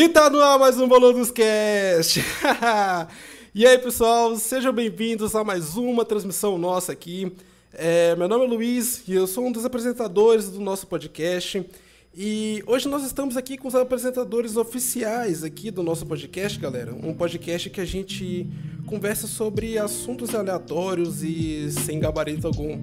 [0.00, 2.20] E tá no ar mais um Boludos Cast!
[3.52, 7.32] e aí, pessoal, sejam bem-vindos a mais uma transmissão nossa aqui.
[7.72, 11.68] É, meu nome é Luiz e eu sou um dos apresentadores do nosso podcast.
[12.16, 16.94] E hoje nós estamos aqui com os apresentadores oficiais aqui do nosso podcast, galera.
[16.94, 18.46] Um podcast que a gente
[18.86, 22.76] conversa sobre assuntos aleatórios e sem gabarito algum.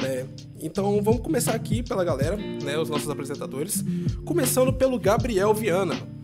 [0.00, 0.26] Né?
[0.58, 3.84] Então vamos começar aqui pela galera, né, os nossos apresentadores.
[4.24, 6.21] Começando pelo Gabriel Viana.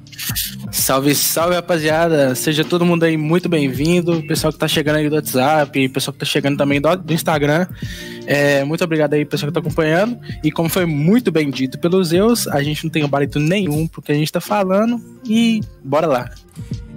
[0.72, 2.34] Salve, salve, rapaziada.
[2.34, 4.22] Seja todo mundo aí muito bem-vindo.
[4.26, 7.66] Pessoal que tá chegando aí do WhatsApp, pessoal que tá chegando também do, do Instagram.
[8.26, 10.18] É, muito obrigado aí, pessoal que tá acompanhando.
[10.42, 14.12] E como foi muito bem dito pelos Zeus, a gente não tem gabarito nenhum porque
[14.12, 15.00] a gente tá falando.
[15.24, 16.30] E bora lá.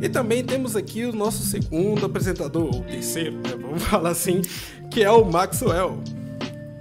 [0.01, 4.41] E também temos aqui o nosso segundo apresentador, ou terceiro, né, vamos falar assim,
[4.89, 6.01] que é o Maxwell.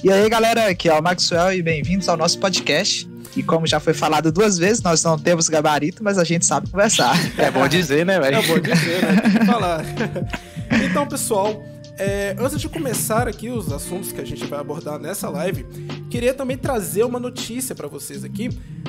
[0.02, 3.09] E aí, galera, aqui é o Maxwell e bem-vindos ao nosso podcast.
[3.36, 6.70] E como já foi falado duas vezes, nós não temos gabarito, mas a gente sabe
[6.70, 7.14] conversar.
[7.38, 8.36] É bom dizer, né, velho?
[8.36, 9.20] É bom dizer, né?
[9.20, 9.84] Tem que falar.
[10.84, 11.62] então, pessoal,
[11.98, 15.64] é, antes de começar aqui os assuntos que a gente vai abordar nessa live,
[16.08, 18.48] queria também trazer uma notícia para vocês aqui,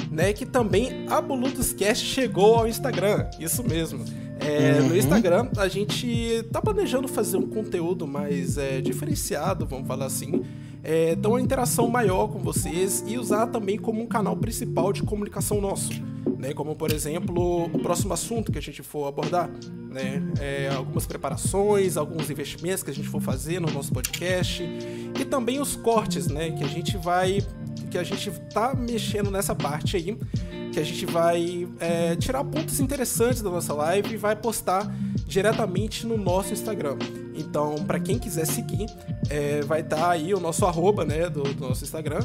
[0.09, 0.33] né?
[0.33, 3.29] Que também a Boludos Cast chegou ao Instagram.
[3.39, 4.05] Isso mesmo.
[4.39, 4.89] É, uhum.
[4.89, 10.43] No Instagram, a gente tá planejando fazer um conteúdo mais é, diferenciado, vamos falar assim
[10.83, 15.03] é, dar uma interação maior com vocês e usar também como um canal principal de
[15.03, 15.91] comunicação nosso.
[16.37, 19.47] Né, como por exemplo o próximo assunto que a gente for abordar,
[19.89, 24.63] né, é, algumas preparações, alguns investimentos que a gente for fazer no nosso podcast
[25.19, 27.41] e também os cortes, né, que a gente vai,
[27.91, 30.17] que a gente tá mexendo nessa parte aí,
[30.71, 34.91] que a gente vai é, tirar pontos interessantes da nossa live e vai postar
[35.31, 36.97] diretamente no nosso Instagram.
[37.33, 38.85] Então, para quem quiser seguir,
[39.29, 42.19] é, vai estar tá aí o nosso arroba, né, do, do, nosso Instagram.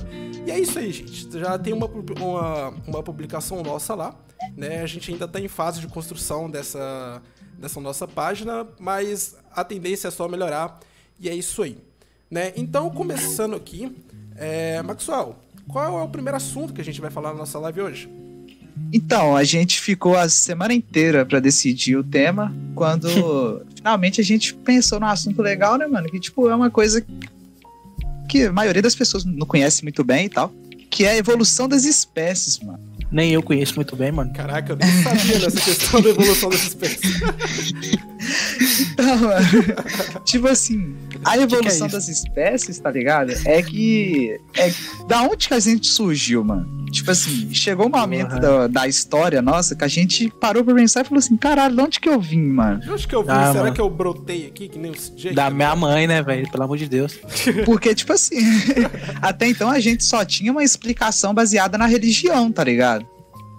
[0.44, 1.39] E é isso aí, gente.
[1.39, 4.12] Já tem uma, uma, uma publicação nossa lá,
[4.56, 4.83] né?
[4.83, 7.22] A gente ainda está em fase de construção dessa,
[7.56, 10.81] dessa nossa página, mas a tendência é só melhorar.
[11.21, 11.78] E é isso aí,
[12.28, 12.53] né?
[12.56, 13.97] Então, começando aqui,
[14.34, 15.37] é, Maxwell,
[15.69, 18.25] qual é o primeiro assunto que a gente vai falar na nossa live hoje?
[18.92, 23.09] Então, a gente ficou a semana inteira para decidir o tema, quando
[23.76, 26.09] finalmente a gente pensou num assunto legal, né, mano?
[26.09, 27.04] Que, tipo, é uma coisa
[28.28, 30.53] que a maioria das pessoas não conhece muito bem e tal,
[30.91, 32.81] que é a evolução das espécies, mano.
[33.10, 34.32] Nem eu conheço muito bem, mano.
[34.32, 37.20] Caraca, eu nem sabia dessa questão da evolução das espécies.
[38.81, 39.47] então, mano,
[40.25, 43.32] tipo assim, a evolução que que é das espécies, tá ligado?
[43.44, 44.41] É que.
[44.56, 44.72] É,
[45.06, 46.86] da onde que a gente surgiu, mano?
[46.97, 48.41] Tipo assim, chegou um momento uhum.
[48.41, 51.83] da, da história nossa que a gente parou pra pensar e falou assim: caralho, de
[51.83, 52.81] onde que eu vim, mano?
[52.81, 53.31] De onde que eu vim?
[53.31, 53.75] Ah, Será mano.
[53.75, 55.35] que eu brotei aqui, que nem o Jake?
[55.35, 56.51] Da minha mãe, né, velho?
[56.51, 57.19] Pelo amor de Deus.
[57.67, 58.37] Porque, tipo assim,
[59.21, 63.06] até então a gente só tinha uma explicação baseada na religião, tá ligado?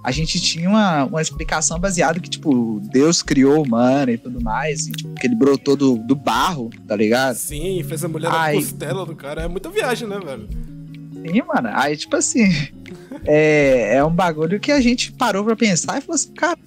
[0.07, 4.41] a gente tinha uma, uma explicação baseada que, tipo, Deus criou o humano e tudo
[4.41, 7.35] mais, e, tipo, que ele brotou do, do barro, tá ligado?
[7.35, 8.55] Sim, fez a mulher Ai.
[8.55, 9.41] na costela do cara.
[9.41, 10.47] É muita viagem, né, velho?
[11.25, 11.69] Sim, mano.
[11.73, 12.49] Aí, tipo assim,
[13.25, 16.57] é, é um bagulho que a gente parou pra pensar e falou assim, cara,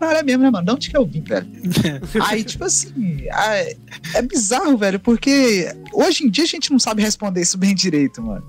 [0.00, 0.66] cara é mesmo, né, mano?
[0.66, 1.46] De onde que eu vim, velho?
[2.28, 3.76] Aí, tipo assim, é,
[4.14, 8.20] é bizarro, velho, porque hoje em dia a gente não sabe responder isso bem direito,
[8.20, 8.44] mano.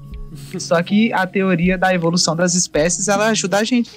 [0.60, 3.92] Só que a teoria da evolução das espécies, ela ajuda a gente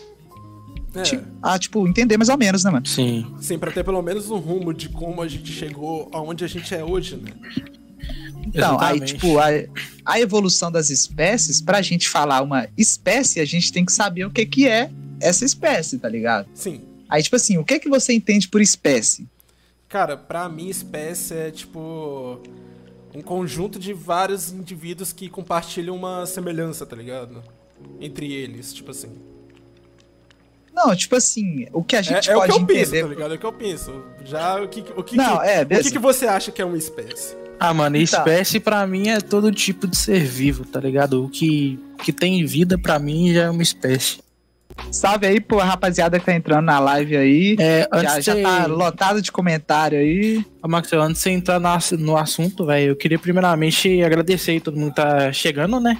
[0.94, 1.20] é.
[1.42, 2.86] a, tipo, entender mais ou menos, né, mano?
[2.86, 3.26] Sim.
[3.40, 6.74] Sim, pra ter pelo menos um rumo de como a gente chegou aonde a gente
[6.74, 7.32] é hoje, né?
[8.46, 9.02] Então, Exatamente.
[9.02, 9.46] aí, tipo, a,
[10.04, 14.30] a evolução das espécies, pra gente falar uma espécie, a gente tem que saber o
[14.30, 14.90] que que é
[15.20, 16.48] essa espécie, tá ligado?
[16.54, 16.82] Sim.
[17.08, 19.26] Aí, tipo assim, o que que você entende por espécie?
[19.88, 22.40] Cara, pra mim, espécie é, tipo
[23.14, 27.42] um conjunto de vários indivíduos que compartilham uma semelhança, tá ligado?
[28.00, 29.10] Entre eles, tipo assim.
[30.72, 32.90] Não, tipo assim, o que a gente é, pode é o que eu entender...
[32.90, 33.32] penso, tá ligado?
[33.32, 34.04] É o que eu penso.
[34.24, 36.64] Já, o que, o que, Não, que, é, o que, que você acha que é
[36.64, 37.34] uma espécie?
[37.58, 38.70] Ah, mano, espécie tá.
[38.70, 41.24] para mim é todo tipo de ser vivo, tá ligado?
[41.24, 44.18] O que, que tem vida para mim já é uma espécie.
[44.90, 47.56] Salve aí pô, rapaziada que tá entrando na live aí.
[47.58, 50.44] É, já, já tá lotado de comentário aí.
[50.62, 54.76] Ô, Max, antes de você entrar no, assunto, velho, eu queria primeiramente agradecer aí todo
[54.76, 55.98] mundo que tá chegando, né?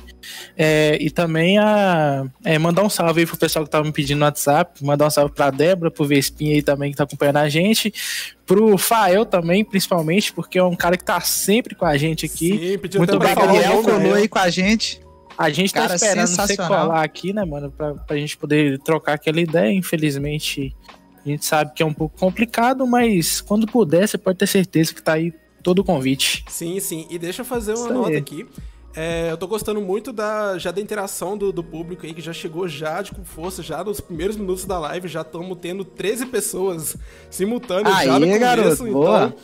[0.57, 4.19] É, e também a, é, mandar um salve aí pro pessoal que tava me pedindo
[4.19, 7.49] no WhatsApp, mandar um salve pra Débora, pro Vespinha aí também que tá acompanhando a
[7.49, 7.93] gente,
[8.45, 12.79] pro Fael também, principalmente, porque é um cara que tá sempre com a gente aqui.
[12.81, 15.01] Sim, Muito obrigado, Gabriel colou aí com a gente.
[15.39, 18.79] A gente tá Cara, tá esperando você colar aqui, né, mano, pra, pra gente poder
[18.81, 19.73] trocar aquela ideia.
[19.73, 20.75] Infelizmente,
[21.25, 24.95] a gente sabe que é um pouco complicado, mas quando puder, você pode ter certeza
[24.95, 26.45] que tá aí todo o convite.
[26.49, 27.07] Sim, sim.
[27.11, 28.17] E deixa eu fazer uma Isso nota aí.
[28.17, 28.47] aqui.
[28.97, 32.33] É, eu tô gostando muito da, já da interação do, do público aí, que já
[32.33, 36.27] chegou já de com força, já nos primeiros minutos da live, já estamos tendo 13
[36.27, 36.97] pessoas
[37.29, 39.37] simultâneas Aí, já no começo, garoto, então boa.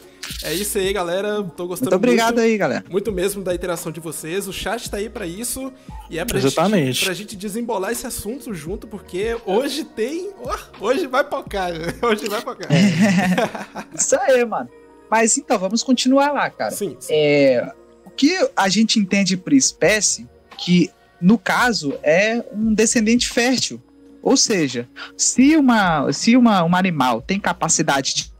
[0.43, 1.43] é isso aí, galera.
[1.54, 2.84] Tô gostando Muito obrigado muito, aí, galera.
[2.88, 4.49] muito mesmo da interação de vocês.
[4.49, 5.70] O chat tá aí pra isso
[6.08, 6.93] e é pra Exatamente.
[6.94, 11.72] gente, pra gente desembolar esse assunto junto, porque hoje tem, ó, hoje vai pocar,
[12.02, 12.69] hoje vai pocar.
[13.94, 14.70] Isso aí, mano.
[15.10, 16.70] Mas então, vamos continuar lá, cara.
[16.70, 17.12] Sim, sim.
[17.12, 17.70] É,
[18.17, 20.29] que a gente entende por espécie,
[20.59, 23.81] que no caso é um descendente fértil.
[24.23, 28.32] Ou seja, se, uma, se uma, um animal tem capacidade de,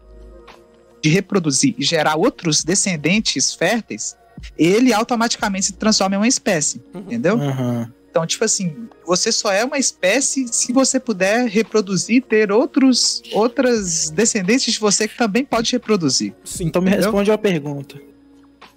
[1.03, 4.17] de reproduzir e gerar outros descendentes férteis,
[4.57, 6.83] ele automaticamente se transforma em uma espécie.
[6.95, 7.35] Entendeu?
[7.41, 7.93] Aham.
[8.11, 14.11] Então, tipo assim, você só é uma espécie se você puder reproduzir, ter outros, outras
[14.11, 16.35] descendentes de você que também pode reproduzir.
[16.45, 16.67] sim.
[16.67, 17.07] Então me Entendeu?
[17.07, 17.99] responde uma pergunta.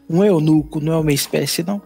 [0.10, 1.82] Um eunuco não é uma espécie, não?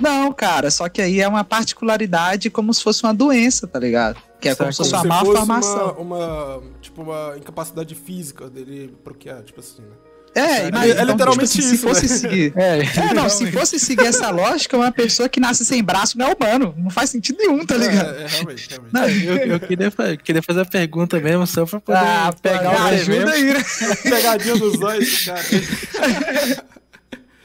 [0.00, 4.16] Não, cara, só que aí é uma particularidade como se fosse uma doença, tá ligado?
[4.40, 4.84] Que é como Certo.
[4.86, 5.96] se fosse Como uma se fosse malformação.
[5.98, 6.16] uma,
[6.56, 9.88] uma, tipo, uma incapacidade física dele procriar, tipo assim, né?
[10.36, 12.08] É, É, imagina, é então, literalmente tipo assim, isso, Se fosse né?
[12.16, 12.52] seguir.
[12.56, 12.78] É,
[13.10, 16.34] É, não, se fosse seguir essa lógica, uma pessoa que nasce sem braço não é
[16.34, 16.72] humano.
[16.76, 18.14] Não faz sentido nenhum, tá ligado?
[18.14, 18.92] É, é, realmente, realmente.
[18.94, 19.90] Não, eu, eu queria,
[20.22, 23.64] queria fazer a pergunta mesmo, só pra poder ah, pegar o ajuda aí, né?
[24.02, 25.42] Pegadinha dos olhos, cara.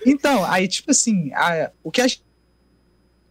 [0.05, 2.07] Então, aí, tipo assim, a- o que a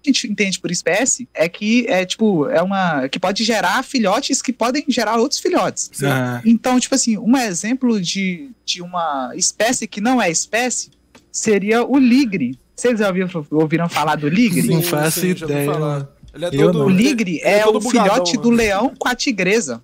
[0.05, 3.09] gente entende por espécie é que é tipo, é uma.
[3.09, 5.91] que pode gerar filhotes que podem gerar outros filhotes.
[6.03, 10.91] Ah, Então, tipo assim, um exemplo de, de uma espécie que não é espécie
[11.31, 12.59] seria o ligre.
[12.75, 14.67] Vocês já ouviram, ouviram falar do ligre?
[14.67, 16.85] Não faço ideia, é Eu todo.
[16.87, 18.57] O ligre ele é, todo o bugadão, filhote do mano.
[18.57, 19.81] leão com a tigresa.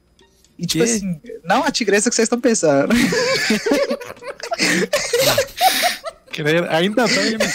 [0.58, 0.90] E tipo Quê?
[0.90, 2.92] assim, não a tigresa que vocês estão pensando.
[6.32, 7.52] querer- ainda bem, né?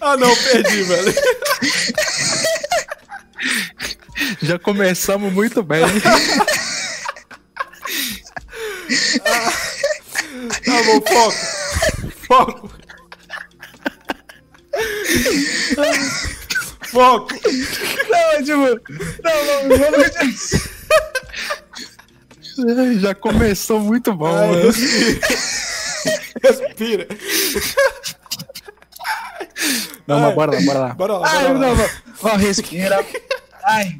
[0.00, 1.14] Ah, não, perdi, velho.
[4.42, 5.82] Já começamos muito bem.
[10.64, 11.36] Tá bom, foco.
[12.26, 12.70] Foco.
[16.90, 17.34] Foco.
[18.08, 18.80] não, tipo,
[19.22, 20.08] não, não, vamos
[23.00, 24.50] Já começou muito bom, Ai,
[26.42, 27.06] respira.
[30.06, 30.94] Não, mas bora lá, bora lá.
[30.94, 31.90] Bora lá, Ai, bora lá.
[32.22, 33.04] Ó, respira.
[33.64, 33.96] Ai,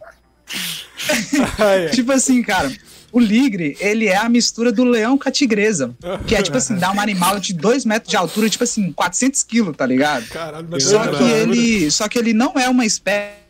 [1.59, 1.89] Ai, é.
[1.89, 2.71] tipo assim, cara,
[3.13, 5.95] o ligre, ele é a mistura do leão com a tigresa.
[6.27, 9.43] Que é, tipo assim, dá um animal de 2 metros de altura, tipo assim, 400
[9.43, 10.27] quilos, tá ligado?
[10.29, 13.48] Caralho, mas Só doido, que ele, só que ele não é uma espécie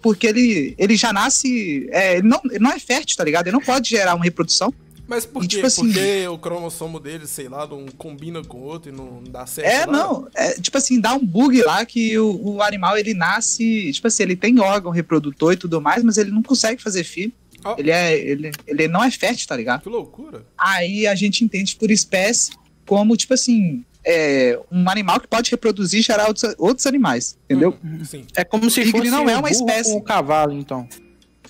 [0.00, 3.46] porque ele, ele já nasce, é, ele não, ele não é fértil, tá ligado?
[3.46, 4.72] Ele não pode gerar uma reprodução.
[5.08, 5.48] Mas por quê?
[5.48, 9.22] tipo assim- Porque o cromossomo dele, sei lá, não combina com o outro e não
[9.22, 9.68] dá certo?
[9.68, 9.92] É, lá?
[9.92, 14.08] não, é, tipo assim, dá um bug lá que o, o animal ele nasce, tipo
[14.08, 17.32] assim, ele tem órgão reprodutor e tudo mais, mas ele não consegue fazer filho.
[17.64, 17.76] Ó.
[17.78, 19.82] Ele, é, ele, ele não é fértil, tá ligado?
[19.82, 20.44] Que loucura.
[20.58, 22.50] Aí a gente entende por espécie
[22.84, 27.76] como, tipo assim, é, um animal que pode reproduzir e gerar outros, outros animais, entendeu?
[27.84, 28.24] Hum, Sim.
[28.36, 29.90] É como se Tigre fosse não é um uma espécie.
[29.92, 30.88] com o cavalo, então.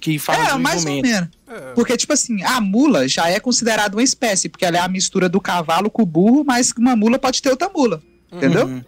[0.00, 1.10] Que faz é, o mais ou menos.
[1.10, 1.28] É.
[1.75, 5.28] Porque, tipo assim, a mula já é considerada uma espécie, porque ela é a mistura
[5.28, 8.66] do cavalo com o burro, mas uma mula pode ter outra mula, entendeu?
[8.66, 8.82] Uhum.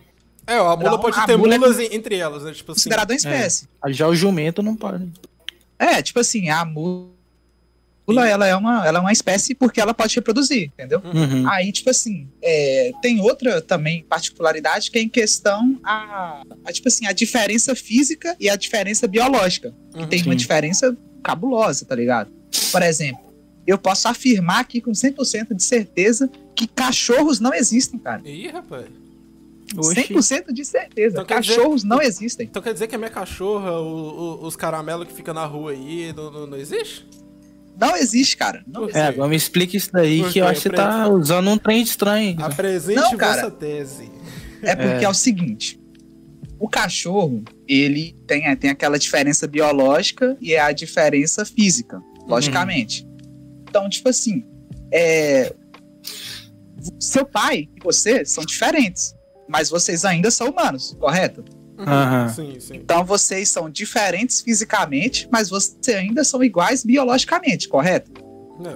[0.47, 2.53] É, ó, a mula Não, pode a ter mula é mulas en- entre elas, né?
[2.53, 2.81] Tipo assim.
[2.81, 3.69] Considerada uma espécie.
[3.83, 5.11] Aí Já o jumento não pode.
[5.79, 7.09] É, tipo assim, a mula,
[8.17, 11.01] ela é, uma, ela é uma espécie porque ela pode reproduzir, entendeu?
[11.05, 11.49] Uhum.
[11.49, 16.89] Aí, tipo assim, é, tem outra também particularidade que é em questão a, a, tipo
[16.89, 19.75] assim, a diferença física e a diferença biológica.
[19.93, 20.07] Que Uhum.
[20.09, 20.37] tem uma Sim.
[20.37, 22.31] diferença cabulosa, tá ligado?
[22.73, 23.21] Por exemplo,
[23.67, 28.23] eu posso afirmar aqui com 100% de certeza que cachorros não existem, cara.
[28.25, 28.87] Ih, rapaz.
[29.77, 29.95] Oxi.
[30.15, 31.13] 100% de certeza.
[31.17, 32.47] Então quer dizer- Cachorros não existem.
[32.47, 35.73] Então quer dizer que a minha cachorra, o- o- os caramelos que fica na rua
[35.73, 37.07] aí, não, não, não existe?
[37.79, 38.65] Não existe, cara.
[38.67, 38.89] Não.
[38.91, 41.81] É, agora me explica isso daí, que eu acho que você tá usando um trem
[41.83, 42.37] estranho.
[42.43, 43.43] Apresente Não, cara.
[43.43, 44.11] vossa tese.
[44.63, 45.07] É porque é.
[45.07, 45.09] É.
[45.09, 45.81] o seguinte:
[46.59, 53.07] o cachorro, ele tem, tem aquela diferença biológica e é a diferença física, logicamente.
[53.69, 54.45] Então, tipo assim,
[54.93, 55.55] é,
[56.99, 59.15] seu pai e você são diferentes,
[59.49, 61.45] mas vocês ainda são humanos, correto?
[62.35, 62.77] Sim, sim.
[62.77, 68.11] Então vocês são diferentes fisicamente, mas vocês ainda são iguais biologicamente, correto?
[68.67, 68.75] É.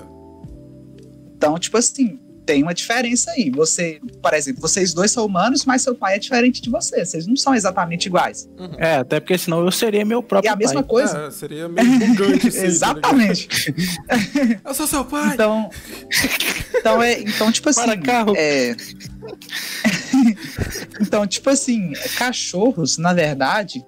[1.36, 3.50] Então, tipo assim, tem uma diferença aí.
[3.50, 7.04] Você, por exemplo, vocês dois são humanos, mas seu pai é diferente de você.
[7.04, 8.48] Vocês não são exatamente iguais.
[8.58, 8.74] Uhum.
[8.78, 10.90] É, até porque senão eu seria meu próprio E a mesma pai.
[10.90, 11.18] coisa.
[11.26, 13.72] É, seria meio bugante assim, tá Exatamente.
[13.72, 14.60] ligado?
[14.68, 15.34] Eu sou seu pai!
[15.34, 15.70] Então,
[16.76, 18.34] então é, então tipo assim, Para carro.
[18.36, 18.76] é
[21.00, 23.84] Então, tipo assim, cachorros, na verdade,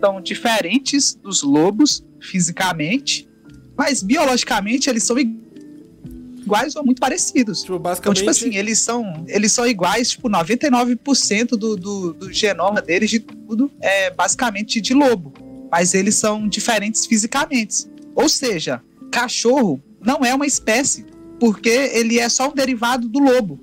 [0.00, 3.28] são diferentes dos lobos fisicamente,
[3.76, 7.60] mas biologicamente eles são iguais ou muito parecidos.
[7.60, 8.18] Tipo, Então, basicamente.
[8.18, 13.20] tipo assim, eles são, eles são iguais, tipo, 99% do, do, do genoma deles, de
[13.20, 15.32] tudo, é basicamente de lobo.
[15.70, 17.86] Mas eles são diferentes fisicamente.
[18.14, 21.06] Ou seja, cachorro não é uma espécie,
[21.38, 23.60] porque ele é só um derivado do lobo.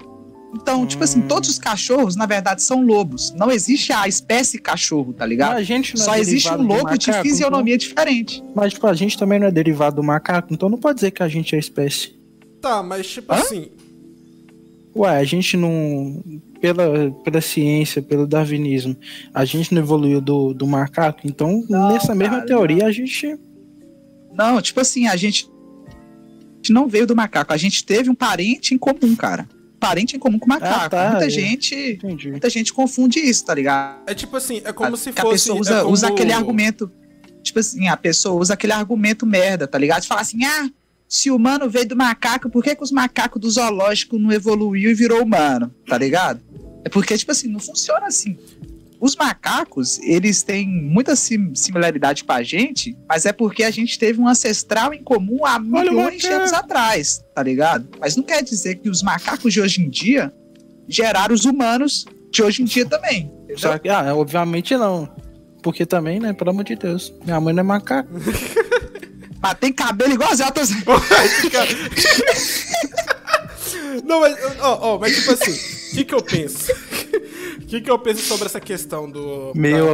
[0.62, 1.28] Então, tipo assim, Hum.
[1.28, 3.32] todos os cachorros, na verdade, são lobos.
[3.34, 5.56] Não existe a espécie cachorro, tá Mas ligado?
[5.58, 8.40] a gente não é Só existe um lobo de macaco, fisionomia diferente.
[8.40, 11.12] então- Mas, tipo, a gente também não é derivado do macaco, então não pode dizer
[11.12, 12.16] que a gente é espécie.
[12.62, 13.38] Tá, mas tipo Hã?
[13.38, 13.68] assim.
[14.96, 16.24] Ué, a gente não.
[16.60, 18.98] Pela, pela ciência, pelo darwinismo,
[19.32, 23.38] a gente não evoluiu do, do macaco, então Não, nessa mesma cara, teoria a gente.
[24.34, 28.16] Não, tipo assim, a gente a gente não veio do macaco, a gente teve um
[28.16, 29.48] parente em comum, cara.
[29.80, 30.86] Parente em comum com o macaco.
[30.86, 31.30] Ah, tá, muita é.
[31.30, 32.32] gente, Entendi.
[32.32, 34.02] muita gente confunde isso, tá ligado?
[34.08, 35.34] É tipo assim, é como se que a fosse.
[35.46, 36.92] pessoa é usa, como- usa aquele argumento.
[37.44, 40.02] Tipo assim, a pessoa usa aquele argumento merda, tá ligado?
[40.02, 40.70] De falar assim, ah,
[41.08, 44.90] se o humano veio do macaco, por que, que os macacos do zoológico não evoluiu
[44.92, 45.74] e virou humano?
[45.88, 46.42] Tá ligado?
[46.84, 48.38] É porque, tipo assim, não funciona assim.
[49.00, 54.00] Os macacos, eles têm muita sim- similaridade com a gente, mas é porque a gente
[54.00, 57.88] teve um ancestral em comum há milhões de anos atrás, tá ligado?
[58.00, 60.34] Mas não quer dizer que os macacos de hoje em dia
[60.88, 63.32] geraram os humanos de hoje em dia também.
[63.44, 63.60] entendeu?
[63.60, 65.08] Só que, ah, obviamente não.
[65.62, 68.10] Porque também, né, pelo amor de Deus, minha mãe não é macaco.
[69.40, 70.72] Mas tem cabelo igual as outras.
[74.04, 76.72] Não, mas, ó, ó, mas tipo assim, o que que eu penso?
[77.68, 79.94] O que que eu penso sobre essa questão do, Meu.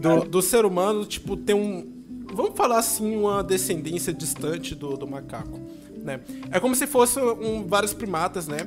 [0.00, 1.86] da- do, do ser humano, tipo, ter um,
[2.32, 5.60] vamos falar assim, uma descendência distante do, do macaco,
[6.02, 6.20] né?
[6.50, 8.60] É como se fosse um, vários primatas, né?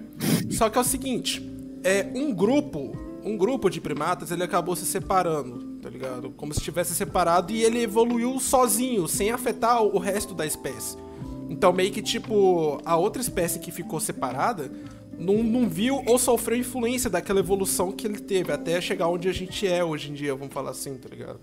[0.52, 1.42] Só que é o seguinte,
[1.84, 6.30] é um grupo, um grupo de primatas, ele acabou se separando, tá ligado?
[6.38, 10.96] Como se tivesse separado e ele evoluiu sozinho, sem afetar o resto da espécie.
[11.50, 14.72] Então, meio que, tipo, a outra espécie que ficou separada
[15.18, 19.34] não, não viu ou sofreu influência daquela evolução que ele teve, até chegar onde a
[19.34, 21.40] gente é hoje em dia, vamos falar assim, tá ligado?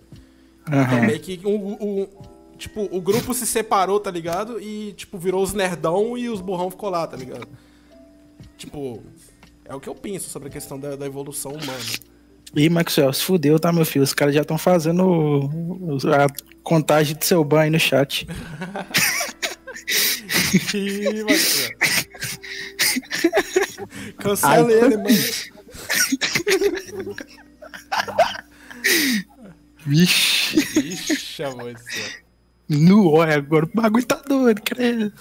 [0.67, 1.07] Então, Aham.
[1.07, 2.09] meio que o, o-
[2.59, 4.61] tipo, o grupo se separou, tá ligado?
[4.61, 7.49] E, tipo, virou os nerdão e os burrão ficou lá, tá ligado?
[8.57, 9.03] Tipo,
[9.65, 11.79] é o que eu penso sobre a questão da, da evolução humana.
[12.55, 14.03] Ih, Maxwell, se fudeu, tá, meu filho?
[14.03, 16.27] Os caras já estão fazendo o- o- a
[16.63, 18.27] contagem do seu banho no chat.
[20.75, 21.77] Ih, Marcelo.
[24.19, 25.09] Cancela ele, mano.
[29.87, 30.57] Vixe.
[30.79, 32.11] Ixi, amor do céu.
[32.69, 35.13] No olha, agora o bagulho tá doido, credo.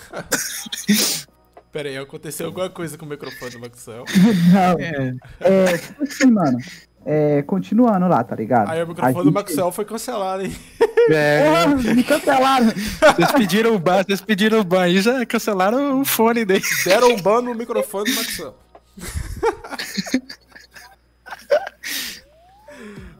[1.71, 4.05] Pera aí, aconteceu alguma coisa com o microfone do Maxwell.
[4.51, 5.15] Não, É.
[5.39, 6.57] é, tipo assim, mano.
[7.05, 8.69] É, continuando lá, tá ligado?
[8.69, 10.55] Aí o microfone do Maxwell foi cancelado, hein?
[11.11, 12.65] É, Porra, me cancelaram.
[12.67, 16.63] vocês pediram o ban, vocês pediram o ban e já cancelaram o fone dele.
[16.85, 18.55] Deram um ban no microfone do Maxwell.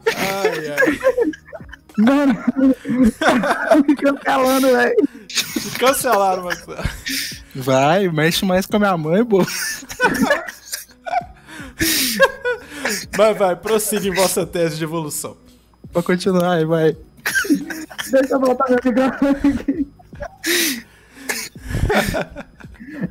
[0.06, 1.00] Ai, ai.
[1.98, 2.34] Mano,
[3.88, 4.96] me cancelando, velho.
[5.78, 6.84] Cancelaram, Maxwell.
[7.54, 9.44] Vai, mexe mais com a minha mãe, pô.
[13.16, 15.36] Vai, vai, prossiga em vossa tese de evolução.
[15.92, 16.96] Pra continuar, aí, vai.
[18.10, 19.86] Deixa eu botar meu microfone aqui.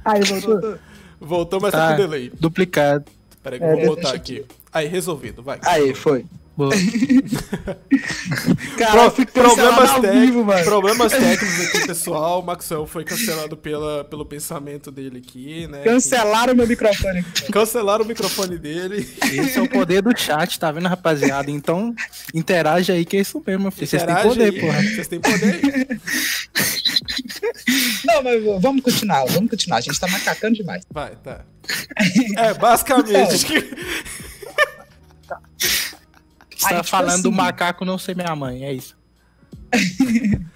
[0.06, 0.80] Aí, voltou.
[1.20, 1.96] Voltou, mas tá, Tá.
[1.96, 2.32] com delay.
[2.40, 3.06] Duplicado.
[3.44, 4.46] Peraí É, vou eu- aqui.
[4.72, 5.60] Aí, resolvido, vai.
[5.64, 6.26] Aí, foi.
[6.60, 6.76] Boa.
[8.78, 10.64] Cara, Pro- problemas, tec- vivo, mano.
[10.66, 12.42] problemas técnicos aqui, pessoal.
[12.42, 15.84] O Maxwell foi cancelado pela, pelo pensamento dele aqui, né?
[15.86, 17.24] Cancelaram meu microfone.
[17.50, 19.08] Cancelaram o microfone dele.
[19.32, 21.50] Esse é o poder do chat, tá vendo, rapaziada?
[21.50, 21.96] Então,
[22.34, 23.88] interage aí que é isso mesmo, filho.
[23.88, 24.60] Vocês têm poder, aí.
[24.60, 24.82] porra.
[24.82, 25.62] Vocês têm poder.
[28.04, 29.78] Não, mas vamos continuar, vamos continuar.
[29.78, 30.84] A gente tá macacando demais.
[30.92, 31.40] Vai, tá.
[32.38, 33.46] É, basicamente.
[36.62, 38.98] Você tá tipo falando do assim- macaco não ser minha mãe, é isso.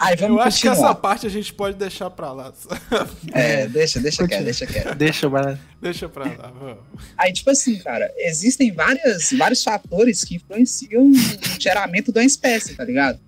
[0.00, 0.90] Aí, vamos Eu acho que continuar.
[0.90, 2.52] essa parte a gente pode deixar pra lá.
[3.32, 4.94] É, deixa, deixa quieto, deixa quieto.
[4.94, 5.58] Deixa, vai.
[5.82, 6.78] Deixa pra lá, vamos.
[7.16, 11.16] Aí, tipo assim, cara, existem várias, vários fatores que influenciam no
[11.60, 13.18] geramento de uma espécie, tá ligado?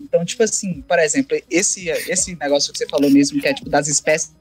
[0.00, 3.68] Então, tipo assim, por exemplo, esse, esse negócio que você falou mesmo, que é tipo
[3.70, 4.32] das espécies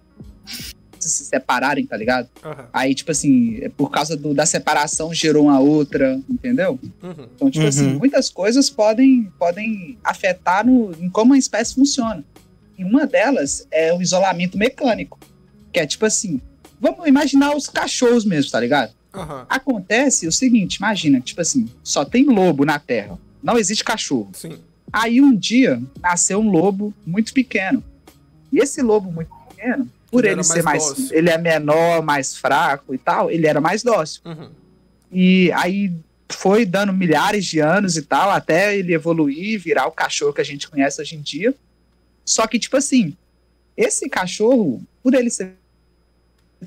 [1.10, 2.30] se separarem, tá ligado?
[2.44, 2.68] Aham.
[2.74, 6.80] Aí, tipo assim, por causa do- da separação gerou uma outra, entendeu?
[7.02, 7.28] Uhum.
[7.36, 7.70] Então, tipo Uhum.
[7.70, 12.24] assim, muitas coisas podem, podem afetar no, em como a espécie funciona.
[12.78, 15.20] E uma delas é o isolamento mecânico.
[15.74, 16.42] Que é tipo assim,
[16.80, 18.94] vamos imaginar os cachorros mesmo, tá ligado?
[19.50, 23.20] Acontece o seguinte, imagina, tipo assim, só tem lobo na Terra.
[23.44, 24.30] Não existe cachorro.
[24.34, 24.58] Sim.
[24.92, 27.84] Aí um dia nasceu um lobo muito pequeno.
[28.52, 32.36] E esse lobo muito pequeno, por Ele ele, ser mais mais, ele é menor, mais
[32.36, 34.22] fraco e tal, ele era mais dócil.
[34.26, 34.50] Uhum.
[35.12, 35.92] E aí
[36.30, 40.42] foi dando milhares de anos e tal, até ele evoluir e virar o cachorro que
[40.42, 41.54] a gente conhece hoje em dia.
[42.26, 43.16] Só que, tipo assim,
[43.76, 45.54] esse cachorro, por ele ser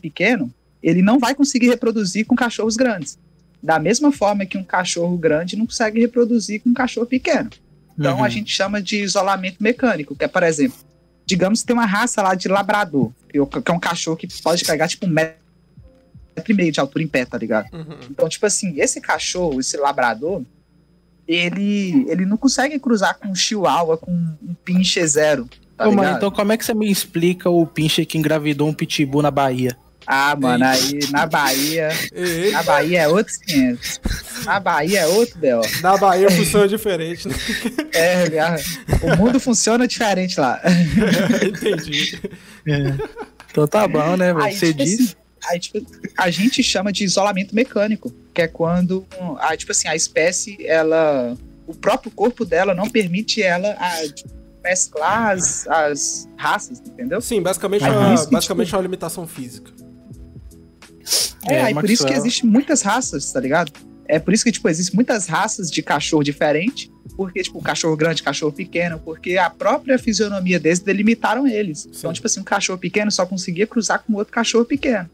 [0.00, 3.18] pequeno, ele não vai conseguir reproduzir com cachorros grandes.
[3.62, 7.50] Da mesma forma que um cachorro grande não consegue reproduzir com um cachorro pequeno.
[7.98, 8.24] Então Uhum.
[8.24, 10.76] a gente chama de isolamento mecânico, que é, por exemplo,
[11.26, 14.64] digamos que tem uma raça lá de labrador, que é é um cachorro que pode
[14.64, 15.36] pegar tipo um metro
[16.48, 17.72] e meio de altura em pé, tá ligado?
[17.72, 17.98] Uhum.
[18.10, 20.42] Então, tipo assim, esse cachorro, esse labrador,
[21.26, 26.16] ele, ele não consegue cruzar com um chihuahua, com um pinche zero, tá Ô, mano,
[26.16, 29.76] então como é que você me explica o pinche que engravidou um pitbull na Bahia?
[30.06, 34.00] Ah, mano, aí na Bahia, E na Bahia é outros 500.
[34.44, 35.62] Na Bahia é outro, Bel.
[35.82, 37.34] na Bahia funciona diferente, né?
[37.94, 38.56] É, a-
[39.02, 40.60] o mundo funciona diferente lá.
[41.42, 42.20] Entendi.
[43.50, 44.44] Então tá bom, né, velho?
[44.44, 45.00] Aí, Você tipo diz.
[45.00, 45.14] assim,
[45.48, 49.06] aí, tipo, a gente chama de isolamento mecânico, que é quando,
[49.38, 54.28] ah, tipo assim, a espécie, ela, o próprio corpo dela não permite ela a, tipo,
[54.62, 57.20] mesclar as, as raças, entendeu?
[57.20, 59.70] Sim, basicamente, é uma, que, basicamente tipo- é uma limitação física.
[61.48, 63.72] É, É, por isso que existem muitas raças, tá ligado?
[64.06, 68.22] É por isso que, tipo, existem muitas raças de cachorro diferente, porque, tipo, cachorro grande,
[68.22, 71.86] cachorro pequeno, porque a própria fisionomia deles delimitaram eles.
[71.86, 72.14] Então, Sim.
[72.14, 75.08] tipo assim, um cachorro pequeno só conseguia cruzar com outro cachorro pequeno.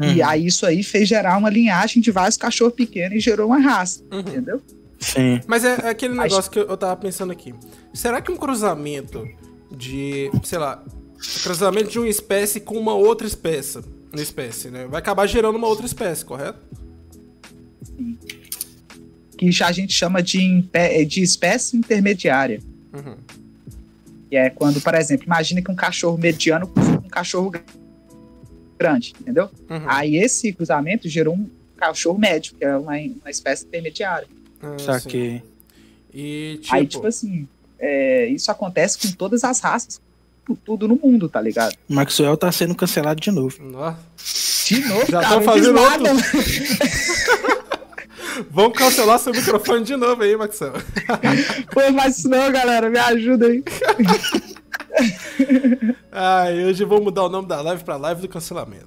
[0.00, 0.28] E Uhum.
[0.28, 4.02] aí isso aí fez gerar uma linhagem de vários cachorros pequenos e gerou uma raça,
[4.12, 4.20] Uhum.
[4.20, 4.62] entendeu?
[4.98, 5.40] Sim.
[5.46, 7.54] Mas é, é aquele Acho- negócio que eu, eu tava pensando aqui.
[7.94, 9.26] Será que um cruzamento
[9.74, 13.80] de, sei lá, um cruzamento de uma espécie com uma outra espécie,
[14.18, 14.86] uma espécie, né?
[14.86, 16.58] Vai acabar gerando uma outra espécie, correto?
[19.36, 22.60] Que já a gente chama de, impe- de espécie intermediária.
[22.92, 23.16] Uhum.
[24.30, 27.60] Que é quando, por exemplo, imagina que um cachorro mediano cruza com um cachorro gr-
[28.78, 29.50] grande, entendeu?
[29.70, 29.82] Uhum.
[29.86, 34.26] Aí esse cruzamento gerou um cachorro médio, que é uma, uma espécie intermediária.
[34.62, 34.84] Ah, sim.
[34.86, 35.42] Saquei.
[36.14, 37.46] E tipo, Aí, tipo assim,
[37.78, 40.00] é, isso acontece com todas as raças,
[40.46, 41.74] com tudo no mundo, tá ligado?
[41.88, 43.56] O Maxwell tá sendo cancelado de novo.
[43.62, 43.98] nossa.
[44.66, 46.10] De novo, Já cara, fiz fazendo nada.
[48.50, 50.72] Vamos cancelar seu microfone de novo aí, Maxel.
[51.72, 53.62] Pô, mas não, galera, me ajuda aí.
[56.12, 58.86] Ai, hoje eu vou mudar o nome da live pra live do cancelamento.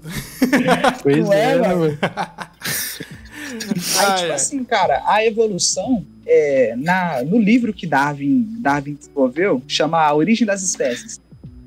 [1.01, 1.97] Pois Não é, é, né, mano?
[2.01, 4.31] Aí, Ai, tipo ai.
[4.31, 10.45] assim, cara, a evolução, é, na, no livro que Darwin, Darwin desenvolveu, chama A Origem
[10.45, 11.19] das Espécies,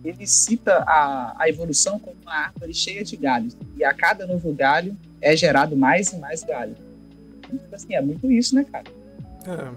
[0.05, 3.57] ele cita a, a evolução como uma árvore cheia de galhos.
[3.77, 6.77] E a cada novo galho é gerado mais e mais galho.
[7.53, 8.85] E, tipo assim, é muito isso, né, cara?
[9.47, 9.71] É.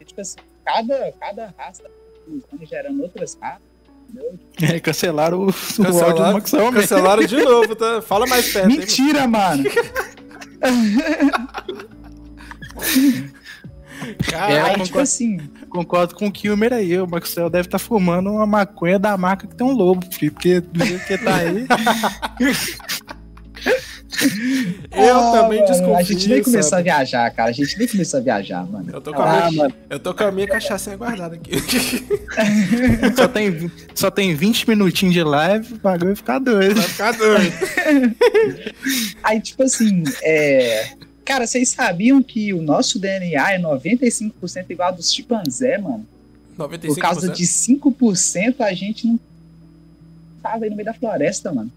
[0.00, 3.62] E, tipo assim, cada, cada raça tá gerando outras raças,
[4.08, 4.38] entendeu?
[4.62, 8.02] É, cancelaram o, o áudio do Cancelaram, cancelaram de novo, tá?
[8.02, 8.78] Fala mais perto aí.
[8.78, 9.64] Mentira, mano!
[14.30, 16.98] Cara, É, Aí, tipo assim, Concordo com o Kilmer aí.
[16.98, 20.60] O Maxwell deve estar fumando uma maconha da marca que tem um lobo, filho, porque
[20.60, 21.66] do jeito que tá aí.
[24.90, 25.96] eu Ah, também mano, desconfio.
[25.96, 26.90] A gente nem começou sabe?
[26.90, 27.50] a viajar, cara.
[27.50, 28.90] A gente nem começou a viajar, mano.
[28.92, 29.74] Eu tô com a Ah, minha, mano.
[29.90, 31.52] eu tô com a minha cachaça guardada aqui.
[33.16, 36.74] Só tem, só tem 20 minutinhos de live, o bagulho vai ficar doido.
[36.76, 37.52] Vai ficar doido.
[39.22, 40.90] Aí, tipo assim, é...
[41.28, 44.32] Cara, vocês sabiam que o nosso DNA é 95%
[44.70, 46.06] igual ao dos chimpanzé, mano?
[46.58, 46.86] 95%.
[46.86, 49.20] Por causa de 5% a gente não
[50.42, 51.70] tava aí no meio da floresta, mano.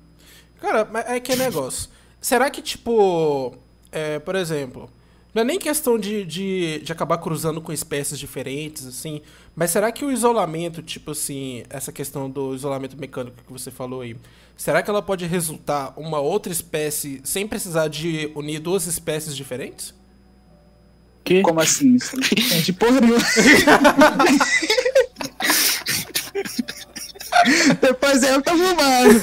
[0.58, 1.90] Cara, mas é que é negócio.
[2.22, 3.54] Será que, tipo,
[3.92, 4.90] é, por exemplo,
[5.34, 9.22] não é nem questão de, de, de acabar cruzando com espécies diferentes, assim,
[9.54, 14.00] mas será que o isolamento, tipo assim, essa questão do isolamento mecânico que você falou
[14.00, 14.16] aí,
[14.62, 19.92] será que ela pode resultar uma outra espécie sem precisar de unir duas espécies diferentes?
[21.24, 21.42] Que?
[21.42, 21.96] Como assim?
[21.96, 23.26] Isso não entende porra nenhuma.
[27.82, 29.20] Depois eu tô fumando.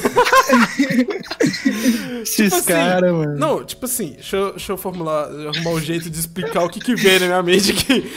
[2.21, 3.37] Esses assim, caras, mano.
[3.37, 6.81] Não, tipo assim, deixa eu, deixa eu formular, arrumar um jeito de explicar o que
[6.81, 8.11] que vem na minha mente aqui.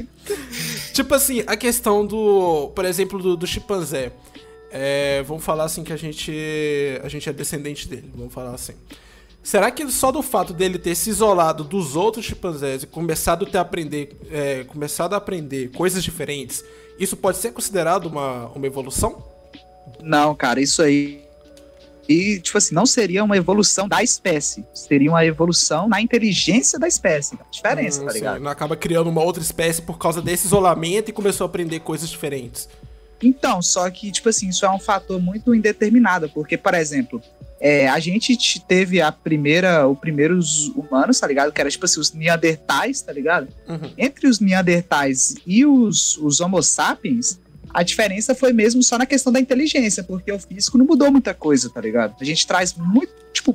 [0.94, 4.12] tipo assim, a questão do, por exemplo, do, do chimpanzé.
[4.70, 6.32] É, vamos falar assim que a gente,
[7.02, 8.74] a gente é descendente dele, vamos falar assim.
[9.42, 13.50] Será que só do fato dele ter se isolado dos outros chimpanzés e começado a,
[13.50, 16.62] ter aprender, é, começado a aprender coisas diferentes,
[16.98, 19.24] isso pode ser considerado uma, uma evolução?
[20.02, 21.22] Não, cara, isso aí.
[22.08, 24.64] E, tipo assim, não seria uma evolução da espécie.
[24.74, 27.38] Seria uma evolução na inteligência da espécie.
[27.50, 28.40] Diferença, Hum, tá sim, ligado?
[28.40, 32.08] não acaba criando uma outra espécie por causa desse isolamento e começou a aprender coisas
[32.08, 32.68] diferentes.
[33.22, 37.20] Então, só que, tipo assim, isso é um fator muito indeterminado, porque, por exemplo,
[37.60, 41.50] é, a gente te- teve a primeira, os primeiros humanos, tá ligado?
[41.52, 43.48] Que era, tipo assim, os neandertais, tá ligado?
[43.68, 43.90] Uhum.
[43.98, 47.40] Entre os neandertais e os, os homo sapiens,
[47.74, 51.34] a diferença foi mesmo só na questão da inteligência, porque o físico não mudou muita
[51.34, 52.14] coisa, tá ligado?
[52.20, 53.52] A gente traz muito, tipo,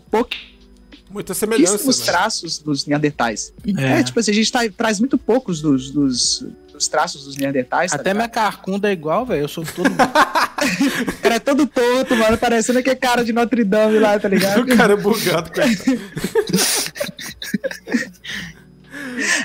[1.09, 1.77] Muita semelhança.
[1.87, 2.05] Né?
[2.05, 3.53] traços dos neandertais.
[3.77, 3.99] É.
[3.99, 7.91] É, tipo assim, a gente tá- traz muito poucos dos, dos, dos traços dos neandertais.
[7.91, 8.33] tá Até minha ligado?
[8.33, 9.43] carcunda é igual, velho.
[9.43, 9.89] Eu sou todo.
[11.23, 14.61] Era todo torto, mano, parecendo aquele cara de Notre Dame lá, tá ligado?
[14.61, 15.71] O cara é bugado, coitado.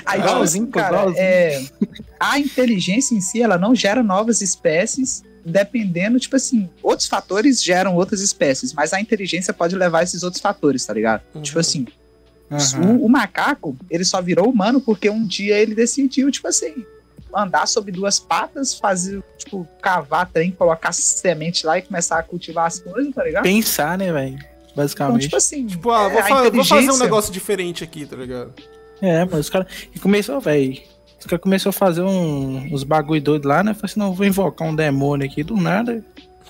[0.05, 1.63] Aí, tipo assim, cara, é,
[2.19, 7.95] a inteligência em si, ela não gera novas espécies, dependendo, tipo assim, outros fatores geram
[7.95, 11.21] outras espécies, mas a inteligência pode levar esses outros fatores, tá ligado?
[11.35, 11.41] Uhum.
[11.41, 11.85] Tipo assim,
[12.51, 12.93] Aham.
[12.93, 16.85] o, o macaco, ele só virou humano porque um dia ele decidiu, tipo assim,
[17.35, 22.65] andar sobre duas patas, fazer, tipo, cavar trem, colocar semente lá e começar a cultivar
[22.67, 23.43] as coisas, tá ligado?
[23.43, 24.35] Pensar, né, velho?
[24.35, 25.21] Então, Basicamente.
[25.23, 28.15] tipo assim, Tipo, ah, é, vou, a fa- vou fazer um negócio diferente aqui, tá
[28.15, 28.53] ligado?
[29.01, 29.67] É, mas os caras.
[29.93, 30.79] E começou, velho.
[31.19, 33.73] Os caras começaram a fazer um, uns bagulho doido lá, né?
[33.73, 36.03] Falei assim, não, vou invocar um demônio aqui do nada.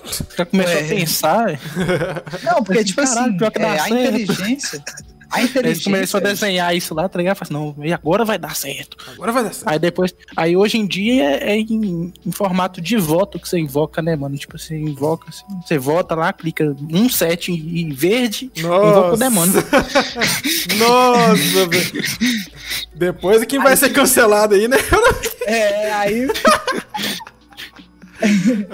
[0.04, 0.84] Os caras começaram É.
[0.84, 1.46] a pensar.
[1.46, 1.58] velho.
[2.44, 3.94] Não, porque, Esse tipo caralho, assim, pior que dá é, a certo.
[4.20, 4.84] inteligência.
[5.30, 5.84] A Eles inteligência.
[5.84, 7.36] começaram a desenhar isso lá, tá ligado?
[7.36, 8.96] Falei assim, não, e agora vai dar certo.
[9.12, 9.68] Agora vai dar certo.
[9.68, 10.14] Aí depois.
[10.36, 14.16] Aí hoje em dia é, é em, em formato de voto que você invoca, né,
[14.16, 14.36] mano?
[14.36, 19.54] Tipo, você invoca assim, você vota lá, clica um set em verde, invoca o demônio.
[20.78, 22.04] Nossa, velho.
[22.94, 24.76] Depois quem vai ser cancelado aí, né?
[25.46, 26.28] É, aí,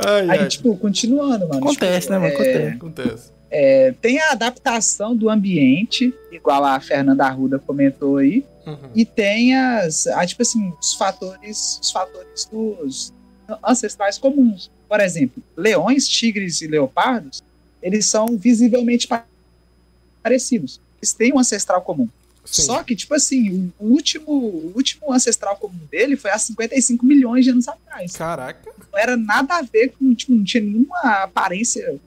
[0.05, 0.38] Ai, ai.
[0.40, 1.59] aí, tipo, continuando, mano.
[1.59, 2.33] Acontece, tipo, né, mano?
[2.33, 2.77] é, Acontece.
[2.77, 3.36] Acontece.
[3.50, 8.90] É, tem a adaptação do ambiente, igual a Fernanda Arruda comentou aí, Uhum.
[8.96, 13.12] e tem as, a, tipo assim, os fatores, os fatores dos
[13.64, 14.68] ancestrais comuns.
[14.88, 17.44] Por exemplo, leões, tigres e leopardos,
[17.80, 19.24] eles são visivelmente pa-
[20.22, 20.80] parecidos.
[21.00, 22.09] Eles têm um ancestral comum.
[22.44, 22.62] Sim.
[22.62, 27.44] Só que, tipo assim, o último, o último ancestral comum dele foi há 55 milhões
[27.44, 28.16] de anos atrás.
[28.16, 28.68] Caraca.
[28.92, 32.00] Não era nada a ver com, tipo, não tinha nenhuma aparência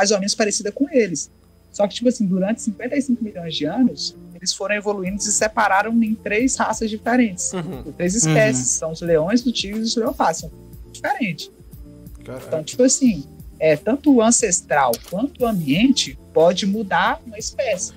[0.00, 1.30] mais ou menos parecida com eles.
[1.70, 5.92] Só que, tipo assim, durante 55 milhões de anos, eles foram evoluindo e se separaram
[6.02, 7.52] em três raças diferentes.
[7.52, 7.92] Uhum.
[7.92, 8.66] Três espécies.
[8.68, 10.40] São os leões, os tigres e os leopardos.
[10.40, 10.50] São
[10.90, 11.50] diferentes.
[12.18, 12.62] Então, Caraca.
[12.64, 13.24] tipo assim,
[13.58, 17.92] é, tanto o ancestral quanto o ambiente pode mudar uma espécie.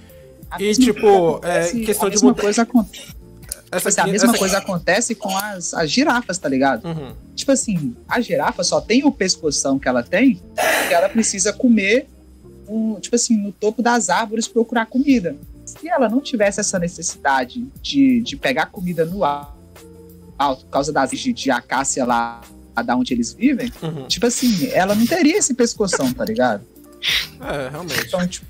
[0.51, 3.15] A E, tipo, é, questão de mudar- coisa acontece.
[3.77, 6.85] Essa Tipo a mesma essa- coisa acontece com as, as girafas, tá ligado?
[6.85, 7.13] Uhum.
[7.35, 12.07] Tipo assim, a girafa só tem o pescoção que ela tem porque ela precisa comer,
[12.67, 15.35] um, tipo assim, no topo das árvores procurar comida.
[15.65, 19.57] Se ela não tivesse essa necessidade de, de pegar comida no al-
[20.37, 22.41] alto, por causa das de, de acácia lá
[22.85, 24.07] da onde eles vivem, Uhum.
[24.07, 26.63] tipo assim, ela não teria esse pescoção, tá ligado?
[27.41, 28.05] É, realmente.
[28.07, 28.45] Então, tipo,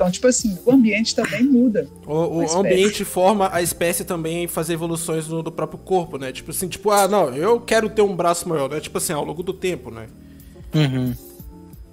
[0.00, 1.86] então, tipo assim, o ambiente também muda.
[2.06, 6.32] O, o ambiente forma a espécie também fazer evoluções no, do próprio corpo, né?
[6.32, 8.80] Tipo assim, tipo, ah, não, eu quero ter um braço maior, né?
[8.80, 10.06] Tipo assim, ao longo do tempo, né?
[10.74, 11.14] Uhum.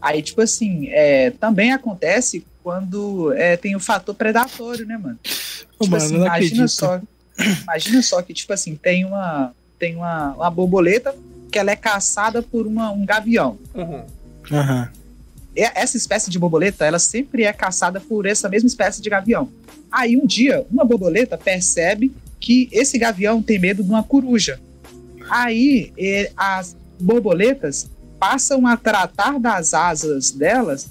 [0.02, 5.20] Aí, tipo assim, é, também acontece quando é, tem o fator predatório, né, mano?
[5.78, 6.70] Ô, Tipo mano, assim, imagina acredito.
[6.70, 7.02] só,
[7.64, 11.14] imagina só que, tipo assim, tem uma, tem uma, uma borboleta
[11.52, 13.58] que ela é caçada por uma, um gavião.
[13.76, 14.06] Uhum.
[14.50, 14.90] Aham.
[15.58, 19.50] Essa espécie de borboleta, ela sempre é caçada por essa mesma espécie de gavião.
[19.92, 24.60] Aí um dia, uma borboleta percebe que esse gavião tem medo de uma coruja.
[25.30, 25.92] Aí
[26.36, 27.90] as borboletas
[28.20, 30.90] passam a tratar das asas delas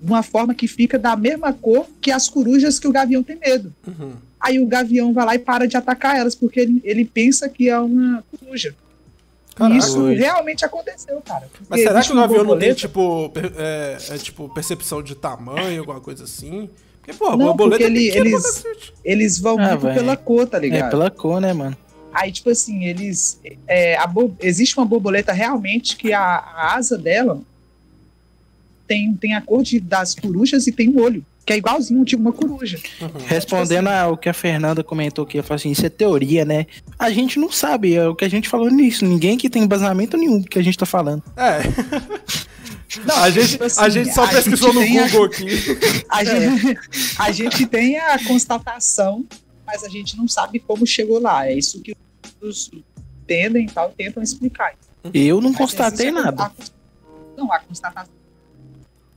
[0.00, 3.36] de uma forma que fica da mesma cor que as corujas que o gavião tem
[3.36, 3.72] medo.
[3.86, 4.12] Uhum.
[4.40, 7.68] Aí o gavião vai lá e para de atacar elas, porque ele, ele pensa que
[7.68, 8.74] é uma coruja.
[9.54, 9.74] Caraca.
[9.74, 10.14] E isso Ui.
[10.14, 11.48] realmente aconteceu, cara.
[11.68, 15.80] Mas será que o avião não tem, borboleta- tipo, é, é, tipo, percepção de tamanho,
[15.80, 16.70] alguma coisa assim?
[17.00, 18.64] Porque, pô, a Não, borboleta porque ele- é eles-.
[19.04, 20.90] Eles vão Ah, muito pela cor, tá É, ligado?
[20.90, 21.76] pela cor, né, mano?
[22.14, 23.40] Aí, tipo assim, eles.
[23.66, 24.06] é, a
[24.40, 27.40] Existe uma borboleta realmente que a, a asa dela
[28.86, 32.14] tem, tem a cor de, das corujas e tem um olho, que é igualzinho de
[32.16, 32.78] uma coruja.
[33.00, 33.08] Uhum.
[33.26, 36.66] Respondendo ao que a Fernanda comentou aqui, eu falo assim, isso é teoria, né?
[36.98, 39.04] A gente não sabe, é o que a gente falou nisso.
[39.04, 41.22] Ninguém que tem embasamento nenhum do que a gente tá falando.
[41.36, 41.60] É.
[43.06, 45.24] Não, a gente, tipo assim, a gente só a pesquisou gente no tem a- Google
[45.24, 45.46] aqui.
[46.10, 46.78] A gente,
[47.18, 49.24] a gente tem a constatação,
[49.66, 51.46] mas a gente não sabe como chegou lá.
[51.48, 51.96] É isso que
[52.42, 52.70] os
[53.22, 54.74] entendem e tal, tentam explicar.
[55.14, 56.44] Eu não Mas constatei nada.
[56.44, 56.52] a-
[57.34, 58.12] não, a constatação.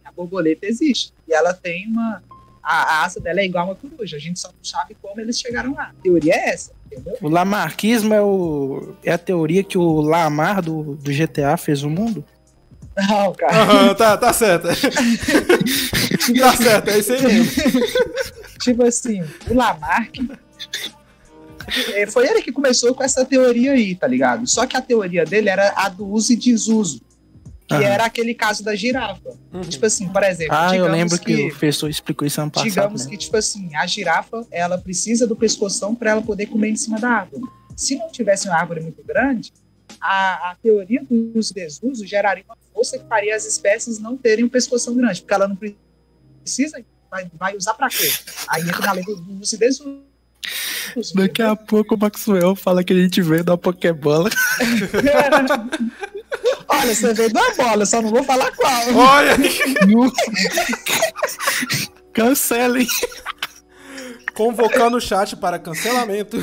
[0.05, 1.11] A borboleta existe.
[1.27, 2.23] E ela tem uma.
[2.61, 4.17] A, a asa dela é igual a uma coruja.
[4.17, 5.91] A gente só não sabe como eles chegaram lá.
[5.97, 7.15] A teoria é essa, entendeu?
[7.21, 11.89] O Lamarquismo é, o, é a teoria que o Lamar do, do GTA fez o
[11.89, 12.25] mundo?
[12.97, 13.61] Não, cara.
[13.61, 14.67] Aham, tá, tá certo.
[16.39, 17.51] tá certo, é isso aí mesmo.
[18.61, 20.17] tipo assim, o Lamarck.
[21.93, 24.47] é, Foi ele que começou com essa teoria aí, tá ligado?
[24.47, 27.01] Só que a teoria dele era a do uso e desuso.
[27.67, 27.83] Que Aham.
[27.83, 29.29] era aquele caso da girafa.
[29.51, 29.61] Uhum.
[29.61, 30.55] Tipo assim, por exemplo.
[30.55, 32.69] Ah, eu lembro que, o professor explicou isso ano passado.
[32.69, 33.11] digamos né?
[33.11, 36.99] que, tipo assim, a girafa, ela precisa do pescoção para ela poder comer em cima
[36.99, 37.41] da árvore.
[37.75, 39.51] Se não tivesse uma árvore muito grande,
[39.99, 44.15] a, a teoria do uso e desuso geraria uma força que faria as espécies não
[44.15, 48.11] terem um pescoção grande, porque ela não precisa, vai, vai usar para quê?
[48.47, 50.03] Aí entra na lei do do uso e desuso.
[51.15, 54.29] Daqui a pouco o Maxwell fala que a gente veio da Pokébola.
[56.67, 58.95] Olha, você veio da bola, só não vou falar qual.
[58.95, 59.37] Olha,
[62.13, 62.87] Cancelem.
[64.33, 66.37] convocando o chat para cancelamento.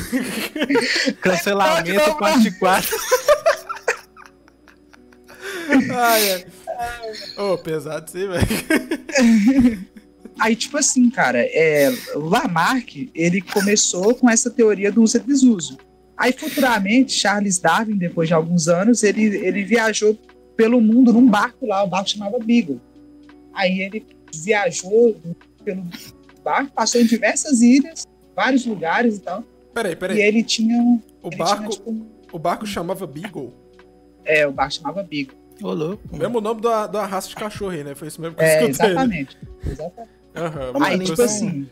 [1.21, 2.97] Cancelamento parte 4.
[5.95, 6.45] Ai, ai.
[7.37, 9.93] Ô, pesado sim, velho.
[10.41, 15.21] Aí, tipo assim, cara, é, o Lamarck, ele começou com essa teoria do uso e
[15.21, 15.79] desuso.
[16.17, 20.17] Aí, futuramente, Charles Darwin, depois de alguns anos, ele, ele viajou
[20.57, 22.81] pelo mundo num barco lá, o barco chamava Beagle.
[23.55, 25.17] Aí ele viajou
[25.65, 25.85] pelo
[26.45, 29.43] barco, passou em diversas ilhas, vários lugares e tal.
[29.75, 30.21] Peraí, E peraí.
[30.21, 31.01] ele tinha um.
[31.23, 33.53] O ele barco, tinha, tipo, um- o barco chamava Beagle.
[34.25, 35.37] é, o barco chamava Beagle.
[35.63, 36.03] Ô, louco.
[36.11, 37.95] O mesmo nome da, da raça de cachorro aí, né?
[37.95, 38.69] Foi isso mesmo que eu É, escutei.
[38.69, 38.93] né?
[38.93, 39.39] exatamente.
[39.67, 40.11] exatamente.
[40.35, 41.69] Aham, Aí, tipo assim.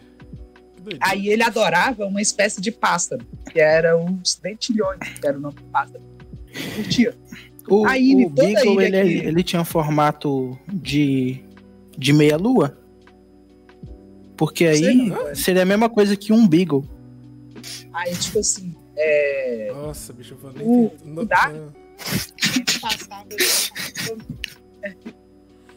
[1.00, 5.54] Aí ele adorava uma espécie de pássaro, que era os dentilhões, que era o nome
[5.56, 6.02] do pássaro.
[6.52, 7.14] Ele curtia.
[7.68, 11.44] O, Aí, o toda Beagle, ilha ele, é- que- ele tinha um formato de,
[11.96, 12.76] de meia-lua?
[14.36, 16.82] Porque aí não, seria a mesma coisa que um Beagle.
[17.92, 20.66] Aí, tipo assim, é, Nossa, bicho, eu falei.
[20.66, 21.58] O- que- o Darwin-
[22.54, 23.26] ele passava.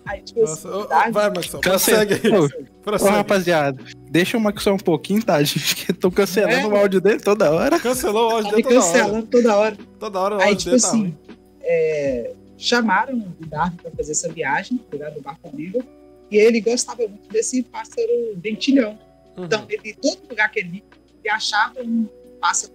[0.05, 2.05] Aí, tipo Nossa, assim, vai, Maxão, Cancela.
[2.05, 2.33] prossegue aí.
[2.39, 2.49] Ô, Ô,
[2.83, 3.11] Prossegue.
[3.15, 5.75] rapaziada, deixa o Maxwell um pouquinho, tá, gente?
[5.77, 6.67] Que tô cancelando É.
[6.67, 7.79] o áudio dele toda hora.
[7.79, 8.91] Cancelou o áudio tá dele toda hora.
[8.93, 9.77] cancelando toda hora.
[9.99, 11.17] Toda hora o Aí, áudio tipo dele tá assim, ruim.
[11.61, 15.83] é, chamaram o Darwin para fazer essa viagem, pegar do barco Beagle,
[16.29, 18.99] e ele gostava muito desse pássaro dentilhão.
[19.37, 19.45] Uhum.
[19.45, 20.83] Então, ele, todo lugar que ele ia,
[21.23, 22.05] ele achava um
[22.41, 22.73] pássaro.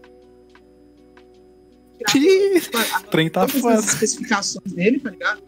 [2.06, 5.42] Tirava, Ih, tipo, a- trem tá todas as especificações dele, tá ligado?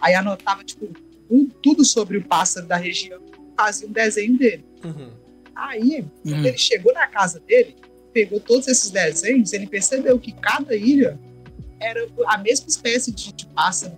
[0.00, 0.88] Aí anotava, tipo,
[1.30, 3.20] um- tudo sobre o pássaro da região,
[3.56, 4.64] fazia um desenho dele.
[4.84, 5.10] Uhum.
[5.54, 6.46] Aí, quando Hum.
[6.46, 7.74] ele chegou na casa dele,
[8.12, 11.18] pegou todos esses desenhos, ele percebeu que cada ilha
[11.80, 13.96] era a mesma espécie de, de pássaro.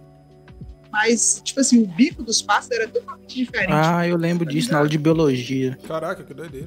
[0.91, 3.71] Mas, tipo assim, o bico dos pássaros era totalmente diferente.
[3.73, 5.77] Ah, eu lembro disso na aula de biologia.
[5.87, 6.67] Caraca, que doideira.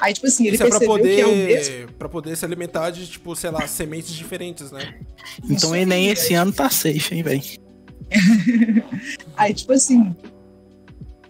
[0.00, 1.72] Aí, tipo assim, ele Isso é pra percebeu que é o mesmo.
[1.72, 4.98] poder, pra poder se alimentar de, tipo, sei lá, sementes diferentes, né?
[5.44, 7.42] Então Isso ele nem aí, esse ano tá safe, hein, velho?
[9.36, 10.14] Aí, tipo assim,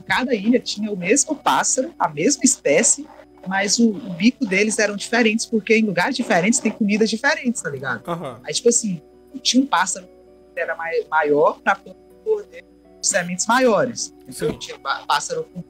[0.07, 3.07] cada ilha tinha o mesmo pássaro, a mesma espécie,
[3.47, 7.71] mas o, o bico deles eram diferentes, porque em lugares diferentes tem comidas diferentes, tá
[7.71, 8.09] ligado?
[8.09, 8.41] Aham.
[8.45, 9.01] Aí, tipo assim,
[9.43, 10.07] tinha um pássaro
[10.55, 11.77] que era mai- maior para
[12.25, 12.64] poder
[13.01, 14.14] sementes maiores.
[14.27, 14.59] Então, Sim.
[14.59, 15.62] tinha pá- pássaro com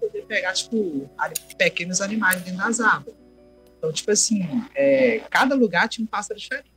[0.00, 1.08] poder pegar, tipo,
[1.56, 3.18] pequenos animais dentro das árvores.
[3.78, 6.72] Então, tipo assim, é, cada lugar tinha um pássaro diferente.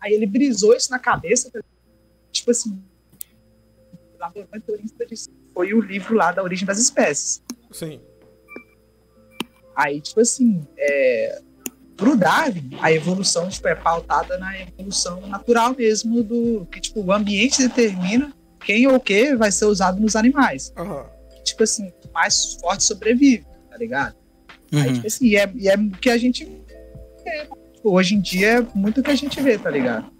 [0.00, 1.60] Aí ele brisou isso na cabeça, tá?
[2.32, 2.82] tipo assim,
[4.20, 7.42] o laboratorista disse, foi o livro lá da origem das espécies.
[7.72, 8.00] Sim.
[9.74, 11.40] Aí, tipo assim, é,
[11.96, 17.12] pro Darwin, a evolução tipo, é pautada na evolução natural mesmo do que tipo o
[17.12, 18.32] ambiente determina
[18.64, 20.72] quem ou o que vai ser usado nos animais.
[20.76, 21.06] Aham.
[21.44, 24.16] Tipo assim, o mais forte sobrevive, tá ligado?
[24.72, 24.94] Aí, Uhum.
[24.94, 27.46] tipo assim, e é, e é o que a gente vê.
[27.74, 30.12] Tipo, hoje em dia é muito o que a gente vê, tá ligado?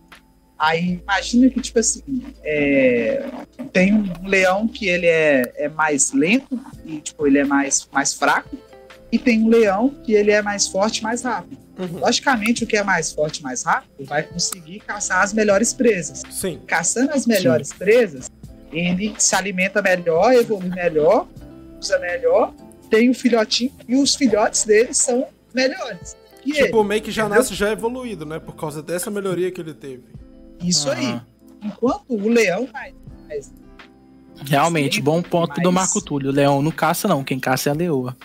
[0.60, 2.02] Aí imagina que, tipo assim,
[2.44, 3.24] é,
[3.72, 8.12] tem um leão que ele é, é mais lento e, tipo, ele é mais, mais
[8.12, 8.58] fraco.
[9.10, 11.56] E tem um leão que ele é mais forte e mais rápido.
[11.78, 12.00] Uhum.
[12.00, 16.22] Logicamente, o que é mais forte e mais rápido vai conseguir caçar as melhores presas.
[16.30, 16.60] Sim.
[16.66, 18.30] Caçando as melhores presas,
[18.70, 21.26] ele se alimenta melhor, evolui melhor,
[21.80, 22.52] usa melhor,
[22.90, 26.14] tem o filhotinho e os filhotes dele são melhores.
[26.44, 27.38] E Tipo, meio que já entendeu?
[27.38, 28.38] nasce já evoluído, né?
[28.38, 30.04] Por causa dessa melhoria que ele teve.
[30.62, 31.06] Isso aí.
[31.06, 31.26] Aham.
[31.62, 32.94] Enquanto o leão mais,
[33.28, 33.52] mais
[34.46, 36.30] Realmente, bom ponto mas- do Marco Túlio.
[36.30, 37.22] Leão não caça, não.
[37.22, 38.16] Quem caça é a leoa.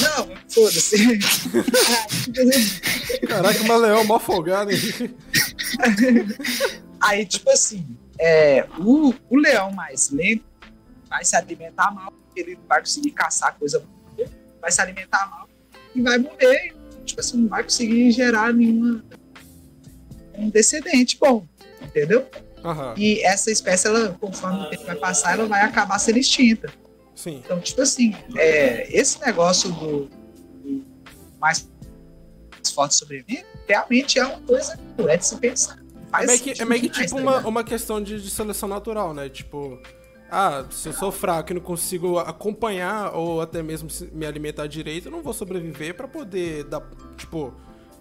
[0.00, 1.18] Não, foda-se.
[3.26, 4.78] Caraca, mas Leão mó folgado, hein?
[7.00, 7.86] Aí, tipo assim,
[8.18, 10.44] é, o, o leão mais lento
[11.08, 13.82] vai se alimentar mal, porque ele não vai conseguir caçar coisa
[14.16, 14.28] boa,
[14.60, 15.48] vai se alimentar mal
[15.94, 16.74] e vai morrer.
[17.04, 19.02] Tipo assim, não vai conseguir gerar nenhuma
[20.40, 21.46] um descendente bom,
[21.82, 22.26] entendeu?
[22.64, 26.70] Aham, E essa espécie, ela, conforme o tempo vai passar, ela vai acabar sendo extinta.
[27.14, 27.40] sim.
[27.44, 30.10] Então, tipo assim, é, esse negócio do,
[30.62, 30.84] do
[31.40, 31.68] mais
[32.74, 35.78] forte sobreviver realmente é uma coisa que é de se pensar.
[35.78, 38.68] É Faz meio que, é meio que tipo tá uma, uma questão de, de seleção
[38.68, 39.28] natural, né?
[39.28, 39.80] Tipo,
[40.30, 45.06] ah, se eu sou fraco e não consigo acompanhar ou até mesmo me alimentar direito,
[45.06, 46.82] eu não vou sobreviver pra poder dar,
[47.16, 47.54] tipo,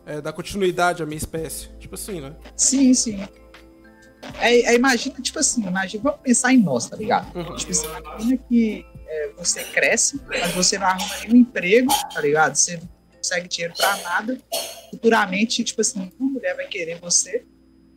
[0.10, 1.70] é, dar continuidade à minha espécie.
[1.78, 2.36] Tipo assim, né?
[2.58, 3.22] Sim, sim.
[4.40, 7.34] É, é, imagina, tipo assim, imagina, vamos pensar em nós, tá ligado?
[7.38, 7.56] Uhum.
[7.56, 12.56] Tipo assim, imagina que é, você cresce, mas você não arruma nenhum emprego, tá ligado?
[12.56, 14.38] Você não consegue dinheiro pra nada.
[14.90, 17.46] Futuramente, tipo assim, uma mulher vai querer você,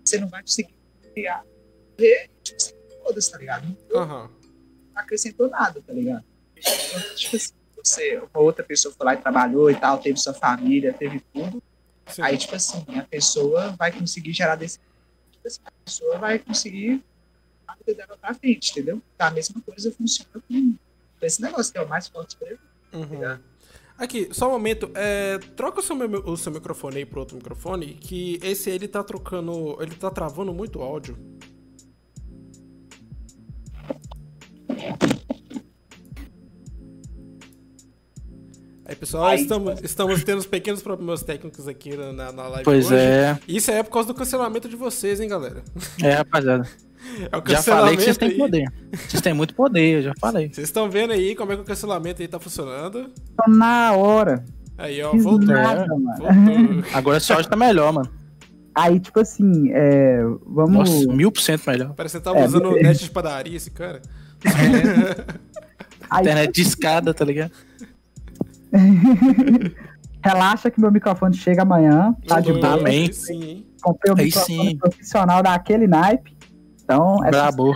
[0.05, 0.75] você não vai conseguir
[1.15, 1.43] criar.
[1.99, 2.73] E, tipo assim,
[3.03, 3.77] foda-se, tá ligado?
[3.91, 4.31] Não Aham.
[4.95, 6.25] acrescentou nada, tá ligado?
[6.57, 10.35] Então, tipo assim, você, uma outra pessoa foi lá e trabalhou e tal, teve sua
[10.35, 11.63] família, teve tudo.
[12.07, 12.23] Sim.
[12.23, 14.79] Aí, tipo assim, a pessoa vai conseguir gerar desse.
[15.31, 17.03] tipo assim, A pessoa vai conseguir
[17.67, 19.01] a vida dela pra frente, entendeu?
[19.15, 20.77] Então, a mesma coisa funciona com
[21.23, 22.61] esse negócio, que é o mais forte pra ele.
[22.93, 23.39] Uhum.
[23.97, 24.91] Aqui, só um momento.
[24.95, 29.03] É, troca o seu, o seu microfone aí pro outro microfone, que esse ele tá
[29.03, 29.81] trocando.
[29.81, 31.17] Ele tá travando muito áudio.
[38.93, 42.87] Aí, pessoal, Aí, estamos, estamos tendo uns pequenos problemas técnicos aqui na, na- live Pois
[42.87, 42.97] hoje.
[42.97, 43.39] é.
[43.49, 45.63] Isso é por causa do cancelamento de vocês, hein, galera?
[46.03, 46.69] É, rapaziada.
[47.33, 48.39] É o Já falei que vocês têm aí.
[48.39, 48.73] poder.
[48.93, 50.49] Vocês têm muito poder, eu já falei.
[50.53, 53.11] Vocês estão vendo aí como é que o cancelamento aí tá funcionando?
[53.49, 54.45] Na hora.
[54.79, 55.49] Aí, ó, voltou.
[55.49, 56.05] nada, mano.
[56.17, 56.85] Voltou.
[56.95, 58.09] Agora áudio tá melhor, mano.
[58.73, 60.89] Aí, tipo assim, é, vamos.
[60.91, 61.93] Nossa, mil por cento melhor.
[61.95, 62.89] Parece que você tava É, usando o beleza.
[62.91, 64.01] net de padaria, esse cara.
[66.09, 67.51] Aí, Internet de escada, tá ligado?
[70.25, 72.15] relaxa que meu microfone chega amanhã.
[72.27, 72.75] Tá de boa.
[72.75, 73.11] Amém.
[73.29, 73.67] aí?
[73.83, 74.77] Comprei um Aí microfone sim.
[74.77, 76.37] profissional daquele naipe.
[76.85, 77.73] Então, é Brabo.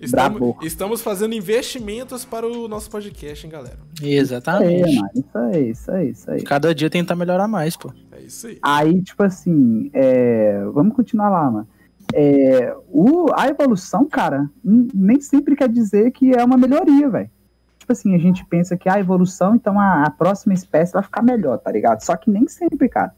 [0.00, 0.58] Estamos, Brabo.
[0.62, 3.78] estamos fazendo investimentos para o nosso podcast, hein, galera?
[3.94, 4.96] isso aí, Exatamente.
[4.96, 5.10] mano.
[5.14, 6.42] Isso aí, isso aí, isso aí.
[6.42, 7.92] Cada dia tentar melhorar mais, pô.
[8.12, 8.58] É isso aí.
[8.62, 11.68] Aí, tipo assim, é, vamos continuar lá, mano.
[12.12, 17.30] É, o, a evolução, cara, nem sempre quer dizer que é uma melhoria, velho.
[17.84, 21.20] Tipo assim, a gente pensa que a evolução, então a, a próxima espécie vai ficar
[21.20, 22.00] melhor, tá ligado?
[22.00, 23.14] Só que nem sempre, cara.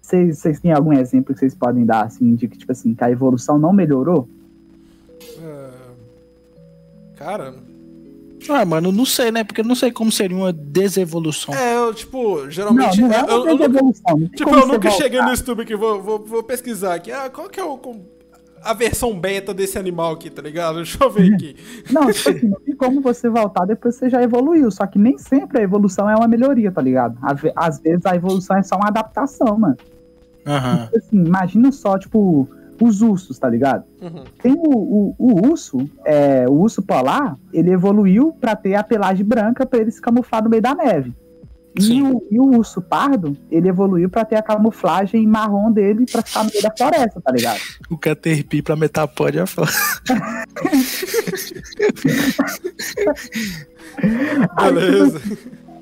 [0.00, 3.10] Vocês têm algum exemplo que vocês podem dar, assim, de que, tipo assim, que a
[3.10, 4.26] evolução não melhorou?
[5.44, 5.70] Ah,
[7.16, 7.54] cara,
[8.48, 9.44] Ah, mano, não sei, né?
[9.44, 11.54] Porque eu não sei como seria uma desevolução.
[11.54, 12.98] é, eu, tipo, geralmente.
[13.02, 14.90] não, não é eu, uma eu, eu nunca, tipo, eu nunca voltar.
[14.92, 17.12] cheguei no YouTube aqui, vou, vou, vou pesquisar aqui.
[17.12, 17.78] Ah, qual que é o.
[18.62, 20.76] A versão beta desse animal aqui, tá ligado?
[20.82, 21.56] Deixa eu ver aqui.
[21.92, 24.70] Não, tipo assim, não tem como você voltar depois que você já evoluiu.
[24.70, 27.16] Só que nem sempre a evolução é uma melhoria, tá ligado?
[27.22, 29.76] Às ve- Às vezes a evolução é só uma adaptação, mano.
[30.46, 30.84] Aham.
[30.84, 32.48] Tipo assim, imagina só, tipo,
[32.80, 33.84] os ursos, tá ligado?
[34.00, 34.24] Uhum.
[34.42, 39.26] Tem o, o, o urso, é, o urso polar, ele evoluiu pra ter a pelagem
[39.26, 41.12] branca pra ele se camuflar no meio da neve.
[41.80, 46.22] E o, e o urso pardo, ele evoluiu pra ter a camuflagem marrom dele pra
[46.22, 47.60] ficar no meio da floresta, tá ligado?
[47.90, 49.70] O Caterpie pra Metapod é foda.
[54.56, 55.20] Beleza.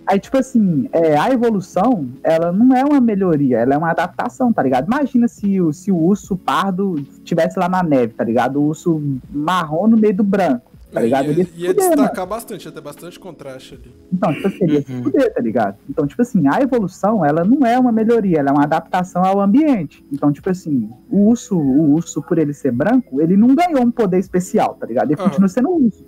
[0.06, 4.52] Aí, tipo assim, é, a evolução, ela não é uma melhoria, ela é uma adaptação,
[4.52, 4.86] tá ligado?
[4.86, 8.60] Imagina se, o- se o urso pardo tivesse lá na neve, tá ligado?
[8.60, 11.26] O urso marrom no meio do branco, tá ligado?
[11.26, 11.96] Ia, Ele ia se ia fuder, mano.
[12.02, 13.94] destacar bastante, ia ter bastante contraste ali.
[14.12, 15.02] Então, tipo assim, ele ia se Uhum.
[15.04, 15.76] fuder, tá ligado?
[15.90, 19.40] Então, tipo assim, a evolução, ela não é uma melhoria, ela é uma adaptação ao
[19.40, 20.02] ambiente.
[20.10, 23.90] Então, tipo assim, o urso, o urso, por ele ser branco, ele não ganhou um
[23.90, 25.10] poder especial, tá ligado?
[25.10, 25.28] Ele Aham.
[25.28, 26.04] continua sendo urso.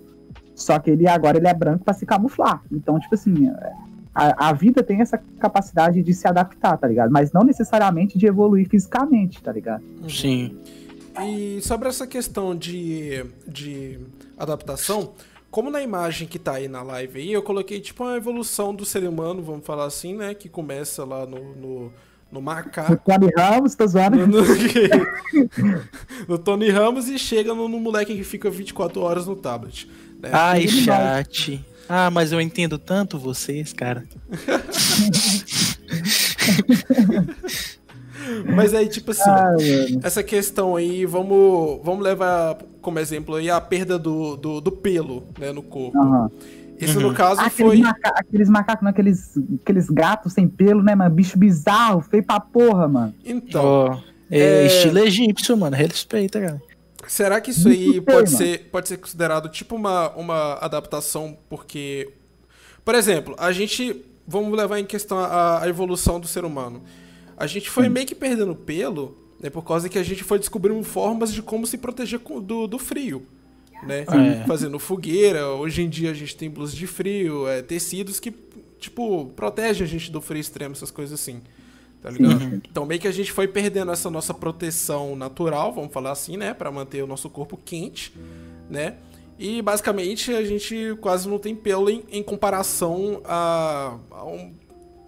[0.54, 2.62] Só que ele agora ele é branco pra se camuflar.
[2.72, 3.48] Então, tipo assim,
[4.14, 7.10] a, a vida tem essa capacidade de se adaptar, tá ligado?
[7.12, 9.82] Mas não necessariamente de evoluir fisicamente, tá ligado?
[10.08, 10.56] Sim.
[11.26, 13.98] E sobre essa questão de, de
[14.36, 15.12] adaptação,
[15.50, 18.84] como na imagem que tá aí na live aí, eu coloquei tipo uma evolução do
[18.84, 20.34] ser humano, vamos falar assim, né?
[20.34, 21.92] Que começa lá no, no,
[22.30, 22.96] no O macaco.
[23.04, 24.26] Tony Ramos, tá zoando?
[24.26, 24.42] No, no-
[26.28, 29.88] no Tony Ramos e chega no, no moleque que fica 24 horas no tablet.
[30.20, 30.30] né?
[30.32, 31.24] Ai, Ele vai.
[31.24, 31.64] chat.
[31.88, 34.04] Ah, mas eu entendo tanto vocês, cara.
[38.54, 39.54] Mas aí, tipo assim, Ah,
[40.02, 45.24] essa questão aí, vamos, vamos levar como exemplo aí a perda do, do, do pelo,
[45.38, 45.98] né, no corpo.
[45.98, 46.30] Aham.
[46.80, 47.08] Isso, Uhum.
[47.08, 47.76] no caso, Aqueles, foi...
[47.78, 51.12] maca- aqueles macacos, não, aqueles, aqueles gatos sem pelo, né, mano?
[51.12, 53.12] Bicho bizarro, feio pra porra, mano.
[53.24, 53.98] Então, Ó,
[54.30, 54.66] é, É.
[54.66, 55.74] estilo egípcio, mano.
[55.74, 56.62] Respeita, cara.
[57.08, 61.36] será que isso aí pode ser, pode ser considerado tipo uma, uma adaptação?
[61.48, 62.10] Porque,
[62.84, 64.04] por exemplo, a gente...
[64.30, 66.82] Vamos levar em questão a, a evolução do ser humano.
[67.39, 70.82] A gente foi meio que perdendo pelo, né, por causa que a gente foi descobrindo
[70.82, 73.24] formas de como se proteger do, do frio.
[73.82, 74.05] Né?
[74.09, 74.45] É.
[74.45, 78.34] Fazendo fogueira, hoje em dia a gente tem blusas de frio, é, tecidos que,
[78.80, 81.41] tipo, protegem a gente do frio extremo, essas coisas assim.
[82.01, 82.61] Tá ligado?
[82.68, 86.55] Então meio que a gente foi perdendo essa nossa proteção natural, vamos falar assim, né?
[86.55, 88.12] Pra manter o nosso corpo quente,
[88.70, 88.97] né?
[89.39, 94.53] E basicamente a gente quase não tem pelo em, em comparação a, a um,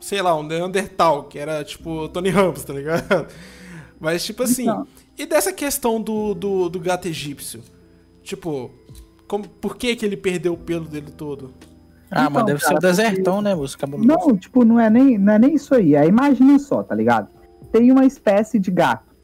[0.01, 3.27] sei lá, um Neandertal, que era tipo Tony Ramos, tá ligado?
[4.01, 4.87] Mas tipo assim, Então.
[5.19, 7.61] e dessa questão do, do, do gato egípcio?
[8.23, 8.71] Tipo,
[9.29, 11.53] como, por que que ele perdeu o pelo dele todo?
[12.11, 13.79] Ah, Então, mas deve ser cara, o desertão, né, moço?
[13.79, 14.09] Cabuloso.
[14.09, 15.95] Não, tipo, não é nem, não é nem isso aí.
[15.95, 17.29] Aí imagina só, tá ligado?
[17.71, 19.15] Tem uma espécie de gato.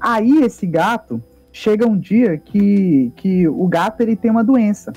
[0.00, 1.22] Aí esse gato
[1.52, 4.92] chega um dia que, que o gato ele tem uma doença.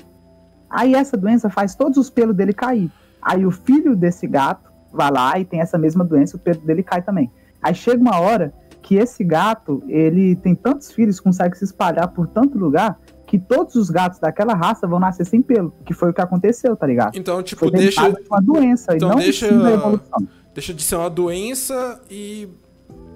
[0.68, 2.90] Aí essa doença faz todos os pelos dele cair.
[3.22, 6.82] Aí o filho desse gato vai lá e tem essa mesma doença, o pelo dele
[6.82, 7.30] cai também.
[7.62, 12.26] Aí chega uma hora que esse gato, ele tem tantos filhos, consegue se espalhar por
[12.28, 16.14] tanto lugar, que todos os gatos daquela raça vão nascer sem pelo, que foi o
[16.14, 17.14] que aconteceu, tá ligado?
[17.14, 20.28] Então, tipo, Foi deixa, uma doença então e não deixa- evolução.
[20.54, 22.48] deixa de ser uma doença e,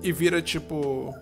[0.02, 1.14] e vira, tipo,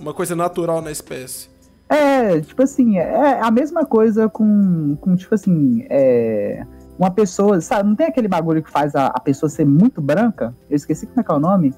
[0.00, 1.48] uma coisa natural na espécie.
[1.88, 6.66] É, tipo assim, é a mesma coisa com, com tipo assim, é,
[6.98, 10.54] uma pessoa, sabe, não tem aquele bagulho que faz a, a pessoa ser muito branca?
[10.68, 11.72] Eu esqueci como é que é o nome.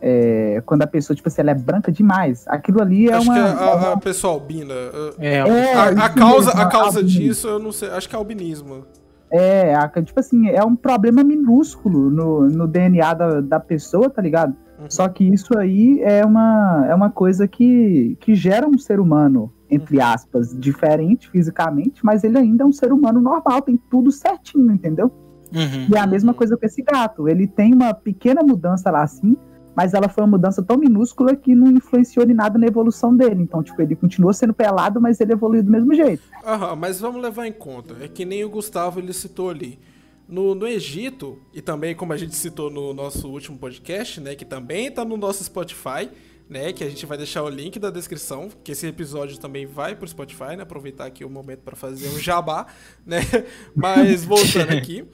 [0.00, 2.44] É, quando a pessoa, tipo assim, ela é branca demais.
[2.48, 3.34] Aquilo ali é acho uma.
[3.34, 4.74] que é é a, uma- a pessoa albina.
[5.18, 5.40] É, é,
[5.74, 7.20] A, a isso causa, mesmo, a causa albinismo.
[7.22, 7.90] disso, eu não sei.
[7.90, 8.84] Acho que é albinismo.
[9.30, 14.20] É, a- tipo assim, é um problema minúsculo no, no DNA da, da pessoa, tá
[14.20, 14.54] ligado?
[14.78, 14.86] Uhum.
[14.90, 19.50] Só que isso aí é uma, é uma coisa que, que gera um ser humano,
[19.70, 24.72] entre aspas, diferente fisicamente, mas ele ainda é um ser humano normal, tem tudo certinho,
[24.72, 25.12] entendeu?
[25.54, 25.86] Uhum.
[25.90, 27.28] E é a mesma coisa com esse gato.
[27.28, 29.36] Ele tem uma pequena mudança lá assim,
[29.76, 33.42] mas ela foi uma mudança tão minúscula que não influenciou em nada na evolução dele.
[33.42, 36.22] Então, tipo, ele continuou sendo pelado, mas ele evoluiu do mesmo jeito.
[36.44, 37.94] Aham, mas vamos levar em conta.
[38.00, 39.78] É que nem o Gustavo ele citou ali.
[40.28, 44.34] No, no Egito, e também como a gente citou no nosso último podcast, né?
[44.34, 46.08] Que também tá no nosso Spotify,
[46.48, 46.72] né?
[46.72, 50.08] Que a gente vai deixar o link da descrição, que esse episódio também vai pro
[50.08, 50.62] Spotify, né?
[50.62, 52.66] Aproveitar aqui o momento para fazer um jabá,
[53.04, 53.20] né?
[53.74, 55.04] Mas voltando aqui.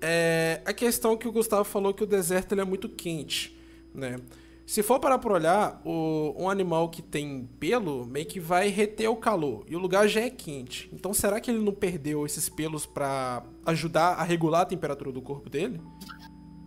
[0.00, 3.56] É, a questão que o Gustavo falou que o deserto ele é muito quente,
[3.94, 4.16] né?
[4.64, 9.08] Se for parar pra olhar, o, um animal que tem pelo meio que vai reter
[9.08, 9.64] o calor.
[9.68, 10.88] E o lugar já é quente.
[10.92, 15.20] Então será que ele não perdeu esses pelos pra ajudar a regular a temperatura do
[15.20, 15.80] corpo dele?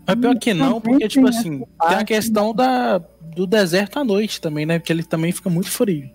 [0.07, 2.99] Mas pior que não, porque, tipo tem assim, tem a questão da,
[3.35, 4.79] do deserto à noite também, né?
[4.79, 6.09] Porque ele também fica muito frio.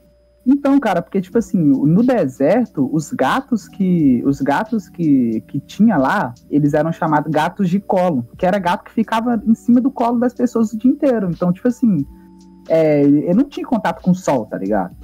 [0.47, 4.23] Então, cara, porque, tipo assim, no deserto, os gatos que.
[4.25, 8.85] Os gatos que, que tinha lá, eles eram chamados gatos de colo, que era gato
[8.85, 11.29] que ficava em cima do colo das pessoas o dia inteiro.
[11.31, 12.07] Então, tipo assim,
[12.69, 14.97] é, ele não tinha contato com o sol, tá ligado?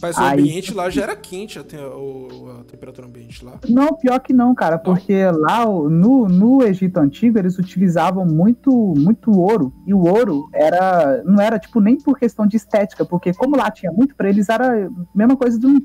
[0.00, 3.58] Mas o Aí- ambiente lá já era quente, a, te- a temperatura ambiente lá.
[3.68, 9.30] Não, pior que não, cara, porque lá no, no Egito Antigo eles utilizavam muito, muito
[9.38, 13.56] ouro, e o ouro era não era tipo nem por questão de estética, porque como
[13.56, 15.84] lá tinha muito, pra eles era a mesma coisa de, de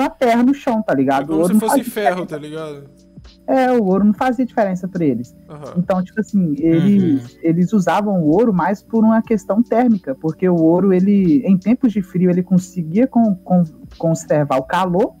[0.00, 1.32] uma terra no chão, tá É ligado?
[1.32, 2.84] O como se fosse ferro, tá ligado?
[3.46, 5.34] É, o ouro não fazia diferença pra eles.
[5.48, 5.74] Aham.
[5.76, 10.54] Então, tipo assim, eles, eles usavam o ouro mais por uma questão térmica, porque o
[10.56, 13.64] ouro, ele, em tempos de frio, ele conseguia con- con-
[13.98, 15.14] conservar o calor,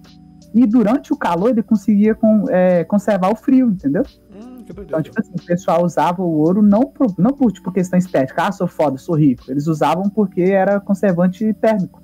[0.54, 4.02] e durante o calor ele conseguia con- é, conservar o frio, entendeu?
[4.30, 7.98] Hum, Então, tipo assim, o pessoal usava o ouro não por, não por tipo, questão
[7.98, 9.50] estética, ah, sou foda, sou rico.
[9.50, 12.00] Eles usavam porque era conservante térmico.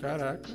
[0.00, 0.48] Caraca.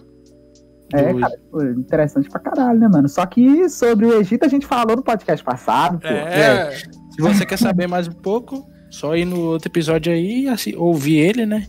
[0.94, 1.34] É, cara,
[1.78, 3.10] interessante pra caralho, né, mano?
[3.10, 6.08] Só que sobre o Egito a gente falou no podcast passado, pô.
[6.08, 10.76] É, Se você quer saber mais um pouco, só ir no outro episódio aí e
[10.76, 11.68] ouvir ele, né?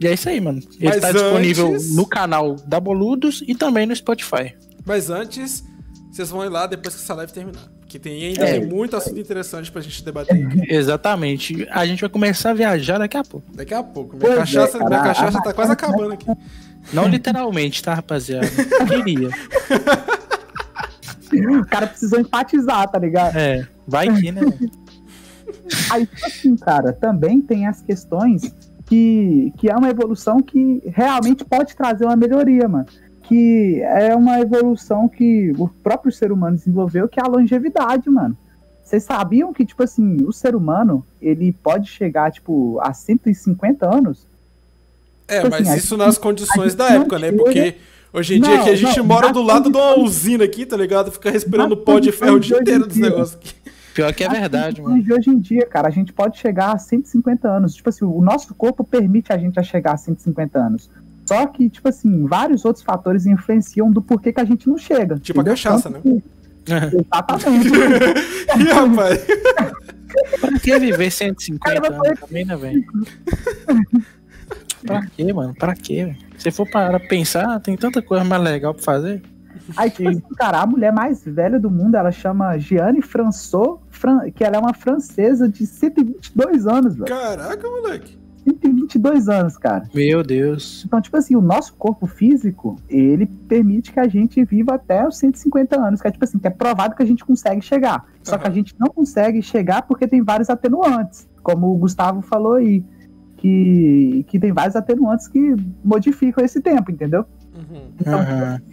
[0.00, 0.60] E é isso aí, mano.
[0.80, 4.54] Ele Mas tá disponível antes- no canal da Boludos e também no Spotify.
[4.86, 5.64] mas antes,
[6.10, 7.68] vocês vão ir lá depois que essa live terminar.
[7.80, 8.60] Porque tem, ainda É.
[8.60, 10.72] tem muito assunto interessante pra gente debater aqui.
[10.72, 11.66] Exatamente.
[11.70, 13.46] A gente vai começar a viajar daqui a pouco.
[13.54, 14.10] Daqui a pouco.
[14.14, 16.26] Minha Pois é, cachaça, cara, minha cachaça tá quase acabando aqui.
[16.92, 18.46] Não literalmente, tá, rapaziada?
[18.88, 19.28] Queria.
[21.60, 23.36] O cara precisou empatizar, tá ligado?
[23.36, 24.40] É, vai que, né?
[25.90, 28.54] Aí, tipo assim, cara, também tem as questões
[28.86, 32.86] que, que é uma evolução que realmente pode trazer uma melhoria, mano.
[33.22, 38.36] Que é uma evolução que o próprio ser humano desenvolveu, que é a longevidade, mano.
[38.82, 44.26] Vocês sabiam que, tipo assim, o ser humano, ele pode chegar, tipo, a 150 anos?
[45.28, 47.26] É, Tipo mas assim, a isso gente- nas a condições da época, né?
[47.28, 47.74] chega- Porque
[48.12, 50.64] hoje em dia Não, aqui a gente não, mora do lado de uma usina aqui,
[50.64, 51.12] tá ligado?
[51.12, 53.10] Fica respirando pó de ferro o dia inteiro dos dia.
[53.10, 53.52] negócios aqui.
[53.94, 55.02] Pior que é verdade, mano.
[55.02, 57.74] de hoje em dia, cara, a gente pode chegar a 150 anos.
[57.74, 60.88] Tipo assim, o nosso corpo permite a gente a chegar a 150 anos.
[61.26, 65.18] Só que, tipo assim, vários outros fatores influenciam do porquê que a gente não chega.
[65.18, 65.52] Tipo a entendeu?
[65.54, 66.22] cachaça, Tanto que-
[67.12, 67.68] Exatamente.
[67.68, 69.26] Ih, rapaz.
[70.40, 72.84] Pra que viver 150 Cara, anos também, né, velho?
[74.86, 75.54] Pra quê, mano?
[75.54, 76.16] Pra quê, velho?
[76.38, 79.22] Se for para pensar, tem tanta coisa mais legal pra fazer.
[79.76, 84.30] Aí, tipo assim, cara, a mulher mais velha do mundo, ela chama Gianne François, Fran-
[84.30, 87.06] que ela é uma francesa de 122 anos, velho.
[87.06, 88.16] Caraca, moleque.
[88.44, 89.84] 122 anos, cara.
[89.94, 90.82] Meu Deus.
[90.86, 95.18] Então, tipo assim, o nosso corpo físico, ele permite que a gente viva até os
[95.18, 98.06] 150 anos, que é tipo assim, que é provado que a gente consegue chegar.
[98.22, 102.54] Só que a gente não consegue chegar porque tem vários atenuantes, como o Gustavo falou
[102.54, 102.82] aí,
[103.38, 107.24] que, que tem vários atenuantes que modificam esse tempo, entendeu?
[107.56, 107.90] Uhum.
[108.00, 108.20] Então,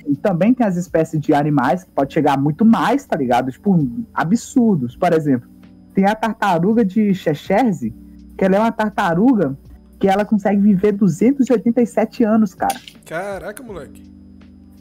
[0.07, 3.51] e também tem as espécies de animais que pode chegar muito mais, tá ligado?
[3.51, 3.77] Tipo,
[4.13, 4.95] absurdos.
[4.95, 5.47] Por exemplo,
[5.93, 7.93] tem a tartaruga de Cheshire,
[8.37, 9.57] que ela é uma tartaruga
[9.99, 12.75] que ela consegue viver 287 anos, cara.
[13.05, 14.03] Caraca, moleque.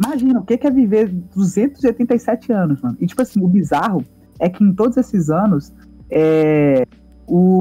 [0.05, 2.97] Imagina, o que que é viver 287 anos, mano?
[3.01, 4.05] E tipo assim, o bizarro
[4.41, 5.72] é que em todos esses anos,
[6.11, 6.85] é,
[7.28, 7.61] o-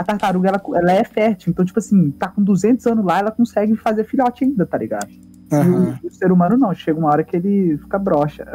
[0.00, 1.50] a tartaruga, ela, ela é fértil.
[1.50, 5.10] Então, tipo assim, tá com 200 anos lá, ela consegue fazer filhote ainda, tá ligado?
[5.10, 5.98] E Aham.
[6.02, 8.46] o, o ser humano não, chega uma hora que ele fica broxa.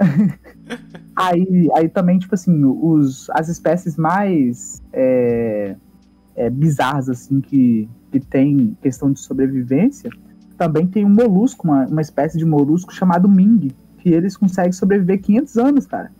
[1.14, 5.76] aí, aí também, tipo assim, os, as espécies mais é,
[6.36, 10.08] é, bizarras, assim, que, que tem questão de sobrevivência,
[10.56, 15.20] também tem um molusco, uma, uma espécie de molusco chamado Ming, que eles conseguem sobreviver
[15.20, 16.10] 500 anos, cara.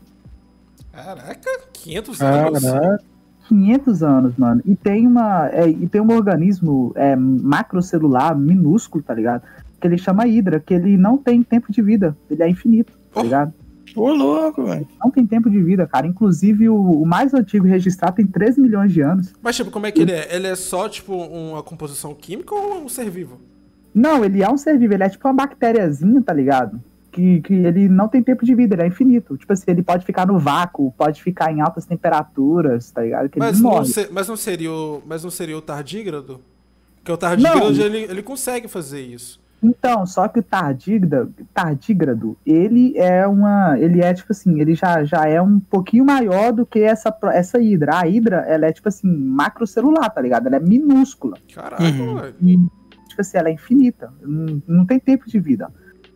[0.93, 2.61] Caraca, 500 anos.
[2.61, 3.12] Caraca.
[3.49, 4.61] 500 anos, mano.
[4.65, 9.43] E tem uma é, e tem um organismo é, macrocelular minúsculo, tá ligado?
[9.81, 13.21] Que ele chama Hidra, que ele não tem tempo de vida, ele é infinito, tá
[13.21, 13.23] Oh.
[13.23, 13.53] ligado?
[13.95, 14.87] Ô, louco, velho.
[15.05, 16.07] Não tem tempo de vida, cara.
[16.07, 19.35] Inclusive, o, o mais antigo registrado tem 13 milhões de anos.
[19.43, 20.35] Mas, tipo, como é que ele é?
[20.35, 23.39] Ele é só, tipo, uma composição química ou é um ser vivo?
[23.95, 26.81] Não, ele é um ser vivo, ele é tipo uma bactériazinha, tá ligado?
[27.13, 29.37] Que, que ele não tem tempo de vida, ele é infinito.
[29.37, 33.29] Tipo assim, ele pode ficar no vácuo, pode ficar em altas temperaturas, tá ligado?
[33.29, 36.41] Que Mas ele não, se- mas não seria o, mas não seria o tardígrado?
[36.97, 39.39] Porque o tardígrado, ele, ele consegue fazer isso.
[39.63, 45.05] Então, só que o tardígrado, tardígrado, ele é uma, ele é tipo assim, ele já,
[45.05, 47.99] já é um pouquinho maior do que essa essa hidra.
[48.01, 50.47] A hidra, ela é tipo assim, macrocelular, tá ligado?
[50.47, 51.37] Ela é minúscula.
[51.55, 52.33] Caraca, Uhum.
[52.41, 52.57] E
[53.07, 55.71] tipo assim, ela é infinita, não, não tem tempo de vida.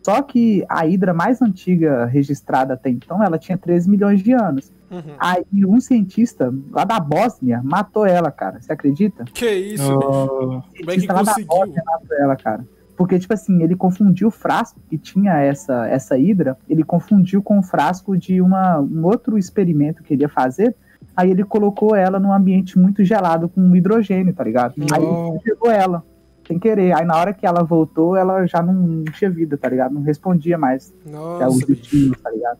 [0.07, 4.71] Só que a hidra mais antiga registrada até então, ela tinha 13 milhões de anos.
[4.89, 5.01] Uhum.
[5.19, 8.61] Aí um cientista lá da Bósnia matou ela, cara.
[8.61, 9.25] Você acredita?
[9.25, 10.09] Que isso, bicho?
[10.09, 11.47] Ô, Como é que cientista lá da conseguiu?
[11.47, 12.65] Bósnia matou ela, cara.
[12.95, 17.59] Porque, tipo assim, ele confundiu o frasco que tinha essa, essa hidra, ele confundiu com
[17.59, 20.73] o frasco de uma, um outro experimento que ele ia fazer.
[21.17, 24.73] Aí ele colocou ela num ambiente muito gelado com hidrogênio, tá ligado?
[24.89, 25.33] Aí Nossa.
[25.33, 26.01] ele pegou ela,
[26.47, 26.95] sem querer.
[26.95, 29.93] Aí na hora que ela voltou, ela já não, não tinha vida, tá ligado?
[29.93, 32.57] Não respondia mais Nossa, estímulos, tá ligado?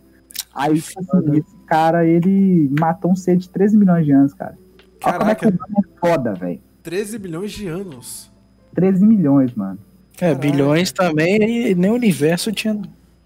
[0.53, 4.57] Aí, tipo assim, esse cara, ele matou um ser de 13 milhões de anos, cara.
[5.03, 6.59] Olha como é que o Caraca, humano é foda, velho.
[6.81, 8.31] 13 bilhões de anos.
[8.73, 9.77] 13 milhões, mano.
[10.15, 10.41] É, Caraca.
[10.41, 12.81] bilhões também, e nem o universo tinha.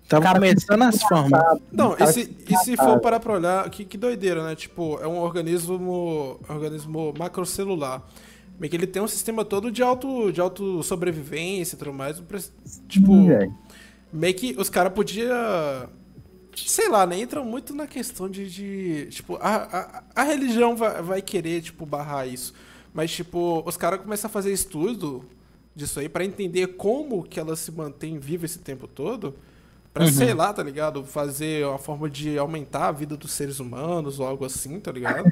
[0.09, 1.41] Tava Cara, começando as formas.
[1.72, 4.55] Não, e se, e se for parar pra olhar, que, que doideira, né?
[4.55, 8.03] Tipo, é um organismo, organismo macrocelular.
[8.60, 12.22] Meio que ele tem um sistema todo de auto, de auto sobrevivência e tudo mais.
[12.88, 13.54] Tipo, Sim,
[14.14, 15.89] meio que os caras podiam.
[16.56, 17.20] Sei lá, né?
[17.20, 18.49] Entram muito na questão de.
[18.49, 22.54] de, tipo, a, a, a religião vai, vai querer, tipo, barrar isso.
[22.93, 25.26] Mas, tipo, os caras começam a fazer estudo
[25.74, 29.34] disso aí pra entender como que ela se mantém viva esse tempo todo.
[29.93, 31.04] Pra, sei lá, tá ligado?
[31.04, 35.32] Fazer uma forma de aumentar a vida dos seres humanos ou algo assim, tá ligado?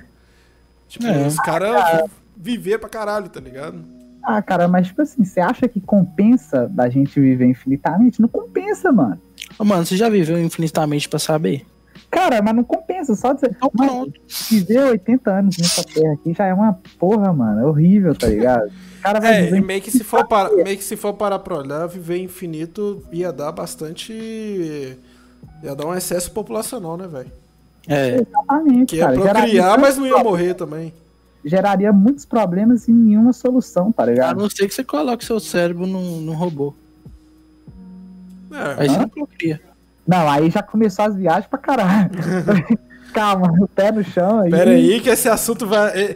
[0.88, 1.28] Tipo, É.
[1.28, 2.10] os caras
[2.40, 3.78] viver pra caralho, tá ligado?
[4.24, 8.22] Ah, cara, mas tipo assim, você acha que compensa da gente viver infinitamente?
[8.22, 9.20] Não compensa, mano.
[9.58, 11.66] Ô, mano, você já viveu infinitamente pra saber?
[12.12, 13.52] Cara, mas não compensa, só dizer.
[13.56, 14.22] Então Mano, pronto.
[14.50, 17.62] viver 80 anos nessa terra aqui já é uma porra, mano.
[17.62, 18.72] É horrível, tá ligado?
[19.02, 19.62] Cara vai É, e viver.
[19.62, 23.32] meio que se for para, meio que se for parar pra olhar, viver infinito ia
[23.32, 24.12] dar bastante.
[25.64, 27.32] ia dar um excesso populacional, né, velho?
[27.88, 29.34] É, Exatamente, Que ia cara.
[29.34, 30.94] procriar, mas não ia morrer também.
[31.44, 34.40] Geraria muitos problemas e nenhuma solução, tá A ligado?
[34.40, 36.74] não ser que você coloque seu cérebro num, num robô.
[38.52, 39.62] É, Aí você não colocaria.
[40.08, 42.10] Não, aí já começou as viagens pra caralho.
[43.14, 44.52] Calma, o pé no chão aí.
[44.52, 45.90] pera aí que esse assunto vai...
[46.00, 46.16] é,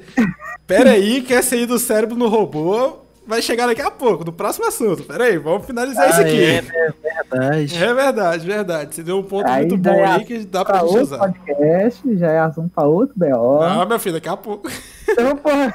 [0.67, 4.31] Pera aí que essa aí do cérebro no robô vai chegar daqui a pouco, no
[4.33, 5.03] próximo assunto.
[5.03, 6.43] Pera aí, vamos finalizar isso Ah, aqui.
[6.43, 6.61] é?
[6.61, 7.83] Verdade.
[7.83, 8.95] É verdade, verdade.
[8.95, 11.17] Você deu um ponto Aí muito bom é aí que dá pra Pra gente usar.
[11.19, 13.59] podcast, já é assunto pra outro BO.
[13.61, 14.69] Não, meu filho, daqui a pouco.
[15.09, 15.73] Então, porra.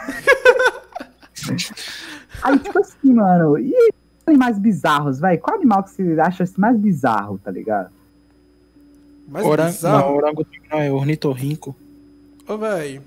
[2.43, 3.73] Aí, tipo assim, mano, e
[4.27, 5.41] animais bizarros, velho?
[5.41, 7.91] Qual animal que você acha assim, mais bizarro, tá ligado?
[9.29, 9.67] Mas Orang...
[9.67, 10.09] bizarro.
[10.09, 11.77] Não, orangotango é ornitorrinco.
[12.47, 13.01] Ô, véi,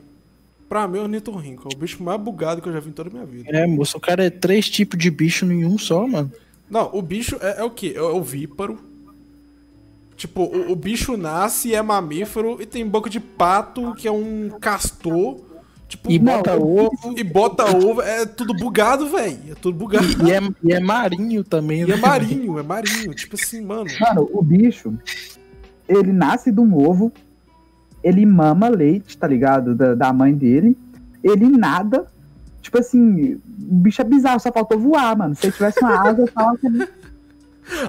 [0.69, 1.69] pra mim é o ornitorrinco.
[1.71, 3.49] É o bicho mais bugado que eu já vi em toda a minha vida.
[3.49, 6.31] É, moço, o cara é três tipos de bicho em um só, mano.
[6.69, 7.93] Não, o bicho é, é o quê?
[7.95, 8.79] É o víparo.
[10.15, 14.11] Tipo, o, o bicho nasce e é mamífero e tem boca de pato, que é
[14.11, 15.39] um castor.
[15.91, 17.13] Tipo, E Não, bota eu- ovo.
[17.17, 18.01] e bota ovo.
[18.01, 19.37] É tudo bugado, véi.
[19.49, 20.05] É tudo bugado.
[20.25, 21.95] E é, e é marinho também, E né?
[21.95, 23.13] é marinho, é marinho.
[23.13, 23.89] Tipo assim, mano.
[23.99, 24.93] Mano, o bicho,
[25.89, 27.11] ele nasce de um ovo,
[28.01, 29.75] ele mama leite, tá ligado?
[29.75, 30.77] Da, da mãe dele,
[31.21, 32.07] ele nada.
[32.61, 35.35] Tipo assim, o bicho é bizarro, só faltou voar, mano.
[35.35, 36.27] Se ele tivesse uma asa, eu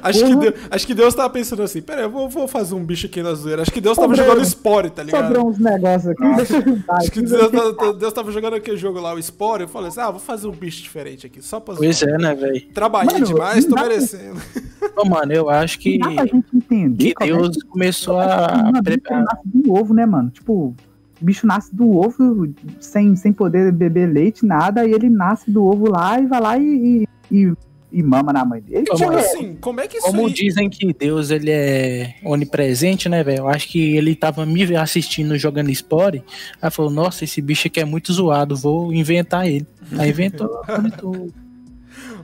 [0.02, 0.34] Acho que.
[0.36, 3.06] Deus, acho que Deus tava pensando assim: pera aí, eu vou, vou fazer um bicho
[3.06, 3.62] aqui na zoeira.
[3.62, 4.28] Acho que Deus tava Sobrou.
[4.28, 5.26] jogando Spore, tá ligado?
[5.26, 7.22] sobrou uns negócios aqui, deixa eu juntar Acho que.
[7.22, 9.62] Deus, Deus- Deus tava jogando aquele jogo lá, o Spore.
[9.62, 12.12] Eu falei assim: ah, vou fazer um bicho diferente aqui, só pra Pois zoar.
[12.14, 12.60] é, né, velho?
[12.74, 14.40] Trabalhei Mano, demais, tô não merecendo.
[14.96, 18.68] Ô, mano, eu acho que, Dá pra gente entender que como é Deus começou a
[18.68, 19.24] o bicho preparar.
[19.24, 20.30] nasce do ovo, né, mano?
[20.30, 20.52] Tipo,
[21.20, 22.48] o bicho nasce do ovo
[22.80, 26.58] sem, sem poder beber leite, nada, e ele nasce do ovo lá e vai lá
[26.58, 27.52] e, e, e-
[27.92, 28.80] e mama na mãe dele.
[28.80, 29.20] E, tipo Como é?
[29.20, 30.32] assim, como é que isso Como aí...
[30.32, 33.40] dizem que Deus ele é onipresente, né, velho?
[33.40, 36.24] Eu acho que ele tava me assistindo jogando Spore.
[36.60, 39.66] Aí falou: Nossa, esse bicho aqui é muito zoado, vou inventar ele.
[39.98, 40.62] Aí inventou.
[40.78, 41.30] inventou.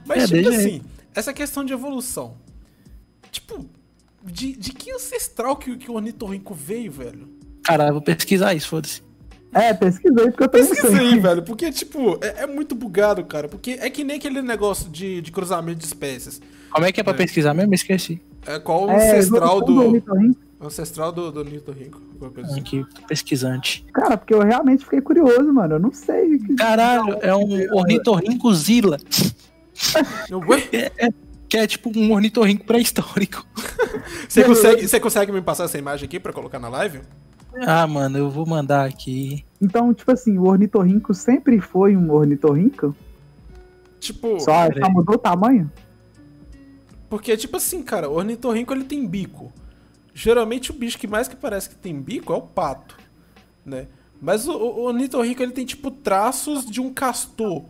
[0.05, 0.81] Mas, É, tipo assim,
[1.13, 2.35] essa questão de evolução.
[3.31, 3.65] Tipo,
[4.25, 7.29] de, de que ancestral que, que o ornitorrinco veio, velho?
[7.63, 9.03] Caralho, vou pesquisar isso, foda-se.
[9.53, 10.97] É, pesquisei porque eu sei.
[10.99, 13.47] aí, velho, porque, tipo, é, é muito bugado, cara.
[13.47, 16.39] Porque é que nem aquele negócio de, de cruzamento de espécies.
[16.71, 17.73] Como é que é pra pesquisar mesmo?
[17.73, 18.21] Esqueci.
[18.45, 20.03] É, qual o É, ancestral do.
[20.61, 22.01] Ancestral do, do ornitorrinco.
[22.13, 22.59] alguma coisa assim.
[22.59, 23.85] Aqui, pesquisante.
[23.93, 25.75] Cara, porque eu realmente fiquei curioso, mano.
[25.75, 26.35] Eu não sei.
[26.35, 28.97] o que- Caralho, é um ornitorrinco Zila.
[30.47, 30.91] Ué?
[31.47, 33.43] Que é tipo um ornitorrinco pré-histórico.
[34.29, 37.01] Você consegue, você consegue me passar essa imagem aqui pra colocar na live?
[37.65, 39.43] Ah, mano, eu vou mandar aqui.
[39.61, 42.95] Então, tipo assim, o ornitorrinco sempre foi um ornitorrinco?
[43.99, 45.69] Tipo, Só, só mudou o tamanho?
[47.09, 49.51] porque, tipo assim, cara, o ornitorrinco ele tem bico.
[50.13, 52.97] Geralmente o bicho que mais que parece que tem bico é o pato,
[53.65, 53.87] né?
[54.21, 57.63] Mas o, o ornitorrinco ele tem, tipo, traços de um castor.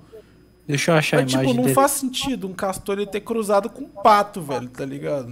[0.67, 1.75] Deixa eu achar a Mas, imagem tipo, não dele.
[1.75, 5.27] faz sentido um castor ele ter cruzado com um pato, velho, tá ligado?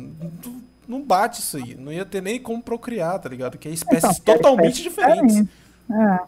[0.87, 1.75] Não, bate isso aí.
[1.75, 3.57] Não ia ter nem como procriar, tá ligado?
[3.57, 5.35] Que é espécies Então, totalmente é diferentes.
[5.35, 5.49] diferente.
[5.91, 6.19] É.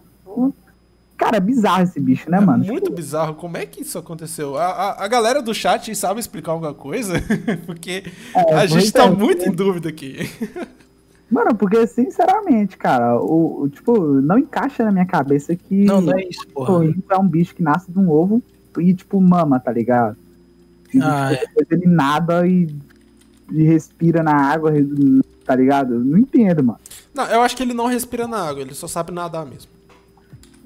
[1.17, 2.63] Cara, é bizarro esse bicho, né, É mano?
[2.63, 3.35] muito bizarro.
[3.35, 4.57] Como é que isso aconteceu?
[4.57, 7.15] A, a, a galera do chat sabe explicar alguma coisa?
[7.65, 8.03] Porque
[8.33, 9.09] É, a gente tá é.
[9.09, 10.29] muito em dúvida aqui.
[11.29, 16.17] Mano, porque, sinceramente, cara, o, o- tipo, não encaixa na minha cabeça que Não, não
[16.17, 16.41] é isso,
[17.07, 18.41] é um bicho que nasce de um ovo
[18.79, 20.17] e, tipo, mama, tá ligado?
[20.91, 22.67] E, Ah, tipo, depois ele nada e
[23.51, 24.71] respira na água,
[25.45, 25.99] tá ligado?
[26.03, 26.79] Não entendo, mano.
[27.13, 29.71] Não, eu acho que ele não respira na água, ele só sabe nadar mesmo.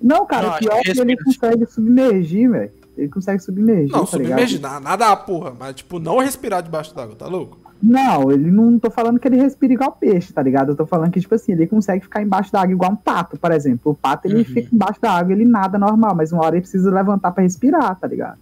[0.02, 1.24] Não, cara, Não, o pior é que ele respira.
[1.26, 2.72] consegue submergir, velho.
[2.98, 5.54] Ele consegue submergir, Não, tá submergir, na- nadar, porra.
[5.58, 7.58] Mas, tipo, não respirar debaixo d'água, tá louco?
[7.82, 10.70] Não, ele não tô falando que ele respira igual peixe, tá ligado?
[10.72, 13.38] Eu tô falando que, tipo assim, ele consegue ficar embaixo da água igual um pato,
[13.38, 13.92] por exemplo.
[13.92, 14.46] O pato, ele Uhum.
[14.46, 17.96] fica embaixo da água, ele nada normal, mas uma hora ele precisa levantar pra respirar,
[18.00, 18.38] tá ligado?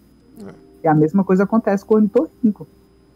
[0.46, 0.52] É.
[0.84, 2.68] E a mesma coisa acontece com o ornitorrinco.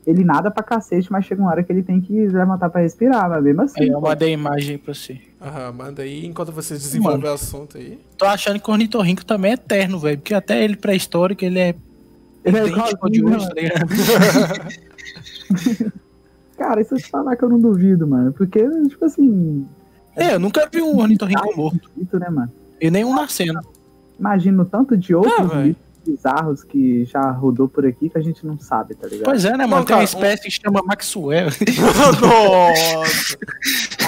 [0.05, 3.27] Ele nada pra cacete, mas chega uma hora que ele tem que levantar pra respirar,
[3.27, 3.81] mas mesmo assim.
[3.81, 5.19] Aí eu mandei a imagem aí pra você.
[5.41, 7.99] Aham, manda aí enquanto você desenvolve o assunto aí.
[8.17, 10.17] Tô achando que o ornitorrinco também é eterno, velho.
[10.19, 11.75] Porque até ele pré-histórico, ele é
[12.43, 13.89] Ele é ao de hoje, tá ligado?
[16.57, 18.31] Cara, isso te falar que eu não duvido, mano.
[18.31, 19.65] Porque, tipo assim,
[20.15, 21.91] É, eu nunca vi um ornitorrinco morto.
[21.97, 22.51] isso, né, mano?
[22.79, 23.59] E nem um nascendo.
[24.19, 25.75] Imagina o tanto de outros véi.
[26.05, 29.25] Bizarros que já rodou por aqui que a gente não sabe, tá ligado?
[29.25, 29.85] Pois é, né, Não, mano?
[29.85, 31.49] Tem cara, uma espécie que chama Maxwell.
[32.21, 33.37] Nossa!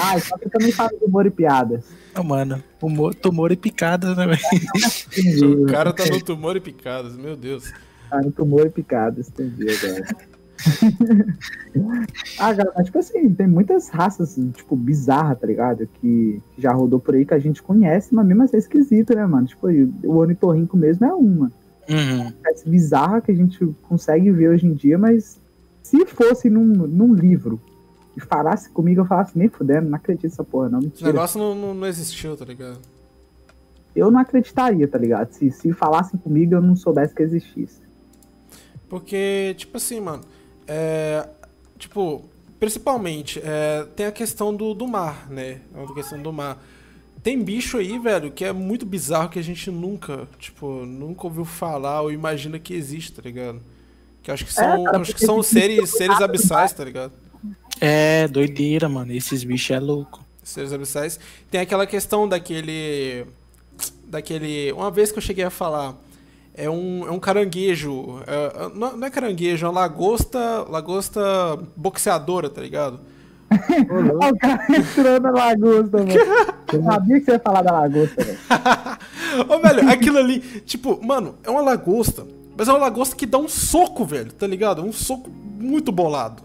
[0.00, 1.84] Ah, só que eu também falo de humor e piadas.
[2.14, 2.62] Não, mano.
[2.80, 5.62] Humor, tumor e picadas, né, velho?
[5.62, 7.72] O cara tá no tumor e picadas, meu Deus.
[8.08, 10.04] Tá no tumor e picadas, entendi agora.
[12.38, 15.88] ah, mas, tipo assim, tem muitas raças, tipo, bizarras, tá ligado?
[15.94, 19.24] Que já rodou por aí que a gente conhece, mas mesmo assim é esquisito, né,
[19.26, 19.46] mano?
[19.46, 19.68] Tipo,
[20.04, 21.52] o ornitorrinco mesmo é uma.
[21.88, 22.32] Uhum.
[22.46, 25.40] É bizarra que a gente consegue ver hoje em dia, mas
[25.82, 27.60] se fosse num, num livro
[28.16, 30.80] e falasse comigo, eu falasse, nem fudendo, não acredito nessa porra, não.
[30.80, 31.12] O Mentira.
[31.12, 32.78] negócio não, não, não existiu, tá ligado?
[33.94, 35.32] Eu não acreditaria, tá ligado?
[35.32, 37.80] Se, se falassem comigo, eu não soubesse que existisse.
[38.88, 40.22] Porque, tipo assim, mano,
[40.66, 41.28] é,
[41.78, 42.24] tipo,
[42.58, 45.60] principalmente, é, tem a questão do, do mar, né?
[45.74, 46.62] A questão do mar.
[47.28, 51.44] Tem bicho aí, velho, que é muito bizarro que a gente nunca, tipo, nunca ouviu
[51.44, 53.60] falar ou imagina que existe, tá ligado?
[54.22, 57.12] Que acho que são, cara, acho que são seres, seres abissais, tá ligado?
[57.82, 59.12] É, doideira, mano.
[59.12, 60.24] Esses bichos é louco.
[60.42, 61.20] Seres abissais.
[61.50, 63.26] Tem aquela questão daquele.
[64.04, 64.72] Daquele.
[64.72, 65.96] Uma vez que eu cheguei a falar.
[66.54, 68.22] É um, é um caranguejo.
[68.26, 70.64] é- é- não não é caranguejo, é uma lagosta.
[70.66, 71.20] Lagosta
[71.76, 72.98] boxeadora, tá ligado?
[74.30, 76.12] O cara entrou na lagosta, mano.
[76.72, 78.38] Eu sabia que você ia falar da lagosta, velho.
[79.48, 82.26] Ô, velho, aquilo ali, tipo, mano, é uma lagosta.
[82.56, 84.82] Mas é uma lagosta que dá um soco, velho, tá ligado?
[84.84, 86.42] Um soco muito bolado.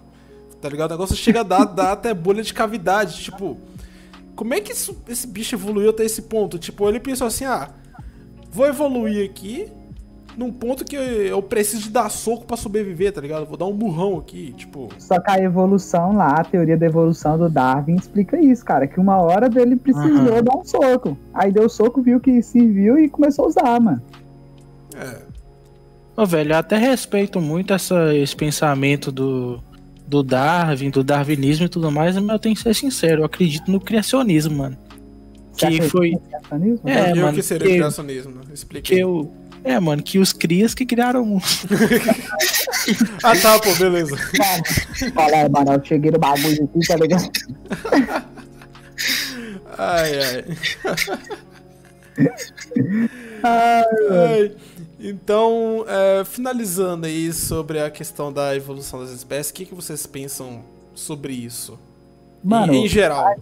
[0.61, 0.91] Tá ligado?
[0.91, 3.21] O negócio chega a dar, dar até bolha de cavidade.
[3.21, 3.57] Tipo,
[4.35, 6.57] como é que isso- esse bicho evoluiu até esse ponto?
[6.57, 7.69] Tipo, ele pensou assim, ah,
[8.49, 9.67] vou evoluir aqui
[10.37, 13.45] num ponto que eu preciso dar soco pra sobreviver, tá ligado?
[13.45, 14.89] Vou dar um burrão aqui, tipo.
[14.97, 18.87] Só que a evolução lá, a teoria da evolução do Darwin explica isso, cara.
[18.87, 20.43] Que uma hora dele precisou Aham.
[20.43, 21.17] dar um soco.
[21.33, 24.01] Aí deu soco, viu que serviu e começou a usar, mano.
[24.95, 25.21] É.
[26.15, 29.59] Ô, velho, eu até respeito muito essa, esse pensamento do,
[30.07, 33.71] do Darwin, do darwinismo e tudo mais, mas eu tenho que ser sincero, eu acredito
[33.71, 34.77] no criacionismo, mano.
[35.51, 36.13] Você Que foi.
[36.85, 38.41] É, eu mano, que seria que- criacionismo, né?
[38.53, 39.31] Explica Que eu.
[39.63, 41.43] É, mano, que os crias que criaram o mundo.
[43.23, 44.17] Ah, tá, pô, beleza.
[45.13, 47.31] Fala aí, mano, eu cheguei no bagulho aqui, tá ligado?
[49.77, 50.45] Ai, ai.
[53.41, 54.51] Ai,
[54.99, 60.05] Então, é, finalizando aí sobre a questão da evolução das espécies, o que, que vocês
[60.05, 60.61] pensam
[60.93, 61.79] sobre isso?
[62.43, 63.35] Mano, em, em geral.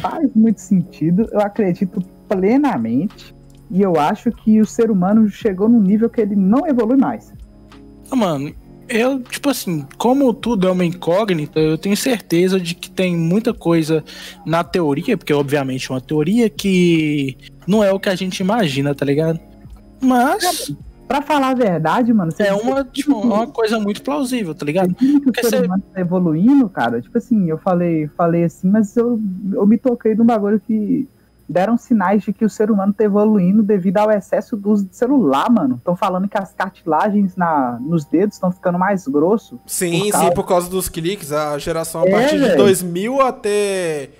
[0.00, 3.34] faz muito sentido, eu acredito plenamente.
[3.72, 7.32] E eu acho que o ser humano chegou num nível que ele não evolui mais.
[8.10, 8.52] Ah, Mano,
[8.88, 13.54] eu, tipo assim, como tudo é uma incógnita, eu tenho certeza de que tem muita
[13.54, 14.04] coisa
[14.44, 18.94] na teoria, porque obviamente é uma teoria que não é o que a gente imagina,
[18.94, 19.40] tá ligado?
[20.00, 20.74] Mas
[21.08, 24.94] Pra falar a verdade, mano, você é uma, tipo, uma coisa muito plausível, tá ligado?
[24.94, 27.02] Que o ser você- humano tá evoluindo, cara.
[27.02, 29.20] Tipo assim, eu falei, falei assim, mas eu,
[29.52, 31.06] eu me toquei num bagulho que
[31.48, 34.96] deram sinais de que o ser humano tá evoluindo devido ao excesso do uso de
[34.96, 35.76] celular, mano.
[35.76, 39.60] Estão falando que as cartilagens na, nos dedos estão ficando mais grosso.
[39.66, 42.56] Sim, por sim, causa- por causa dos cliques, a geração a É, partir de velho.
[42.56, 44.10] 2000 até.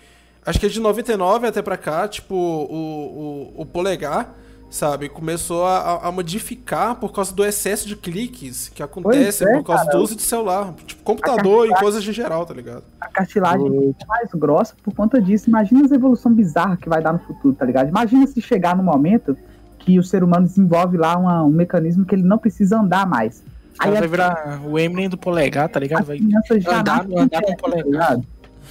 [0.44, 4.34] Acho que é de 99 até pra cá, tipo, o, o, o polegar,
[4.72, 9.64] sabe, começou a, a- modificar por causa do excesso de cliques que acontece é, por
[9.64, 9.96] causa cara.
[9.98, 12.82] do uso de celular, tipo, computador e coisas em geral, tá ligado?
[13.00, 15.48] A cartilagem fica mais grossa por conta disso.
[15.50, 17.88] Imagina as evolução bizarra que vai dar no futuro, tá ligado?
[17.90, 19.36] Imagina se chegar no momento
[19.78, 23.40] que o ser humano desenvolve lá uma- um mecanismo que ele não precisa andar mais.
[23.78, 26.04] O Aí vai a- virar o Eminem do polegar, tá ligado?
[26.04, 28.16] Vai andar, andar com certas, polegar.
[28.16, 28.20] tá?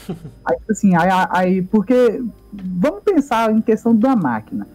[0.45, 2.23] Aí, assim, aí, aí, porque
[2.53, 4.67] vamos pensar em questão da máquina.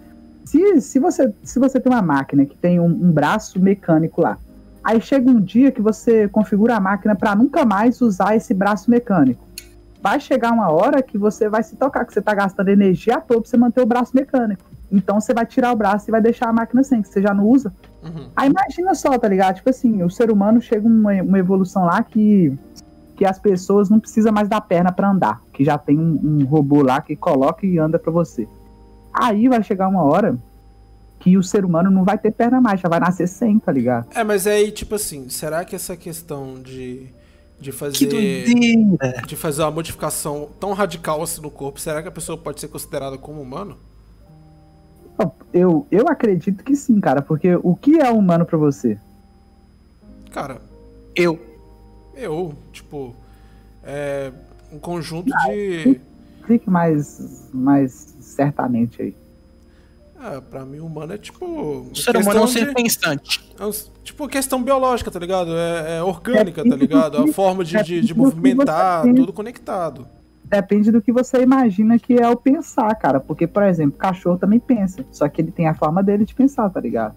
[0.46, 4.38] Se, se, você, se você tem uma máquina que tem um, um braço mecânico lá,
[4.82, 8.88] aí chega um dia que você configura a máquina para nunca mais usar esse braço
[8.88, 9.44] mecânico.
[10.00, 13.20] Vai chegar uma hora que você vai se tocar, que você tá gastando energia à
[13.20, 14.62] toa pra você manter o braço mecânico.
[14.90, 17.34] Então você vai tirar o braço e vai deixar a máquina sem, que você já
[17.34, 17.74] não usa.
[18.04, 18.28] Uhum.
[18.36, 19.56] Aí imagina só, tá ligado?
[19.56, 22.56] Tipo assim, o ser humano chega uma, uma evolução lá que,
[23.16, 25.42] que as pessoas não precisam mais da perna pra andar.
[25.52, 28.46] Que já tem um, um robô lá que coloca e anda pra você.
[29.18, 30.38] Aí vai chegar uma hora
[31.18, 34.06] que o ser humano não vai ter perna mais, já vai nascer sem, tá ligado?
[34.14, 37.06] É, mas aí, tipo assim, será que essa questão de,
[37.58, 38.44] de fazer.
[39.26, 42.68] De fazer uma modificação tão radical assim no corpo, será que a pessoa pode ser
[42.68, 43.78] considerada como humano?
[45.52, 48.98] Eu, eu acredito que sim, cara, porque o que é humano pra você?
[50.30, 50.60] Cara,
[51.14, 51.40] Eu.
[52.14, 53.16] eu, tipo,
[53.82, 54.30] é
[54.70, 55.98] um conjunto de.
[56.46, 59.16] Explique mais, mais certamente aí.
[60.16, 61.44] Ah, pra mim, humano é tipo.
[61.44, 63.52] O ser humano é um ser pensante.
[63.58, 63.70] é um-
[64.04, 65.50] tipo, questão biológica, tá ligado?
[65.56, 67.16] É, é orgânica, Depende tá ligado?
[67.16, 70.06] do A que- forma de, de, de que movimentar, tudo conectado.
[70.44, 73.18] Depende do que você imagina que é o pensar, cara.
[73.18, 75.04] Porque, por exemplo, cachorro também pensa.
[75.10, 77.16] Só que ele tem a forma dele de pensar, tá ligado?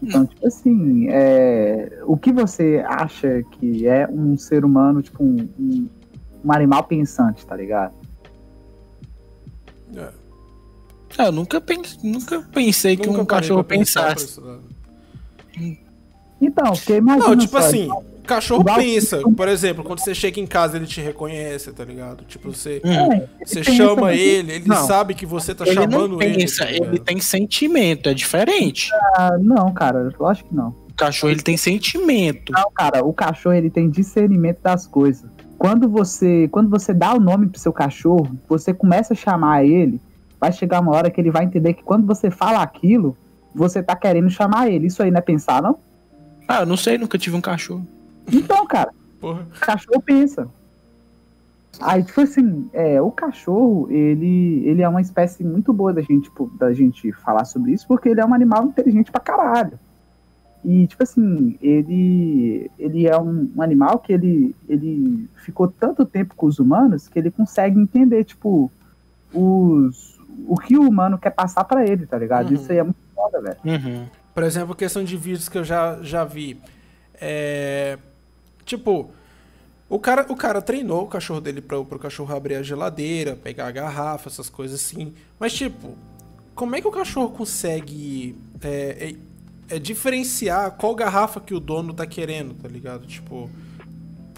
[0.00, 5.48] Então, tipo assim, é, o que você acha que é um ser humano, tipo, um,
[5.58, 5.88] um,
[6.44, 7.92] um animal pensante, tá ligado?
[11.18, 11.98] Ah, eu nunca, pens...
[12.02, 14.24] nunca pensei que Nunca um parei cachorro pensasse.
[14.24, 14.58] isso, né?
[16.40, 19.20] Então, porque imagina Não, tipo só, assim, o cachorro pensa.
[19.36, 22.24] Por exemplo, quando você chega em casa, ele te reconhece, tá ligado?
[22.24, 22.90] Tipo, você, Hum.
[23.12, 24.86] é, você chama ele, ele Não.
[24.86, 26.38] sabe que você tá Ele chamando não ele.
[26.38, 26.98] pensa, tá ele ligado?
[27.04, 28.88] tem sentimento, é diferente.
[29.16, 30.68] Ah, não, cara, lógico que não.
[30.90, 32.52] O cachorro ele tem sentimento.
[32.52, 35.28] Não, cara, o cachorro ele tem discernimento das coisas.
[35.58, 40.00] Quando você, quando você dá o nome pro seu cachorro, você começa a chamar ele,
[40.40, 43.16] vai chegar uma hora que ele vai entender que quando você fala aquilo,
[43.54, 44.86] você tá querendo chamar ele.
[44.86, 45.78] Isso aí não é pensar, não?
[46.48, 47.86] Ah, eu não sei, nunca tive um cachorro.
[48.32, 49.46] Então, cara, Porra.
[49.54, 50.48] o cachorro pensa.
[51.80, 56.24] Aí, tipo assim, é, o cachorro, ele, ele é uma espécie muito boa da gente,
[56.24, 59.78] tipo, da gente falar sobre isso, porque ele é um animal inteligente pra caralho.
[60.64, 66.34] E, tipo assim, ele, ele é um, um animal que ele, ele ficou tanto tempo
[66.34, 68.70] com os humanos que ele consegue entender, tipo,
[69.32, 70.09] os,
[70.46, 72.48] o que o humano quer passar pra ele, tá ligado?
[72.48, 72.54] Uhum.
[72.54, 73.58] Isso aí é muito foda, velho.
[73.64, 74.06] Uhum.
[74.34, 76.60] Por exemplo, questão de vídeos que eu já, já vi.
[77.20, 77.98] É,
[78.64, 79.10] tipo,
[79.88, 83.66] o cara, o cara treinou o cachorro dele pro, pro cachorro abrir a geladeira, pegar
[83.66, 85.12] a garrafa, essas coisas assim.
[85.38, 85.96] Mas, tipo,
[86.54, 89.16] como é que o cachorro consegue é,
[89.68, 93.06] é, é diferenciar qual garrafa que o dono tá querendo, tá ligado?
[93.06, 93.50] Tipo,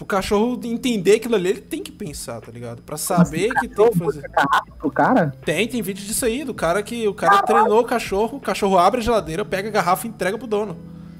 [0.03, 2.81] pro cachorro entender aquilo ali, ele tem que pensar, tá ligado?
[2.81, 4.29] Pra saber que tem que fazer.
[4.77, 8.37] Pro cara, Tem, tem vídeo disso aí, do cara que o cara treinou o cachorro,
[8.37, 10.77] o cachorro abre a geladeira, pega a garrafa e entrega pro dono.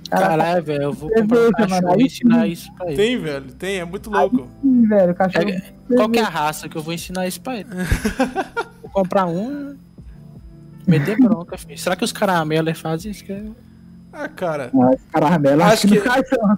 [0.10, 2.96] Caralho, velho, eu vou comprar um cachorro e ensinar isso pra ele.
[2.98, 4.48] Tem, velho, tem, é muito louco.
[4.62, 5.50] sim, velho, o cachorro.
[5.50, 7.70] É, Qual que é a raça que eu vou ensinar isso pra ele?
[8.84, 9.76] vou comprar um.
[10.86, 11.78] Meter bronca, filho.
[11.78, 13.24] Será que os caramelos fazem isso?
[13.24, 13.46] Que é-
[14.14, 16.02] Ah, cara, Ah, caramelo, Acho que-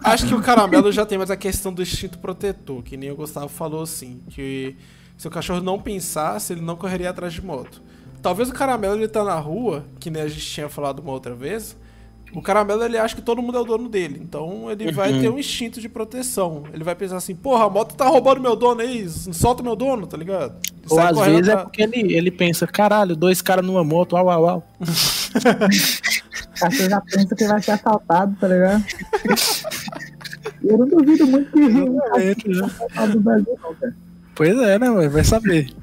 [0.03, 3.16] acho que o caramelo já tem mais a questão do instinto protetor, que nem o
[3.16, 4.76] Gustavo falou assim, que
[5.18, 7.82] se o cachorro não pensasse, ele não correria atrás de moto.
[8.22, 11.34] Talvez o caramelo ele tá na rua, que nem a gente tinha falado uma outra
[11.34, 11.78] vez.
[12.34, 15.22] O caramelo ele acha que todo mundo é o dono dele, então ele vai Uhum.
[15.22, 16.64] ter um instinto de proteção.
[16.74, 20.06] Ele vai pensar assim: porra, a moto tá roubando meu dono aí, solta meu dono,
[20.06, 20.56] tá ligado?
[20.74, 21.64] Ele Ou às vezes é atrás.
[21.64, 24.64] porque ele, ele pensa, caralho, dois caras numa moto, au, au, au.
[25.36, 28.83] O cachorro já pensa que vai ser assaltado, tá ligado?
[30.63, 32.65] Eu não duvido muito que Exatamente, né?
[32.65, 33.95] assaltado do Brasil, não, cara.
[34.33, 35.09] Pois é, né, mano?
[35.09, 35.73] Vai saber.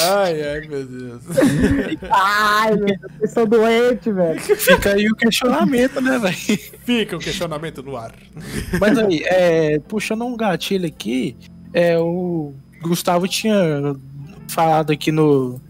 [0.00, 1.22] Ai, ai, meu Deus.
[2.10, 4.40] Ai, meu Deus, vocês são doentes, velho.
[4.40, 6.58] Fica aí o questionamento, né, velho?
[6.84, 8.14] Fica o questionamento no ar.
[8.80, 11.36] Mas aí, é, puxando um gatilho aqui,
[11.74, 13.94] é, o Gustavo tinha
[14.48, 15.60] falado aqui no,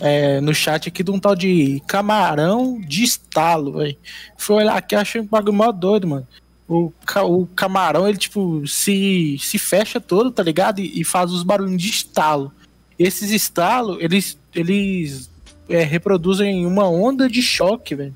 [0.00, 3.96] é, no chat aqui de um tal de camarão de estalo, velho.
[4.36, 6.26] Foi olhar aqui, achei um bagulho mó doido, mano.
[6.68, 10.80] O, ca- o camarão, ele, tipo, se, se fecha todo, tá ligado?
[10.80, 12.52] E, e faz os barulhos de estalo.
[12.98, 15.30] Esses estalos, eles, eles
[15.68, 18.14] é, reproduzem uma onda de choque, velho.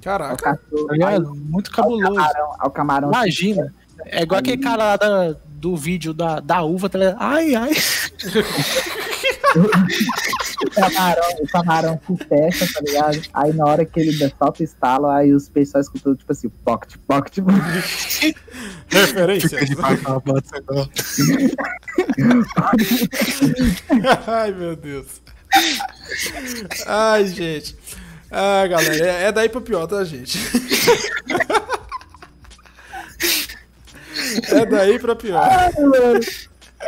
[0.00, 0.36] Caraca.
[0.58, 1.20] cachorro, Tá?
[1.34, 2.14] Muito cabuloso.
[2.14, 3.08] camarão, ao camarão.
[3.08, 3.72] Imagina.
[4.06, 7.16] É igual aquele cara lá da- do vídeo da, da uva, tá ligado?
[7.20, 7.70] Ai, ai.
[10.64, 13.20] O camarão, o camarão se fecha, tá ligado?
[13.34, 16.96] Aí na hora que ele solta o estalo, aí os pessoal escutam, tipo assim, pocket,
[17.06, 17.38] pocket,
[18.88, 19.58] Referência.
[24.26, 25.20] Ai, meu Deus.
[26.86, 27.76] Ai, gente.
[28.30, 30.38] Ah, galera, é, é daí pra pior, tá, gente?
[34.50, 35.46] É daí pra pior.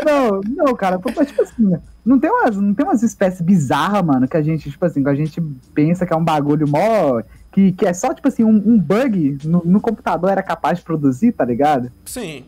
[0.05, 4.29] Não, não, cara, tipo assim, né, não tem umas, não tem umas espécies bizarras, mano,
[4.29, 5.41] que a gente, tipo assim, que a gente
[5.75, 7.23] pensa que é um bagulho mó.
[7.51, 10.85] Que, que é só, tipo assim, um, um bug no, no computador era capaz de
[10.85, 11.91] produzir, tá ligado?
[12.05, 12.45] Sim.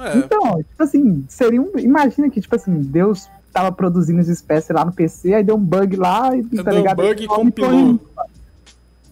[0.00, 0.16] É.
[0.16, 1.78] Então, tipo assim, seria um.
[1.78, 5.60] Imagina que, tipo assim, Deus tava produzindo as espécies lá no PC, aí deu um
[5.60, 6.96] bug lá e, tá Deu um ligado?
[6.96, 8.00] bug e Aí compilou.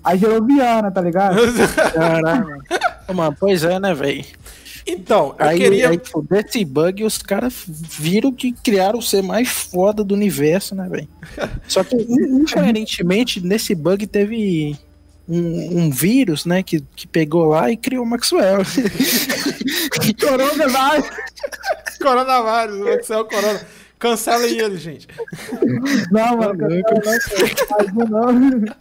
[0.02, 1.36] Aí gerou Viana, tá ligado?
[1.92, 2.62] Caralho.
[3.06, 4.24] Ô, Mano, pois é, né, velho?
[4.86, 5.90] Então, eu Aí, queria.
[5.90, 6.00] aí,
[6.30, 11.08] desse bug, os caras viram que criaram o ser mais foda do universo, né, velho?
[11.68, 14.76] Só que, incoerentemente, nesse bug teve
[15.28, 18.62] um, um vírus, né, que, que pegou lá e criou o Maxwell.
[22.00, 23.60] Coronavírus, o Excel Corona.
[23.98, 25.08] Cancelem ele, gente.
[26.12, 26.54] Não, mano,
[27.68, 28.74] Tá não, não, não.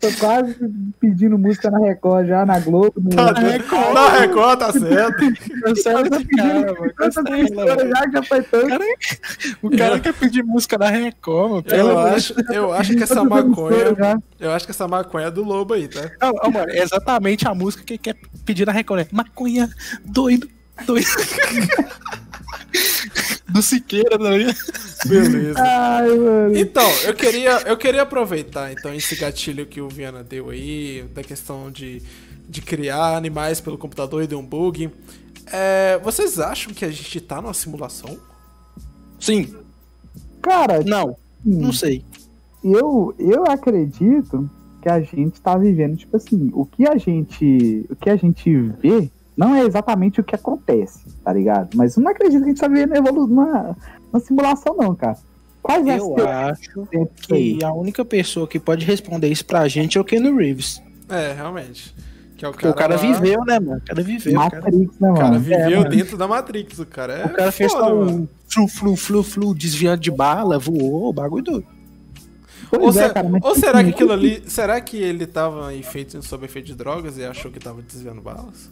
[0.00, 0.54] Tô quase
[1.00, 2.92] pedindo música na Record já, na Globo.
[2.96, 3.10] No...
[3.10, 5.60] Tá, na Record, na Record tá certo.
[5.62, 6.92] Cancela esse cara, mano.
[6.96, 7.88] Tanta mano.
[7.88, 8.68] já que já foi tanto.
[8.68, 8.84] Cara,
[9.60, 11.62] O cara quer pedir música na Record, mano.
[11.64, 14.22] Pelo Eu de acho, eu acho que essa maconha.
[14.38, 16.08] Eu acho que essa maconha é do lobo aí, tá?
[16.20, 19.00] Não, não, mano, é exatamente a música que ele quer pedir na Record.
[19.00, 19.08] né?
[19.10, 19.68] Maconha,
[20.04, 20.48] doido,
[20.86, 21.08] doido.
[23.48, 24.54] Do Siqueira, não é?
[25.06, 25.60] Beleza.
[25.60, 26.56] Ai, mano.
[26.56, 31.22] Então, eu queria, eu queria aproveitar então esse gatilho que o Viana deu aí, da
[31.22, 32.02] questão de,
[32.48, 34.90] de criar animais pelo computador e deu um bug.
[35.52, 38.18] É, vocês acham que a gente tá numa simulação?
[39.20, 39.54] Sim,
[40.40, 42.04] Cara, não, não sei.
[42.62, 44.48] eu, eu acredito
[44.80, 48.50] que a gente tá vivendo, tipo assim, o que a gente, o que a gente
[48.80, 51.74] vê não é exatamente o que acontece, tá ligado?
[51.76, 53.74] Mas eu não acredito que a gente tá vivendo evolu uma,
[54.12, 55.16] uma simulação, não, cara.
[55.62, 56.86] Quais é Eu acho
[57.26, 57.58] que aí?
[57.64, 60.82] a única pessoa que pode responder isso pra gente é o Keanu Reeves.
[61.08, 61.94] É, realmente.
[62.36, 63.78] Que é o Porque cara, o cara lá- viveu, né, mano?
[63.78, 64.32] O cara viveu.
[64.32, 65.16] O cara, Matrix, né, O mano?
[65.18, 65.90] cara É, viveu mano.
[65.90, 67.24] dentro da Matrix, o cara é.
[67.26, 68.10] o cara fez foda, só mano.
[68.10, 71.66] um flu, flu, flu, flu, desviando de bala, voou, o bagulho doido.
[72.70, 74.42] Ou, é, se- cara, ou será que aquilo ali.
[74.46, 78.20] Será que ele tava em feito, sob efeito de drogas e achou que tava desviando
[78.20, 78.70] balas?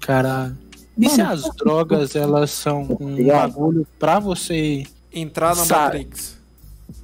[0.00, 0.52] Cara.
[0.96, 3.52] E se as drogas, elas são um Ligado?
[3.52, 4.84] bagulho pra você.
[5.12, 5.98] Entrar na Sabe.
[5.98, 6.38] Matrix.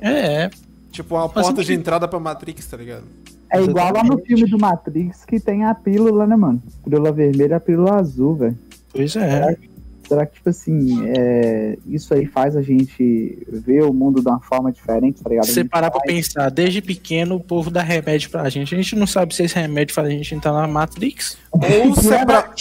[0.00, 0.50] É,
[0.90, 1.80] Tipo, uma Faz porta de sentido.
[1.80, 3.04] entrada pra Matrix, tá ligado?
[3.50, 6.62] É igual lá no filme do Matrix que tem a pílula, né, mano?
[6.84, 8.58] Pílula vermelha e a pílula azul, velho.
[8.92, 9.56] pois é.
[10.06, 14.40] Será que, tipo assim, é, isso aí faz a gente ver o mundo de uma
[14.40, 15.46] forma diferente, tá ligado?
[15.46, 18.74] Você parar pra vai- pensar, desde pequeno o povo dá remédio pra gente.
[18.74, 21.38] A gente não sabe se esse remédio faz a gente entrar na Matrix.
[21.50, 21.60] Ou
[21.96, 22.54] se é pra, pra.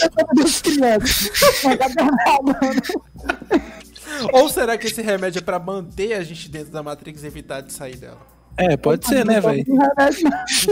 [4.32, 7.62] Ou será que esse remédio é pra manter a gente dentro da Matrix e evitar
[7.62, 8.20] de sair dela?
[8.56, 9.66] É, pode ser, né, velho?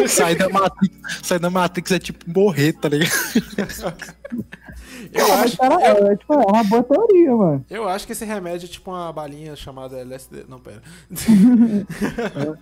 [0.08, 3.12] Sair da Matrix, sair da Matrix é tipo morrer, tá ligado?
[5.12, 7.66] Eu acho, cara, é, tipo, é uma boa teoria, mano.
[7.70, 10.46] eu acho que esse remédio é tipo uma balinha chamada LSD.
[10.48, 10.82] Não, pera.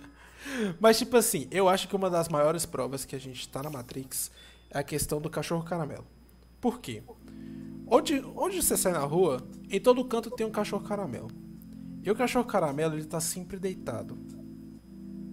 [0.80, 3.70] Mas, tipo assim, eu acho que uma das maiores provas que a gente tá na
[3.70, 4.30] Matrix
[4.70, 6.06] é a questão do cachorro caramelo.
[6.60, 7.02] Por quê?
[7.86, 11.28] Onde, onde você sai na rua, em todo canto tem um cachorro caramelo.
[12.02, 14.16] E o cachorro caramelo, ele tá sempre deitado.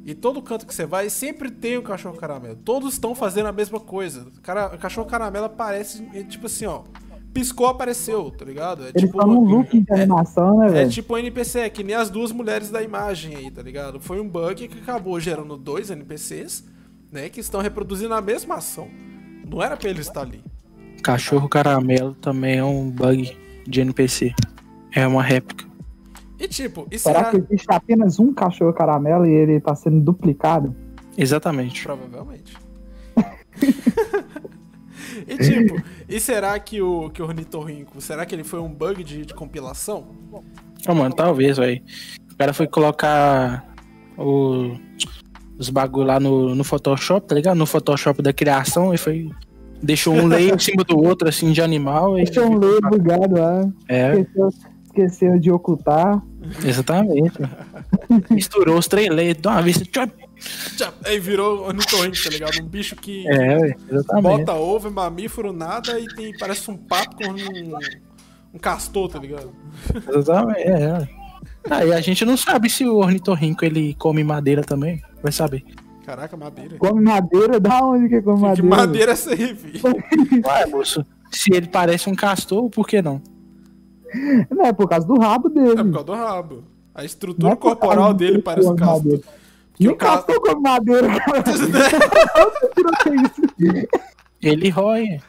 [0.08, 2.56] E todo canto que você vai, sempre tem um cachorro caramelo.
[2.56, 4.28] Todos estão fazendo a mesma coisa.
[4.42, 6.84] Cara, o cachorro caramelo aparece, é tipo assim, ó.
[7.34, 8.86] Piscou, apareceu, tá ligado?
[8.86, 10.90] É Eles tipo, estão num loop de animação, né, é velho?
[10.92, 14.00] tipo um NPC, é que nem as duas mulheres da imagem aí, tá ligado?
[14.00, 16.64] Foi um bug que acabou gerando dois NPCs,
[17.12, 17.28] né?
[17.28, 18.88] Que estão reproduzindo a mesma ação.
[19.46, 20.42] Não era pra eles estar ali.
[21.04, 23.38] Cachorro caramelo também é um bug
[23.68, 24.34] de NPC.
[24.94, 25.67] É uma réplica.
[26.40, 27.32] E tipo, e Será será?
[27.32, 30.76] que existe apenas um cachorro caramelo e ele tá sendo duplicado?
[31.18, 31.84] Exatamente.
[31.84, 32.56] Provavelmente.
[35.28, 39.04] e tipo, e será que o, que o Ornitorrinco, será que ele foi um bug
[39.04, 40.06] de, de compilação?
[40.88, 41.82] Ô, mano, talvez, velho.
[42.32, 43.66] O cara foi colocar
[44.18, 44.76] o-
[45.58, 47.58] os bagulho lá no, no Photoshop, tá ligado?
[47.58, 49.30] No Photoshop da criação e foi.
[49.82, 52.18] Deixou um layer em cima do outro, assim, de animal.
[52.20, 52.26] E...
[52.26, 53.68] Deixa um leio bugado lá.
[53.88, 54.50] É, Esqueceu,
[55.02, 56.22] esqueceu de ocultar.
[56.66, 57.38] exatamente.
[58.30, 59.82] Misturou os três layers de uma vez.
[61.06, 62.62] Aí virou o Ornitorrinco, tá ligado?
[62.62, 64.24] Um bicho que É, exatamente.
[64.46, 67.78] bota ovo, é mamífero, nada, e tem, parece um papo com um,
[68.54, 69.52] um castor, tá ligado?
[70.16, 70.84] Exatamente, é.
[70.84, 71.10] é.
[71.70, 75.02] Ah, a gente não sabe se o ornitorrinco ele come madeira também.
[75.22, 75.64] Vai saber.
[76.06, 76.78] Caraca, madeira.
[76.78, 77.60] Come madeira?
[77.60, 78.76] Da onde que come Que madeira?
[78.76, 79.82] madeira é essa aí, filho?
[80.46, 81.06] Ué, moço.
[81.30, 83.22] Se ele parece um castor, por que não?
[84.50, 85.80] Não, é por causa do rabo dele.
[85.80, 86.64] É por causa do rabo.
[86.96, 89.20] A estrutura é corporal dele parece um castor.
[89.76, 91.44] Que o ca- castor come madeira, cara.
[94.42, 95.20] Ele rói.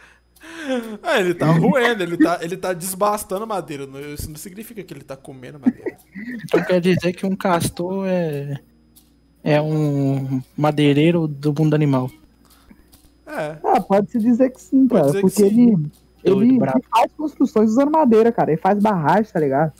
[1.02, 3.86] É, ele tá roendo, ele tá, ele tá desbastando madeira.
[3.86, 5.96] não- Isso não significa que ele tá comendo madeira.
[6.44, 8.56] Então quer dizer que um castor é.
[9.42, 12.10] É um madeireiro do mundo animal.
[13.26, 15.06] É, Ah, pode-se dizer que sim, Pode cara.
[15.06, 15.68] dizer que Porque sim.
[15.74, 15.90] ele,
[16.24, 18.50] ele, ele faz construções usando madeira, cara.
[18.50, 19.72] Ele faz barragem, tá ligado?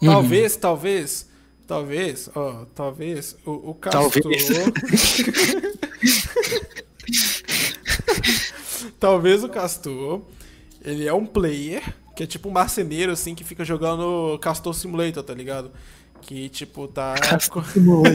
[0.00, 0.08] Uhum.
[0.08, 1.28] talvez, talvez,
[1.66, 4.22] talvez, ó, talvez o, o castor.
[4.22, 4.48] Talvez.
[8.98, 10.22] talvez o castor,
[10.84, 15.22] ele é um player, que é tipo um marceneiro, assim, que fica jogando Castor Simulator,
[15.22, 15.70] tá ligado?
[16.22, 17.14] Que, tipo, tá.
[17.66, 18.14] Simulator.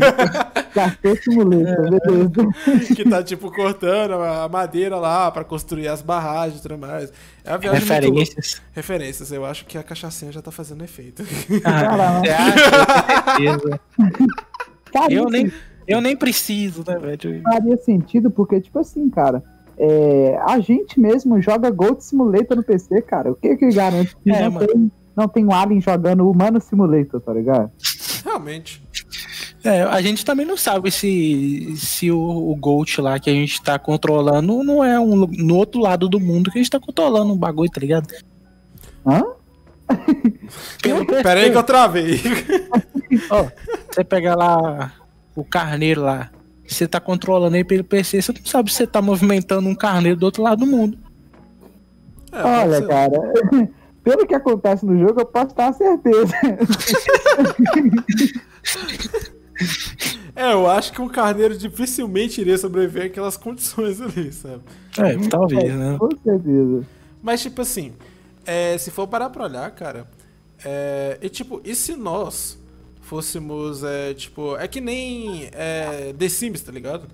[0.74, 2.96] Castor Simulator, beleza.
[2.96, 7.12] que tá, tipo, cortando a madeira lá pra construir as barragens e tudo mais.
[7.44, 8.06] É uma viagem muito louca.
[8.08, 8.62] Referências.
[8.74, 11.24] Referências, eu acho que a cachaçinha já tá fazendo efeito.
[11.64, 13.80] Ah, você acha?
[14.92, 15.52] Com Eu nem,
[15.88, 17.42] Eu nem preciso, né, velho?
[17.44, 19.44] faria sentido, porque, tipo assim, cara,
[19.78, 23.32] é, a gente mesmo joga Gold Simulator no PC, cara.
[23.32, 24.68] O que que garante que É, não, mano.
[24.68, 27.72] tem, não tem um Alien jogando Humano Simulator, tá ligado?
[28.24, 28.84] Realmente.
[29.64, 33.62] É, a gente também não sabe se, se o, o Gold lá que a gente
[33.62, 37.34] tá controlando não é um, no outro lado do mundo que a gente tá controlando
[37.34, 38.08] um bagulho, tá ligado?
[39.06, 39.24] Hã?
[41.24, 42.22] Pera aí que eu travei.
[43.32, 43.48] Ó,
[43.90, 44.94] você pega lá
[45.36, 46.30] o carneiro lá,
[46.68, 50.20] você tá controlando ele pelo PC, você não sabe se você tá movimentando um carneiro
[50.20, 50.98] do outro lado do mundo.
[52.32, 53.34] É, Olha, cara,
[54.08, 56.34] pelo que acontece no jogo, eu posso ter a certeza.
[60.34, 64.62] É, eu acho que um carneiro dificilmente iria sobreviver àquelas condições ali, sabe?
[64.98, 65.98] É, talvez, né?
[65.98, 66.86] Com certeza.
[67.24, 67.94] Mas, tipo assim,
[68.46, 70.08] é, se for parar pra olhar, cara,
[70.64, 72.58] é, e tipo, e se nós
[73.02, 77.08] fôssemos, é, tipo, é que nem é, The Sims, tá ligado?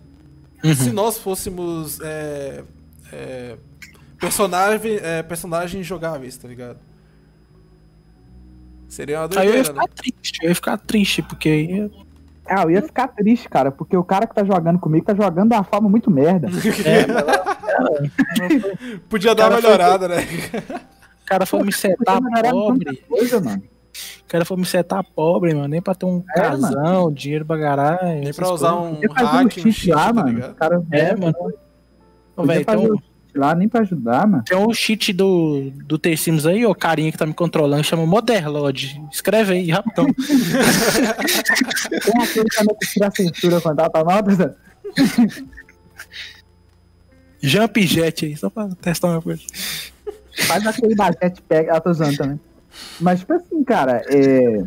[0.75, 2.63] Se nós fôssemos é,
[3.11, 3.57] é,
[4.27, 6.77] personagem, é, personagens jogáveis, tá ligado?
[8.87, 9.81] Seria uma Aí eu ia doideira, né?
[9.81, 11.91] ficar triste, eu ia ficar triste, porque aí.
[12.45, 15.49] Ah, eu ia ficar triste, cara, porque o cara que tá jogando comigo tá jogando
[15.49, 16.47] de uma forma muito merda.
[19.09, 20.17] Podia dar uma cara foi- melhorada, né?
[21.21, 22.19] O cara foi me setar
[22.51, 22.97] pobre.
[23.07, 23.63] coisa, mano.
[24.21, 25.67] O cara foi me setar pobre, mano.
[25.67, 28.21] Nem pra ter um É, casão, dinheiro pra garagem.
[28.21, 28.97] Nem pra usar coisas.
[28.99, 30.53] um um hack, um cheat lá, tá mano.
[30.55, 31.33] cara É, mano.
[32.35, 32.65] Ô, velho,
[33.35, 34.43] lá nem pra ajudar, mano.
[34.43, 38.05] tem um cheat do, do The Sims aí, ó, carinha que tá me controlando, chama
[38.05, 39.01] Moderlord.
[39.11, 40.05] Escreve aí, rapidão.
[42.03, 44.53] Tem aquele que tira a censura quando dá pra nota, Zé?
[47.41, 49.41] Jump Jet aí, só pra testar uma coisa.
[50.47, 52.39] Faz aquele da jetpack, ela tô usando também.
[52.99, 54.63] Mas, tipo assim, cara, é...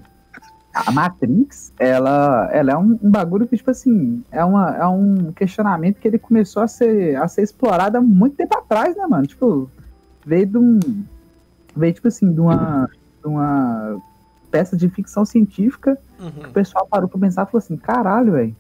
[0.86, 5.32] a Matrix, ela, ela é um, um bagulho que, tipo assim, é, uma, é um
[5.32, 9.26] questionamento que ele começou a ser, a ser explorado há muito tempo atrás, né, mano?
[9.26, 9.70] Tipo,
[10.24, 10.80] veio de um.
[11.74, 12.88] Veio, tipo assim, de uma,
[13.22, 13.98] de uma
[14.50, 16.48] peça de ficção científica Uhum.
[16.48, 18.56] o pessoal parou pra pensar e falou assim: caralho, velho.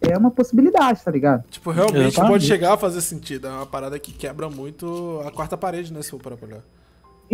[0.00, 1.44] É uma possibilidade, tá ligado?
[1.48, 2.30] Tipo, realmente Exatamente.
[2.30, 3.46] pode chegar a fazer sentido.
[3.46, 6.02] É uma parada que quebra muito a quarta parede, né?
[6.02, 6.60] Se for para olhar.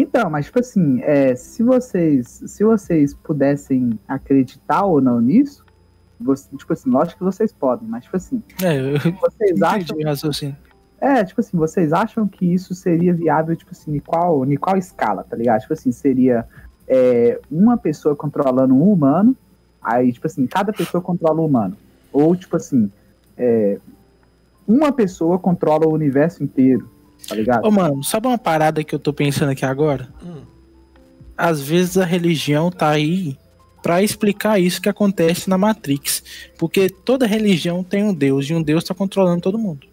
[0.01, 5.65] Então, mas tipo assim, é, se vocês se vocês pudessem acreditar ou não nisso,
[6.19, 10.05] você- tipo assim, lógico que vocês podem, mas tipo assim, É, eu vocês acham, o
[10.05, 10.57] raciocínio.
[11.01, 14.77] é, tipo assim, vocês acham que isso seria viável, tipo assim, em qual, em qual
[14.77, 15.61] escala, tá ligado?
[15.61, 16.47] Tipo assim, seria
[16.89, 19.37] é, uma pessoa controlando um humano,
[19.83, 21.77] aí tipo assim, cada pessoa controla um humano,
[22.13, 22.91] ou tipo assim,
[23.37, 23.79] é,
[24.67, 26.89] uma pessoa controla o universo inteiro,
[27.29, 27.65] tá ligado?
[27.67, 30.09] Ô, mano, sabe uma parada que eu tô pensando aqui agora?
[30.23, 30.43] Hum.
[31.37, 33.37] Às vezes a religião tá aí
[33.83, 36.23] pra explicar isso que acontece na Matrix.
[36.59, 39.87] Porque toda religião tem um Deus e um Deus tá controlando todo mundo.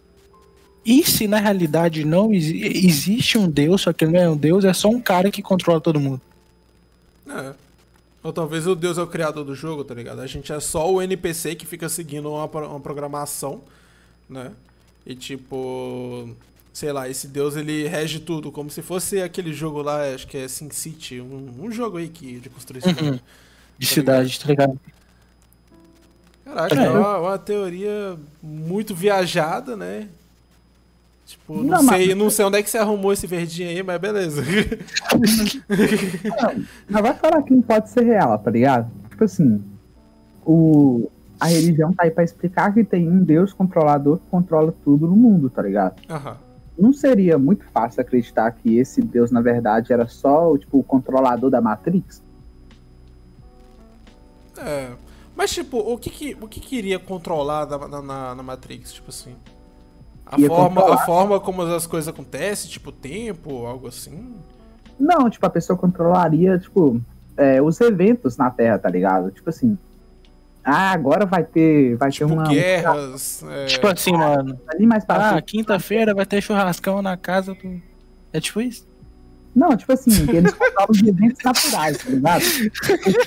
[0.86, 4.38] E se na realidade não exi- existe um Deus, só que ele não é um
[4.38, 6.22] Deus, é só um cara que controla todo mundo.
[7.30, 7.54] É.
[8.24, 10.20] Ou talvez o Deus é o criador do jogo, tá ligado?
[10.22, 13.62] A gente é só o NPC que fica seguindo uma, uma programação,
[14.30, 14.52] né?
[15.06, 16.30] E tipo.
[16.78, 20.38] Sei lá, esse Deus ele rege tudo, como se fosse aquele jogo lá, acho que
[20.38, 22.92] é Sin City, um, um jogo aí que, de construção.
[23.02, 23.20] Uhum.
[23.80, 24.80] De Tá cidade, tá ligado?
[26.46, 26.86] Caraca, É.
[26.86, 30.08] é uma, uma teoria muito viajada, né?
[31.26, 33.82] Tipo, não, Não, sei, mas- não sei onde é que você arrumou esse verdinho aí,
[33.82, 34.44] mas beleza.
[36.88, 38.92] Mas vai falar que não pode ser real, tá ligado?
[39.10, 39.64] Tipo assim,
[40.46, 41.10] o,
[41.40, 45.16] a religião tá aí pra explicar que tem um Deus controlador que controla tudo no
[45.16, 45.96] mundo, tá ligado?
[46.08, 46.38] Aham.
[46.78, 51.50] Não seria muito fácil acreditar que esse Deus, na verdade, era só tipo, o controlador
[51.50, 52.24] da Matrix?
[54.58, 54.92] É.
[55.36, 59.10] Mas, tipo, o que que, o que, que iria controlar na, na- na, Matrix, tipo
[59.10, 59.36] assim?
[60.26, 64.36] A Ia forma, a forma como as coisas acontecem, tipo, tempo, algo assim?
[65.00, 67.00] Não, tipo, a pessoa controlaria, tipo,
[67.38, 69.32] é, os eventos na Terra, tá ligado?
[69.32, 69.78] Tipo assim.
[70.70, 72.44] Ah, agora vai ter, vai Tipo, ter uma.
[72.50, 73.42] guerras.
[73.50, 74.60] é, Tipo assim, mano.
[74.68, 77.82] Ali mais pra Ah, quinta-feira vai ter churrascão na casa do.
[78.34, 78.86] É tipo isso?
[79.56, 82.44] Não, tipo assim, eles controlam os eventos naturais, tá ligado?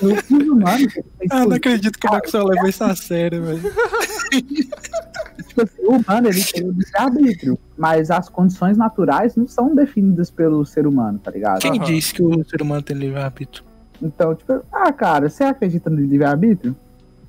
[0.02, 0.92] Os humanos,
[1.30, 3.62] Ah, não acredito que o Maxwell levou isso a sério, velho.
[5.48, 10.30] tipo assim, o humano ele tem o livre-arbítrio, mas as condições naturais não são definidas
[10.30, 11.60] pelo ser humano, tá ligado?
[11.62, 11.84] Quem Aham.
[11.84, 13.64] disse que o ser humano tem livre-arbítrio?
[14.02, 16.76] Então, tipo, ah, cara, você acredita no livre-arbítrio?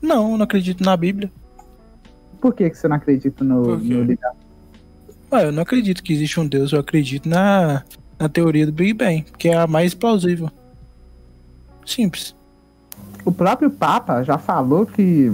[0.01, 1.31] Não, eu não acredito na Bíblia.
[2.39, 4.51] Por que, que você não acredita no, no livre-arbítrio?
[5.31, 7.83] Ué, eu não acredito que existe um Deus, eu acredito na,
[8.19, 10.49] na teoria do Big Bang, que é a mais plausível.
[11.85, 12.35] Simples.
[13.23, 15.31] O próprio Papa já falou que,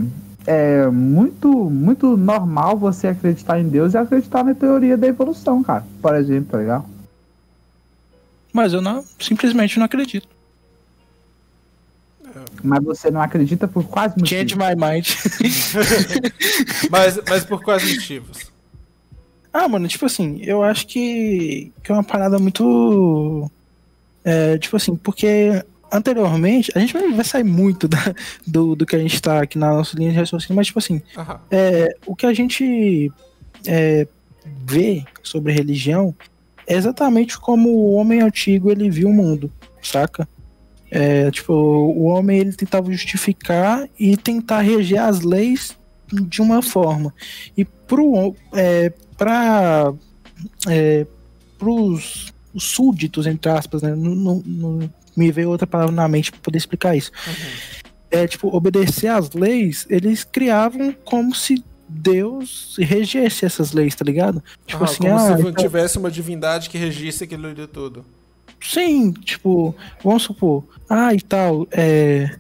[0.48, 5.86] é muito, muito normal você acreditar em Deus e acreditar na teoria da evolução, cara.
[6.02, 6.86] Por exemplo, tá ligado?
[8.54, 10.30] Mas eu não, simplesmente não acredito.
[12.64, 14.30] Mas você não acredita por quais motivos?
[14.30, 15.06] Change my mind.
[16.90, 18.52] Mas, mas por quais motivos?
[19.54, 23.50] ah, mano, tipo assim, eu acho que, que é uma parada muito.
[24.24, 28.14] É, tipo assim, porque anteriormente, a gente vai, vai sair muito da-
[28.46, 31.02] do, do que a gente tá aqui na nossa linha de raciocínio, mas tipo assim,
[31.50, 33.12] é, o que a gente
[33.66, 34.06] é,
[34.66, 36.14] vê sobre religião
[36.68, 39.50] é exatamente como o homem antigo ele viu o mundo,
[39.82, 40.28] saca?
[40.90, 45.78] É, tipo, o homem ele tentava justificar e tentar reger as leis
[46.12, 47.14] de uma forma.
[47.58, 49.94] E pro, é, pra,
[50.70, 51.06] é,
[51.58, 53.94] pros súditos, entre aspas, né?
[53.96, 57.12] Não, não- não me veio outra palavra na mente para poder explicar isso
[58.10, 64.44] é, tipo, obedecer às leis, eles criavam como se Deus regesse essas leis, tá ligado?
[64.66, 68.06] Tipo assim, como ah, se então- tivesse uma divindade que regisse aquilo ali tudo.
[68.62, 72.38] Sim, tipo, vamos supor, ah, e tal, é,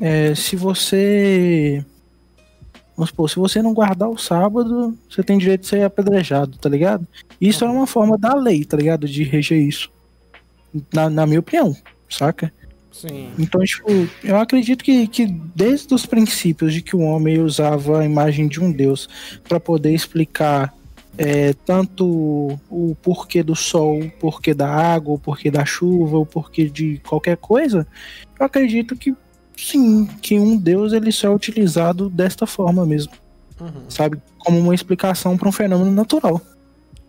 [0.00, 1.84] é, se você,
[2.96, 6.68] vamos supor, se você não guardar o sábado, você tem direito de ser apedrejado, tá
[6.68, 7.06] ligado?
[7.40, 9.06] Isso é uma forma da lei, tá ligado?
[9.06, 9.90] De reger isso,
[10.92, 11.76] na, na minha opinião,
[12.08, 12.52] saca?
[12.94, 13.28] Sim.
[13.36, 13.88] Então, tipo,
[14.22, 18.60] eu acredito que, que desde os princípios de que o homem usava a imagem de
[18.60, 19.08] um deus
[19.48, 20.72] para poder explicar
[21.16, 26.26] é, tanto o porquê do sol, o porquê da água, o porquê da chuva, o
[26.26, 27.86] porquê de qualquer coisa,
[28.38, 29.14] eu acredito que
[29.56, 33.12] sim, que um deus ele só é utilizado desta forma mesmo,
[33.60, 33.88] Uhum.
[33.88, 34.20] sabe?
[34.38, 36.40] Como uma explicação para um fenômeno natural.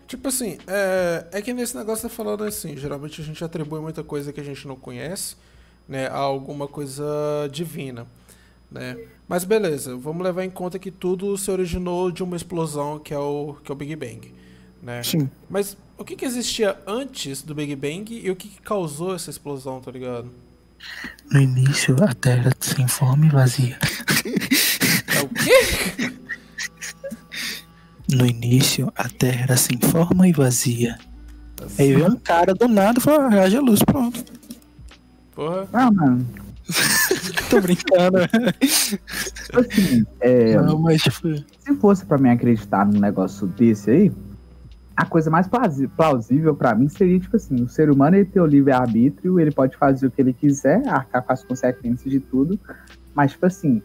[0.08, 4.04] Tipo assim, é, é que nesse negócio tá falando assim, geralmente a gente atribui muita
[4.04, 5.36] coisa que a gente não conhece,
[5.88, 7.04] né, a alguma coisa
[7.52, 8.06] divina,
[8.72, 8.98] né?
[9.28, 13.18] Mas beleza, vamos levar em conta que tudo se originou de uma explosão que é
[13.18, 14.34] o, que é o Big Bang,
[14.82, 15.02] né?
[15.02, 15.30] Sim.
[15.50, 19.32] Mas o que que existia antes do Big Bang e o que que causou essa
[19.32, 20.30] explosão, tá ligado?
[21.32, 23.80] No início, a Terra sem forma e vazia.
[25.16, 26.14] É o quê?
[28.08, 31.00] No início, a Terra era sem forma e vazia.
[31.80, 34.24] Aí veio um cara do nada e falou, ah, haja luz, pronto.
[35.34, 35.68] Porra.
[35.74, 36.45] Ah, mano.
[37.50, 38.20] Tô brincando.
[38.60, 44.12] Tipo assim, é, Não, mas se fosse pra mim acreditar num negócio desse aí,
[44.96, 45.48] a coisa mais
[45.96, 49.76] plausível pra mim seria, tipo assim, o ser humano ele tem o livre-arbítrio, ele pode
[49.76, 52.60] fazer o que ele quiser, arcar com as consequências de tudo,
[53.14, 53.82] mas, tipo assim,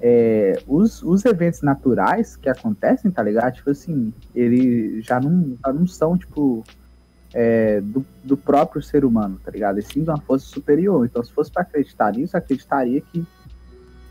[0.00, 3.54] é, os, os eventos naturais que acontecem, tá ligado?
[3.54, 6.64] Tipo assim, eles já não, já não são, tipo,
[7.34, 9.80] é, do, do próprio ser humano, tá ligado?
[9.80, 11.04] E sim de uma força superior.
[11.04, 13.26] Então, se fosse pra acreditar nisso, acreditaria que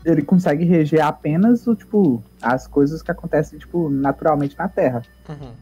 [0.04, 5.02] ele consegue reger apenas o tipo as coisas que acontecem tipo naturalmente na Terra.
[5.26, 5.52] Uhum.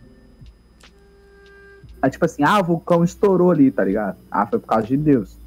[2.02, 4.18] Aí, tipo assim, ah, o vulcão estourou ali, tá ligado?
[4.28, 5.38] Ah, foi por causa de Deus.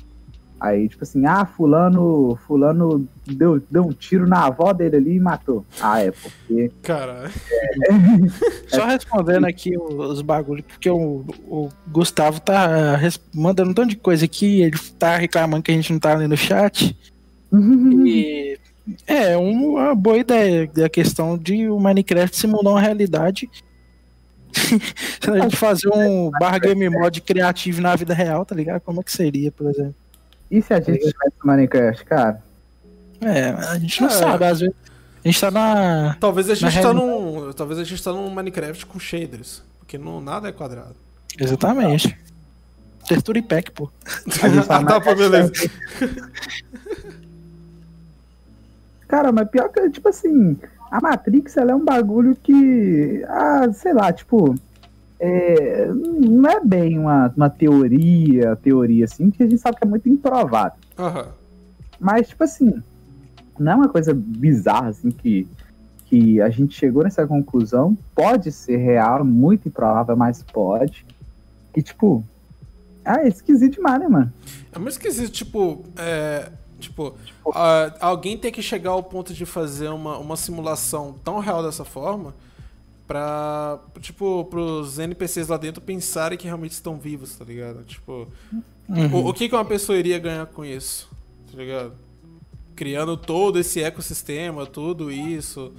[0.66, 5.20] Aí, tipo assim, ah, fulano, fulano deu, deu um tiro na avó dele ali e
[5.20, 5.64] matou.
[5.80, 6.72] Ah, é porque.
[6.82, 7.30] Cara,
[8.68, 13.00] só respondendo aqui os bagulhos, porque o, o Gustavo tá
[13.32, 16.34] mandando um tanto de coisa aqui, ele tá reclamando que a gente não tá lendo
[16.34, 16.98] o chat.
[18.04, 18.58] E
[19.06, 23.48] é uma boa ideia a questão de o Minecraft simular uma realidade.
[25.22, 28.82] Se a gente fazer um bar game mod criativo na vida real, tá ligado?
[28.82, 30.05] Como é que seria, por exemplo?
[30.51, 32.43] E se a gente tivesse no Minecraft, cara?
[33.22, 34.11] É, a gente não É.
[34.11, 34.76] sabe, às vezes.
[35.23, 36.15] A gente tá na.
[36.19, 39.97] talvez a Na gente tá num, talvez a gente tá num Minecraft com shaders, porque
[39.97, 40.95] não nada é quadrado.
[41.39, 42.15] Exatamente.
[43.07, 43.88] Textura e pack, pô.
[43.88, 44.47] Tá
[44.77, 45.51] ah, tá, pô, beleza.
[49.07, 50.57] Cara, mas pior que, tipo assim,
[50.91, 54.55] a Matrix, ela é um bagulho que, ah, sei lá, tipo,
[55.20, 59.90] é, não é bem uma, uma teoria, teoria assim, que a gente sabe que é
[59.90, 60.78] muito improvável.
[60.98, 61.28] Aham.
[62.00, 62.82] Mas, tipo assim,
[63.58, 65.48] não é uma coisa bizarra, assim, que,
[66.06, 67.98] que a gente chegou nessa conclusão.
[68.14, 71.06] Pode ser real, muito improvável, mas pode.
[71.76, 72.24] E, tipo,
[73.04, 74.34] ah, é esquisito demais, né, mano?
[74.74, 77.16] É muito esquisito, tipo, é, tipo,
[77.54, 81.86] a- alguém tem que chegar ao ponto de fazer uma, uma simulação tão real dessa
[81.86, 82.34] forma
[83.07, 87.84] pra, tipo, pros NPCs lá dentro pensarem que realmente estão vivos, tá ligado?
[87.84, 88.27] Tipo,
[88.88, 89.15] Uhum.
[89.26, 91.10] o, o que, que uma pessoa iria ganhar com isso,
[91.52, 91.94] tá ligado?
[92.76, 95.73] Criando todo esse ecossistema, tudo isso.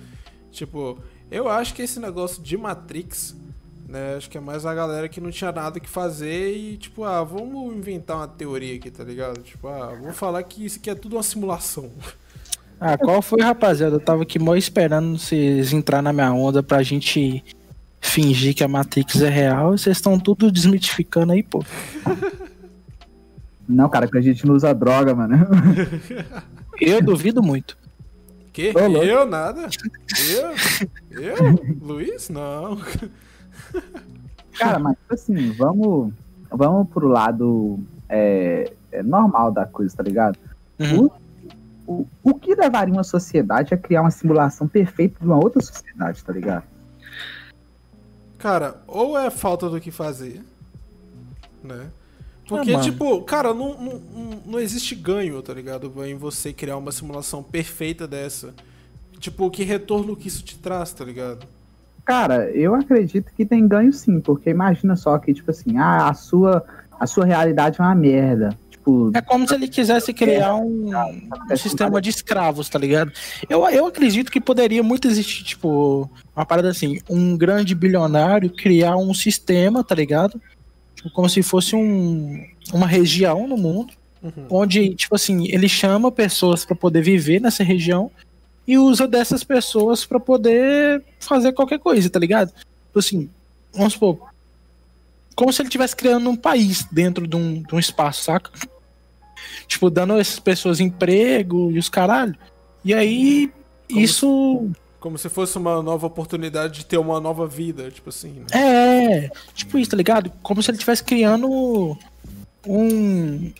[0.51, 0.99] Tipo,
[1.31, 3.37] eu acho que esse negócio de Matrix,
[3.89, 4.17] né?
[4.17, 7.23] Acho que é mais a galera que não tinha nada que fazer e, tipo, ah,
[7.23, 9.41] vamos inventar uma teoria aqui, tá ligado?
[9.43, 11.91] Tipo, ah, vou falar que isso aqui é tudo uma simulação.
[12.81, 13.97] Ah, qual foi, rapaziada?
[13.97, 17.43] Eu tava aqui mó esperando vocês entrar na minha onda pra gente
[18.01, 21.65] fingir que a Matrix é real e vocês estão tudo desmitificando aí, pô.
[23.69, 25.37] Não, cara, que a gente não usa droga, mano.
[26.81, 27.77] Eu duvido muito.
[28.53, 28.73] Que?
[28.73, 29.05] Louco.
[29.05, 29.27] eu?
[29.27, 29.69] Nada?
[30.31, 31.21] Eu?
[31.21, 31.37] Eu?
[31.81, 32.31] Luiz?
[32.31, 32.79] Não.
[34.59, 36.13] Cara, mas tipo assim, vamos,
[36.51, 37.79] vamos pro lado
[38.09, 40.39] é, é, normal da coisa, tá ligado?
[40.79, 41.05] Uhum.
[41.05, 41.13] O,
[41.87, 46.23] o, o que levaria uma sociedade a criar uma simulação perfeita de uma outra sociedade,
[46.25, 46.65] tá ligado?
[48.39, 50.43] Cara, ou é falta do que fazer,
[51.63, 51.87] né?
[52.47, 55.93] Porque, Ah, tipo, cara, não, não, não- não existe ganho, tá ligado?
[56.05, 58.55] Em você criar uma simulação perfeita dessa.
[59.19, 61.47] Tipo, que retorno que isso te traz, tá ligado?
[62.05, 66.15] Cara, eu acredito que tem ganho sim, porque imagina só que, tipo assim, ah, a
[66.15, 66.65] sua,
[67.01, 68.57] a sua realidade é uma merda.
[68.87, 70.91] Tipo, É como se ele quisesse criar um,
[71.51, 73.11] um sistema de escravos, tá ligado?
[73.51, 78.97] Eu, eu acredito que poderia muito existir, tipo, uma parada assim, um grande bilionário criar
[78.97, 80.41] um sistema, tá ligado?
[80.95, 83.93] Tipo, como se fosse um, uma região no mundo,
[84.23, 84.47] Uhum.
[84.51, 88.11] onde, tipo assim, ele chama pessoas pra poder viver nessa região
[88.67, 92.49] e usa dessas pessoas pra poder fazer qualquer coisa, tá ligado?
[92.49, 93.31] Tipo assim,
[93.73, 94.19] vamos supor,
[95.37, 98.51] como se ele estivesse criando um país dentro de um, de um espaço, saca?
[99.67, 102.35] Tipo, dando essas pessoas emprego e os caralho.
[102.85, 103.51] E aí,
[103.89, 108.41] Como isso Como se fosse uma nova oportunidade de ter uma nova vida, tipo assim,
[108.41, 108.47] né?
[108.53, 110.31] é, tipo isso, tá ligado?
[110.43, 111.97] Como se ele estivesse criando
[112.67, 113.53] um,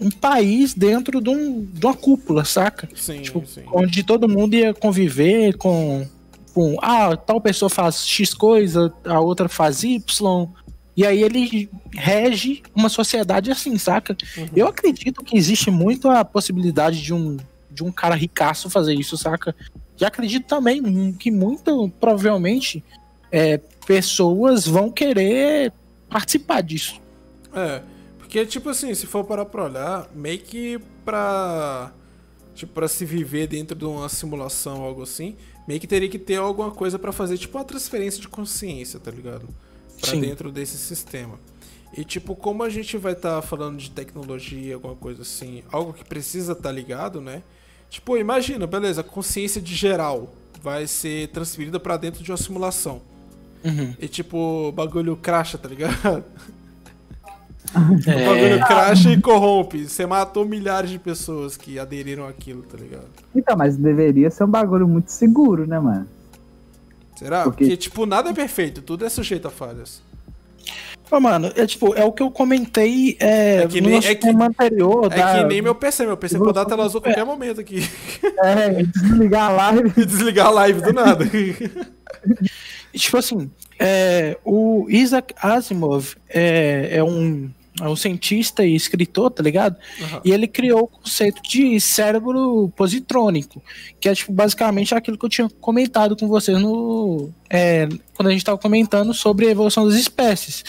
[0.00, 2.88] um país dentro de, um, de uma cúpula, saca?
[2.94, 3.62] Sim, Tipo, sim.
[3.72, 6.06] onde todo mundo ia conviver com,
[6.54, 10.48] com ah, tal pessoa faz X coisa, a outra faz Y.
[10.96, 14.16] E aí ele rege uma sociedade assim, saca?
[14.36, 14.48] Uhum.
[14.56, 17.36] Eu acredito que existe muito a possibilidade de um,
[17.70, 19.54] de um cara ricaço fazer isso, saca?
[20.00, 22.82] E acredito também que muito provavelmente
[23.30, 25.72] é, pessoas vão querer
[26.08, 27.00] participar disso.
[27.54, 27.82] É,
[28.18, 31.92] porque, tipo assim, se for parar pra olhar, meio que pra.
[32.54, 35.36] Tipo, pra se viver dentro de uma simulação ou algo assim,
[35.68, 39.10] meio que teria que ter alguma coisa pra fazer, tipo, uma transferência de consciência, tá
[39.10, 39.46] ligado?
[40.00, 40.20] Pra Sim.
[40.20, 41.38] dentro desse sistema.
[41.96, 46.04] E, tipo, como a gente vai estar falando de tecnologia, alguma coisa assim, algo que
[46.04, 47.42] precisa estar ligado, né?
[47.88, 50.30] Tipo, imagina, beleza, consciência de geral
[50.62, 53.00] vai ser transferida pra dentro de uma simulação.
[53.64, 53.94] Uhum.
[53.98, 54.36] E, tipo,
[54.68, 56.24] o bagulho cracha, tá ligado?
[57.74, 59.86] O É, bagulho cracha e corrompe.
[59.88, 63.08] Você matou milhares de pessoas que aderiram àquilo, tá ligado?
[63.34, 66.06] então, mas deveria ser um bagulho muito seguro, né, mano?
[67.16, 67.42] Será?
[67.44, 70.00] Porque- Porque, tipo, nada é perfeito, tudo é sujeito a falhas.
[71.10, 74.08] Ô, mano, é tipo, é o que eu comentei é, É que no nem- nosso
[74.08, 75.06] é que- anterior.
[75.12, 77.60] É da- que nem meu PC, meu PC pode dar tela azul a qualquer momento
[77.60, 77.88] aqui.
[78.42, 79.90] É, desligar a live.
[80.04, 81.24] Desligar a live do nada.
[82.92, 89.42] Tipo assim, é, o Isaac Asimov é, é um, é um cientista e escritor, tá
[89.42, 89.76] ligado?
[90.02, 90.20] Aham.
[90.24, 93.62] E ele criou o conceito de cérebro positrônico,
[94.00, 98.30] que é tipo, basicamente aquilo que eu tinha comentado com vocês no, é, quando a
[98.30, 100.64] gente tava comentando sobre a evolução das espécies.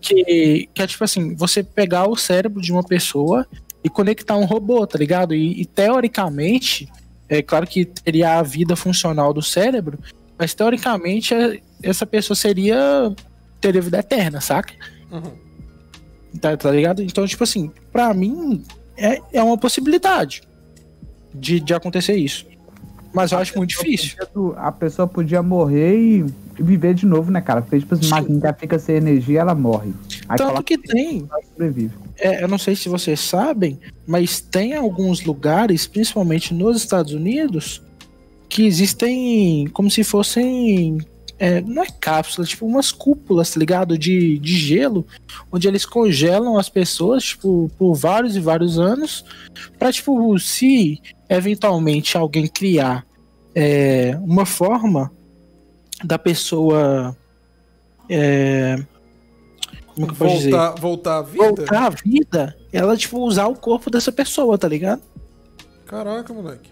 [0.00, 3.46] Que, que é tipo assim, você pegar o cérebro de uma pessoa
[3.84, 5.34] e conectar um robô, tá ligado?
[5.34, 6.88] E, e teoricamente,
[7.28, 9.98] é claro que teria a vida funcional do cérebro,
[10.38, 13.14] mas teoricamente é- essa pessoa seria
[13.60, 14.72] teria vida eterna, saca?
[15.10, 15.47] Uhum.
[16.40, 17.02] Tá, tá ligado?
[17.02, 18.62] Então, tipo assim, pra mim
[18.96, 20.42] é, é uma possibilidade
[21.34, 22.46] de, de acontecer isso.
[23.12, 24.16] Mas eu acho muito difícil.
[24.56, 26.26] A pessoa podia morrer e
[26.58, 27.62] viver de novo, né, cara?
[27.62, 28.06] Porque, tipo, Sim.
[28.06, 29.92] imagina que ela fica sem energia, ela morre.
[30.28, 31.26] Aí Tanto que tem,
[32.18, 37.82] é, eu não sei se vocês sabem, mas tem alguns lugares, principalmente nos Estados Unidos,
[38.48, 40.98] que existem como se fossem.
[41.38, 43.96] É, não é cápsulas, tipo umas cúpulas, tá ligado?
[43.96, 45.06] De, de gelo,
[45.52, 49.24] onde eles congelam as pessoas, tipo, por vários e vários anos,
[49.78, 53.06] pra, tipo, se eventualmente alguém criar
[53.54, 55.12] é, uma forma
[56.02, 57.16] da pessoa.
[58.08, 58.76] É,
[59.94, 60.50] como que eu posso dizer?
[60.50, 61.44] Voltar, voltar à vida?
[61.44, 65.02] voltar à vida, ela, tipo, usar o corpo dessa pessoa, tá ligado?
[65.86, 66.70] Caraca, moleque.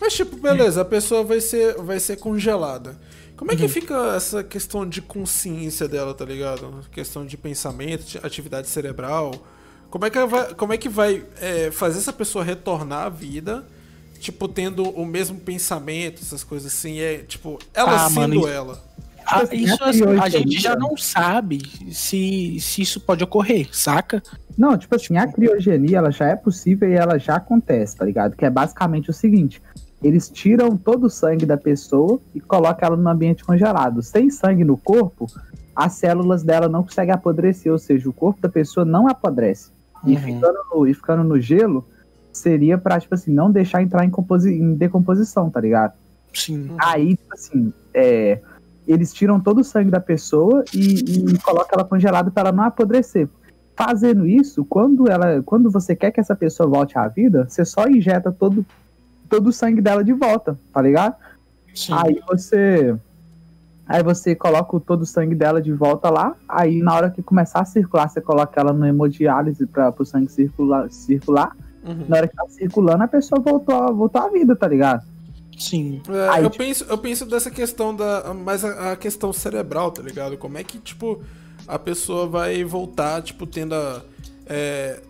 [0.00, 2.96] Mas, tipo, beleza, a pessoa vai ser, vai ser congelada.
[3.38, 3.60] Como é Uhum.
[3.60, 6.84] que fica essa questão de consciência dela, tá ligado?
[6.90, 9.32] Questão de pensamento, de atividade cerebral.
[9.88, 13.64] Como é que vai, como é que vai é, fazer essa pessoa retornar à vida,
[14.20, 16.98] tipo, tendo o mesmo pensamento, essas coisas assim?
[16.98, 18.84] É, tipo, ela Ah, mano, sendo isso- ela.
[19.30, 21.60] Ah, isso, a assim, a criogenia- gente já não sabe
[21.92, 24.22] se, se isso pode ocorrer, saca?
[24.56, 28.34] Não, tipo assim, a criogenia, ela já é possível e ela já acontece, tá ligado?
[28.36, 29.62] Que é basicamente o seguinte,
[30.02, 34.02] eles tiram todo o sangue da pessoa e colocam ela no ambiente congelado.
[34.02, 35.26] Sem sangue no corpo,
[35.74, 39.70] as células dela não conseguem apodrecer, ou seja, o corpo da pessoa não apodrece.
[40.04, 40.22] E, Uhum.
[40.22, 41.84] ficando no, e ficando no gelo,
[42.32, 44.12] seria pra, tipo assim, não deixar entrar em,
[44.46, 45.94] em decomposição, tá ligado?
[46.32, 46.70] Sim.
[46.78, 48.40] Aí, tipo assim, é,
[48.86, 52.64] eles tiram todo o sangue da pessoa e, e colocam ela congelada para ela não
[52.64, 53.28] apodrecer.
[53.76, 57.86] Fazendo isso, quando, ela, quando você quer que essa pessoa volte à vida, você só
[57.86, 58.64] injeta todo,
[59.28, 61.14] todo o sangue dela de volta, tá ligado?
[61.74, 61.92] Sim.
[61.94, 62.96] Aí você.
[63.86, 66.34] Aí você coloca o- todo o sangue dela de volta lá.
[66.48, 70.30] Aí na hora que começar a circular, você coloca ela no hemodiálise para o sangue
[70.30, 71.56] circular, circular.
[71.86, 72.04] Uhum.
[72.08, 75.02] Na hora que tá circulando, a pessoa voltou, voltou à vida, tá ligado?
[75.58, 76.02] Sim.
[76.08, 78.32] É, Aí, eu, tipo- penso, eu penso dessa questão da.
[78.34, 80.36] Mais a, a questão cerebral, tá ligado?
[80.36, 81.22] Como é que, tipo,
[81.66, 84.02] a pessoa vai voltar, tipo, tendo a.
[84.46, 85.00] é,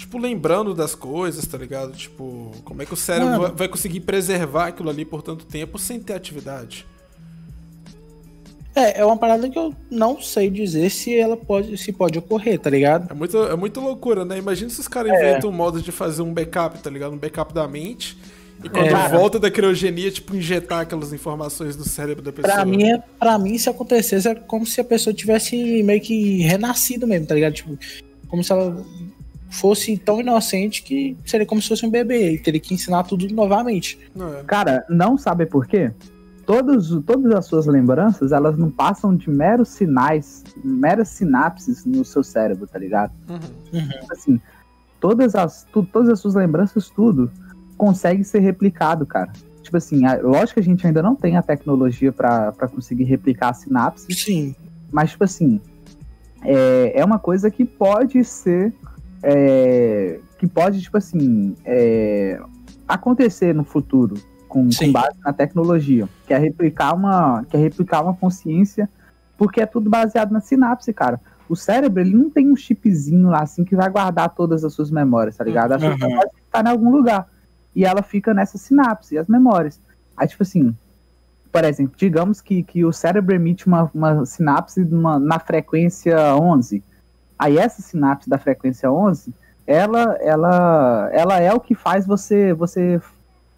[0.00, 1.92] tipo, lembrando das coisas, tá ligado?
[1.92, 3.54] Tipo, como é que o cérebro Mano.
[3.54, 6.86] vai, conseguir preservar aquilo ali por tanto tempo sem ter atividade?
[8.74, 12.58] É, é uma parada que eu não sei dizer se ela pode, se pode ocorrer,
[12.58, 13.10] tá ligado?
[13.10, 14.38] É muito, é muito loucura, né?
[14.38, 15.16] Imagina se os caras É.
[15.16, 17.12] inventam um modo de fazer um backup, tá ligado?
[17.12, 18.16] Um backup da mente.
[18.64, 19.08] E quando É.
[19.08, 22.54] volta da criogenia, tipo, injetar aquelas informações no cérebro da pessoa.
[22.54, 26.38] Pra mim, é, pra mim, se acontecesse, é como se a pessoa tivesse meio que
[26.42, 27.54] renascido mesmo, tá ligado?
[27.54, 27.76] Tipo,
[28.28, 28.82] como se ela
[29.50, 32.32] fosse tão inocente que seria como se fosse um bebê.
[32.34, 33.98] E teria que ensinar tudo novamente.
[34.14, 34.42] Não é.
[34.44, 35.92] Cara, não sabe por quê?
[36.46, 42.24] Todos, todas as suas lembranças, elas não passam de meros sinais, meras sinapses no seu
[42.24, 43.12] cérebro, tá ligado?
[43.28, 43.38] Uhum.
[43.88, 44.40] Tipo assim,
[44.98, 47.30] todas as, tu- todas as suas lembranças, tudo,
[47.76, 49.30] consegue ser replicado, cara.
[49.62, 53.04] Tipo assim, a- lógico que a gente ainda não tem a tecnologia pra pra conseguir
[53.04, 54.54] replicar a sinapse, Sim.
[54.90, 55.60] mas, tipo assim,
[56.42, 58.72] é, é uma coisa que pode ser.
[59.22, 62.40] É, que pode, tipo assim, é,
[62.88, 64.14] acontecer no futuro
[64.48, 66.08] com, com base na tecnologia.
[66.26, 68.88] Que é replicar uma, que é replicar uma consciência,
[69.36, 71.20] porque é tudo baseado na sinapse, cara.
[71.48, 74.90] O cérebro, ele não tem um chipzinho lá, assim, que vai guardar todas as suas
[74.90, 75.72] memórias, tá ligado?
[75.72, 76.08] As suas Uhum.
[76.08, 77.26] memórias estão em algum lugar.
[77.74, 79.80] E ela fica nessa sinapse, as memórias.
[80.16, 80.74] Aí, tipo assim,
[81.52, 86.82] por exemplo, digamos que, que o cérebro emite uma, uma sinapse numa- na frequência 11.
[87.40, 89.32] Aí essa sinapse da frequência 11,
[89.66, 93.00] ela, ela, ela é o que faz você, você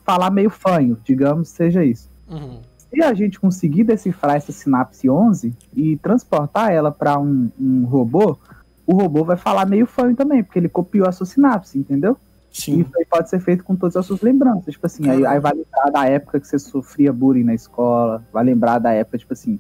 [0.05, 2.09] falar meio fanho, digamos, seja isso.
[2.31, 2.61] Uhum.
[2.77, 8.39] Se a gente conseguir decifrar essa sinapse 11 e transportar ela para um, um robô,
[8.87, 12.17] o robô vai falar meio fanho também, porque ele copiou a sua sinapse, entendeu?
[12.53, 12.83] Sim.
[12.83, 14.75] isso aí pode ser feito com todas as suas lembranças.
[14.75, 18.45] Tipo assim, aí, aí vai lembrar da época que você sofria bullying na escola, vai
[18.45, 19.59] lembrar da época, tipo assim,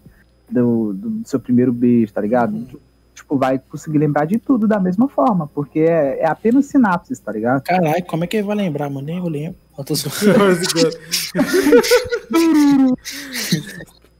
[0.48, 2.54] do, do seu primeiro beijo, tá ligado?
[2.54, 2.91] Uhum.
[3.32, 7.32] Tipo, vai conseguir lembrar de tudo da mesma forma, porque é, é apenas sinapses, tá
[7.32, 7.62] ligado?
[7.62, 9.06] Caralho, como é que ele vai lembrar, mano?
[9.06, 9.56] Nem eu lembro.
[9.78, 9.94] Eu tô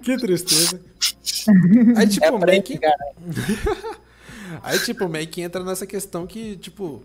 [0.03, 0.81] que tristeza.
[1.97, 2.79] Aí, tipo, É que.
[2.79, 2.97] cara.
[4.63, 7.03] Aí, tipo, meio que entra nessa questão que, tipo,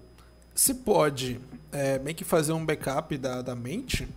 [0.55, 1.39] se pode
[1.71, 4.07] é, meio que fazer um backup da, da mente,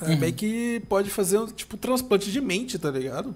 [0.00, 0.16] é, Uhum.
[0.16, 3.34] meio que pode fazer, um, tipo, transplante de mente, tá ligado?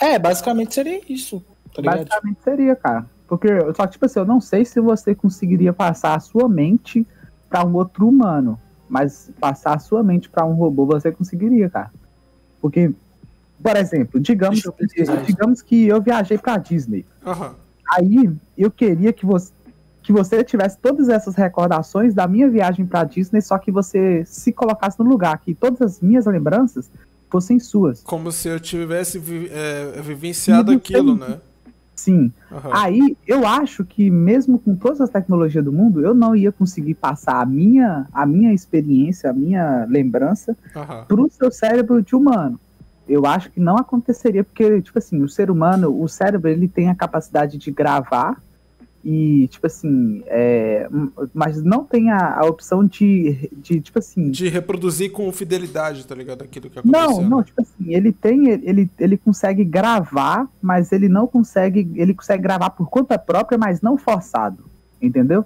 [0.00, 1.42] É, basicamente seria isso,
[1.74, 1.82] tá?
[1.82, 3.06] Basicamente seria, cara.
[3.26, 7.06] Porque, só que, tipo assim, eu não sei se você conseguiria passar a sua mente
[7.48, 8.58] pra um outro humano.
[8.88, 11.90] Mas passar a sua mente pra um robô você conseguiria, cara.
[12.60, 12.90] Porque,
[13.62, 14.58] por exemplo, digamos,
[14.96, 15.16] isso.
[15.26, 17.04] digamos que eu viajei pra Disney.
[17.24, 17.54] Aham.
[17.90, 19.52] Aí eu queria que você,
[20.02, 24.52] que você tivesse todas essas recordações da minha viagem pra Disney, só que você se
[24.52, 26.90] colocasse no lugar que todas as minhas lembranças
[27.30, 28.00] fossem suas.
[28.02, 31.40] Como se eu tivesse vi- é, vivenciado aquilo, né?
[31.98, 32.32] Sim.
[32.52, 32.70] Aham.
[32.72, 36.94] Aí eu acho que mesmo com todas as tecnologias do mundo, eu não ia conseguir
[36.94, 41.04] passar a minha, a minha experiência, a minha lembrança Aham.
[41.08, 42.58] pro seu cérebro de humano.
[43.08, 46.88] Eu acho que não aconteceria, porque, tipo assim, o ser humano, o cérebro, ele tem
[46.88, 48.40] a capacidade de gravar
[49.04, 50.88] e, tipo assim, é,
[51.32, 56.14] mas não tem a, a opção de, de, tipo assim, De reproduzir com fidelidade, tá
[56.14, 56.42] ligado?
[56.42, 57.22] Aquilo que aconteceu.
[57.22, 62.12] não, não, tipo assim, ele tem, ele, ele consegue gravar, mas ele não consegue, ele
[62.12, 64.64] consegue gravar por conta própria, mas não forçado,
[65.00, 65.44] entendeu?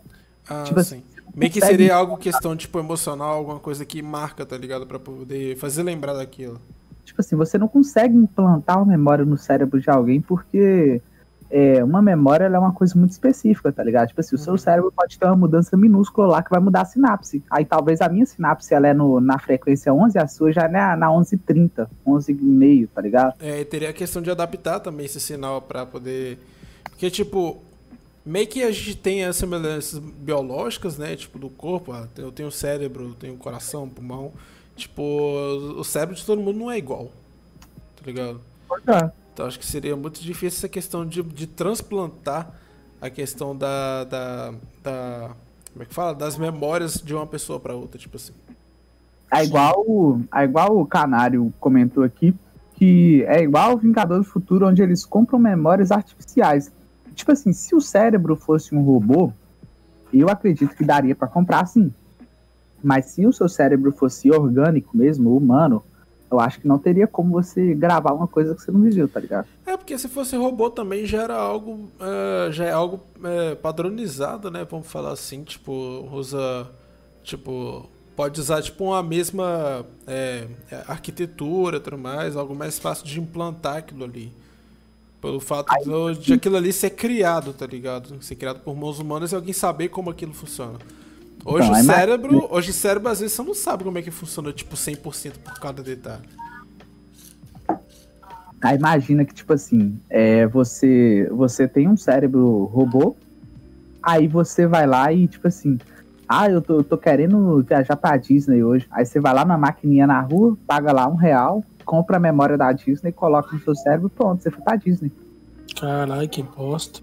[0.48, 1.02] Ah, tipo sim.
[1.34, 4.86] Meio que seria algo questão, tipo, emocional, alguma coisa que marca, tá ligado?
[4.86, 6.60] Pra poder fazer lembrar daquilo.
[7.04, 11.00] Tipo assim, você não consegue implantar uma memória no cérebro de alguém porque
[11.54, 14.08] é, uma memória ela é uma coisa muito específica, tá ligado?
[14.08, 14.58] Tipo assim, o seu Uhum.
[14.58, 17.44] cérebro pode ter uma mudança minúscula lá que vai mudar a sinapse.
[17.50, 20.62] Aí talvez a minha sinapse ela é no, na frequência 11 e a sua já
[20.62, 23.34] é na, na 11.30, 11,5, tá ligado?
[23.38, 26.38] É, e teria a questão de adaptar também esse sinal pra poder.
[26.84, 27.58] Porque, tipo,
[28.24, 31.14] meio que a gente tem as semelhanças biológicas, né?
[31.16, 31.92] Tipo, do corpo.
[31.92, 34.32] ah, eu tenho cérebro, eu tenho coração, pulmão.
[34.74, 35.02] Tipo,
[35.76, 37.10] o cérebro de todo mundo não é igual.
[37.96, 38.40] Tá ligado?
[38.88, 39.21] É.
[39.32, 42.52] Então acho que seria muito difícil essa questão de, de transplantar
[43.00, 45.30] a questão da, da, da.
[45.72, 46.14] Como é que fala?
[46.14, 48.32] Das memórias de uma pessoa pra outra, tipo assim.
[49.32, 52.34] É igual, é igual o Canário comentou aqui,
[52.74, 56.70] que é igual o Vingador do Futuro, onde eles compram memórias artificiais.
[57.14, 59.32] Tipo assim, se o cérebro fosse um robô,
[60.12, 61.92] eu acredito que daria pra comprar sim.
[62.84, 65.82] Mas se o seu cérebro fosse orgânico mesmo, humano,
[66.32, 69.20] eu acho que não teria como você gravar uma coisa que você não viveu, tá
[69.20, 69.46] ligado?
[69.66, 71.90] É, porque se fosse robô também já era algo.
[72.00, 74.66] é, já é algo é, padronizado, né?
[74.68, 75.72] Vamos falar assim, tipo,
[76.12, 76.70] usa.
[77.22, 77.88] Tipo.
[78.14, 80.46] Pode usar tipo uma mesma é,
[80.86, 84.30] arquitetura e tudo mais, algo mais fácil de implantar aquilo ali.
[85.18, 88.22] Pelo fato de, de aquilo ali ser criado, tá ligado?
[88.22, 90.78] Ser criado por mãos humanas e alguém saber como aquilo funciona.
[91.44, 93.98] Hoje Então, o é mais- cérebro, hoje o cérebro às vezes você não sabe como
[93.98, 96.22] é que funciona, tipo, 100% por cada detalhe.
[98.62, 103.16] Aí imagina que, tipo assim, é, você, você tem um cérebro robô,
[104.00, 105.78] aí você vai lá e, tipo assim,
[106.28, 108.86] ah, eu tô, eu tô querendo viajar pra Disney hoje.
[108.92, 112.56] Aí você vai lá na maquininha na rua, paga lá um real, compra a memória
[112.56, 115.10] da Disney, coloca no seu cérebro pronto, você foi pra Disney.
[115.80, 117.00] Caralho, que bosta.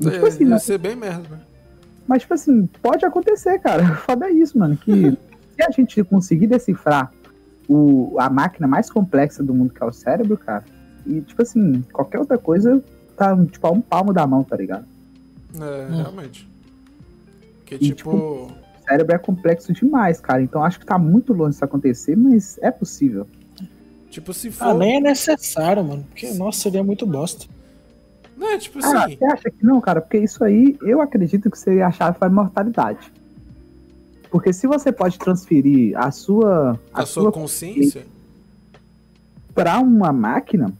[0.00, 1.40] E, É, tipo assim, ia mas, ser bem merda, né?
[2.06, 3.96] Mas, tipo assim, pode acontecer, cara.
[4.06, 4.76] Foda é isso, mano.
[4.76, 7.12] Que se a gente conseguir decifrar
[7.68, 10.64] o, a máquina mais complexa do mundo, que é o cérebro, cara,
[11.06, 12.82] e, tipo assim, qualquer outra coisa
[13.16, 14.84] tá, tipo, a um palmo da mão, tá ligado?
[15.58, 15.96] É, Hum.
[15.96, 16.48] realmente.
[17.58, 18.10] Porque, E, tipo.
[18.10, 20.40] O cérebro é complexo demais, cara.
[20.42, 23.26] Então acho que tá muito longe disso acontecer, mas é possível.
[24.10, 24.64] Tipo, se for.
[24.68, 26.04] Ah, nem é necessário, mano.
[26.04, 27.46] Porque, nossa, seria muito bosta.
[28.36, 29.16] Não, é tipo Ah, assim.
[29.16, 30.00] você acha que não, cara?
[30.00, 33.12] Porque isso aí eu acredito que seria a chave para a imortalidade.
[34.30, 38.04] Porque se você pode transferir a sua, a, sua consciência.
[39.54, 40.72] para uma máquina,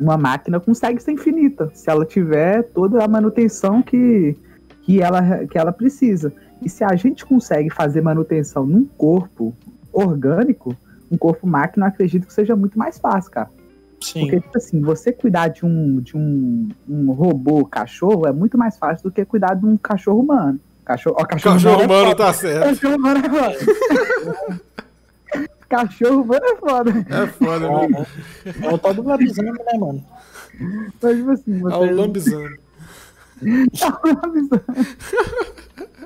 [0.00, 4.36] uma máquina consegue ser infinita, se ela tiver toda a manutenção que,
[4.82, 6.32] que, ela, que ela precisa.
[6.60, 9.54] E se a gente consegue fazer manutenção num corpo
[9.92, 10.76] orgânico,
[11.10, 13.50] um corpo máquina, eu acredito que seja muito mais fácil, cara.
[14.02, 14.22] Sim.
[14.22, 18.76] Porque, tipo assim, você cuidar de um, de um, um robô cachorro é muito mais
[18.76, 20.58] fácil do que cuidar de um cachorro humano.
[20.84, 22.64] Cachorro, ó, cachorro, Cachorro humano é tá certo.
[22.64, 23.56] Cachorro humano é foda.
[25.68, 26.90] cachorro humano é foda.
[26.90, 28.06] É foda, Ah, né?
[28.62, 30.04] É o tal do lobisomem, né, mano?
[31.00, 31.90] Mas, tipo assim, É o você...
[31.92, 32.56] lambizano.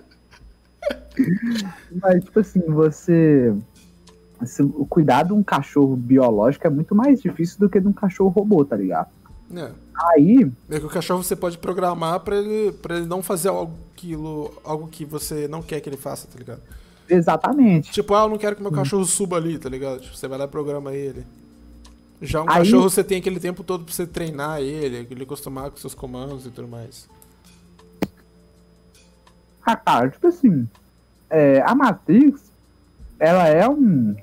[2.02, 3.55] Mas, tipo assim, você.
[4.47, 7.93] Se- o cuidar de um cachorro biológico é muito mais difícil do que de um
[7.93, 9.09] cachorro robô, tá ligado?
[9.55, 9.70] É.
[10.12, 13.73] Aí, É que o cachorro você pode programar pra ele, pra ele não fazer algo,
[13.94, 16.60] aquilo, algo que você não quer que ele faça, tá ligado?
[17.09, 17.93] exatamente.
[17.93, 20.01] Tipo, ah, eu não quero que meu cachorro suba ali, tá ligado?
[20.01, 21.24] Tipo, você vai lá e programa ele.
[22.20, 25.70] Já um Aí- cachorro você tem aquele tempo todo pra você treinar ele, ele acostumar
[25.70, 27.09] com seus comandos e tudo mais.
[29.64, 30.68] Ah, cara, tipo assim,
[31.31, 32.40] é, a Matrix,
[33.18, 34.14] ela é um.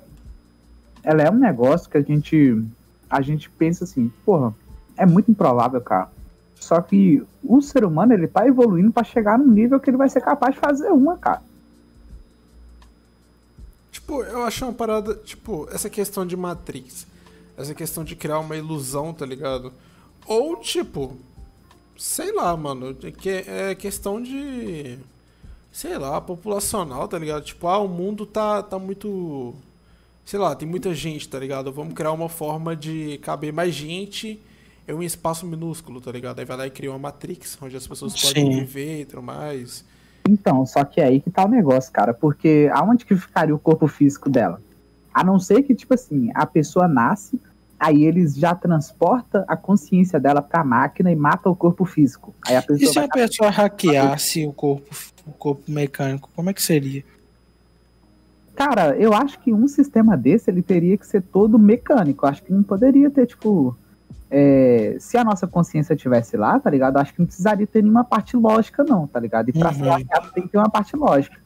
[1.03, 2.63] Ela é um negócio que a gente.
[3.09, 4.55] A gente pensa assim, porra,
[4.97, 6.09] é muito improvável, cara.
[6.55, 10.09] Só que o ser humano, ele tá evoluindo pra chegar num nível que ele vai
[10.09, 11.41] ser capaz de fazer uma, cara.
[13.91, 17.05] Tipo, eu acho uma parada, tipo, essa questão de Matrix,
[17.57, 19.71] essa questão de criar uma ilusão, tá ligado?
[20.25, 21.17] Ou, tipo,
[21.97, 24.97] sei lá, mano, que é questão de,
[25.71, 27.43] sei lá, populacional, tá ligado?
[27.43, 29.53] Tipo, ah, o mundo tá, tá muito,
[30.25, 31.71] sei lá, tem muita gente, tá ligado?
[31.71, 34.39] Vamos criar uma forma de caber mais gente
[34.87, 36.39] em um espaço minúsculo, tá ligado?
[36.39, 38.59] Aí vai lá e cria uma Matrix, onde as pessoas podem Sim.
[38.59, 39.85] viver e tudo mais.
[40.27, 42.13] Então, só que é aí que tá o negócio, cara.
[42.13, 44.61] Porque aonde que ficaria o corpo físico dela?
[45.13, 47.39] A não ser que, tipo assim, a pessoa nasce,
[47.79, 52.33] aí eles já transporta a consciência dela pra máquina e mata o corpo físico.
[52.47, 54.95] Aí a E pessoa se vai a pessoa hackeasse o corpo,
[55.27, 57.03] o corpo mecânico, como é que seria?
[58.55, 62.25] Cara, eu acho que um sistema desse ele teria que ser todo mecânico.
[62.25, 63.75] Eu acho que não poderia ter, tipo.
[64.35, 66.95] é, se a nossa consciência estivesse lá, tá ligado?
[66.95, 69.49] Eu acho que não precisaria ter nenhuma parte lógica, não, tá ligado?
[69.49, 69.75] E pra Uhum.
[69.75, 71.37] ser hackeado tem que ter uma parte lógica.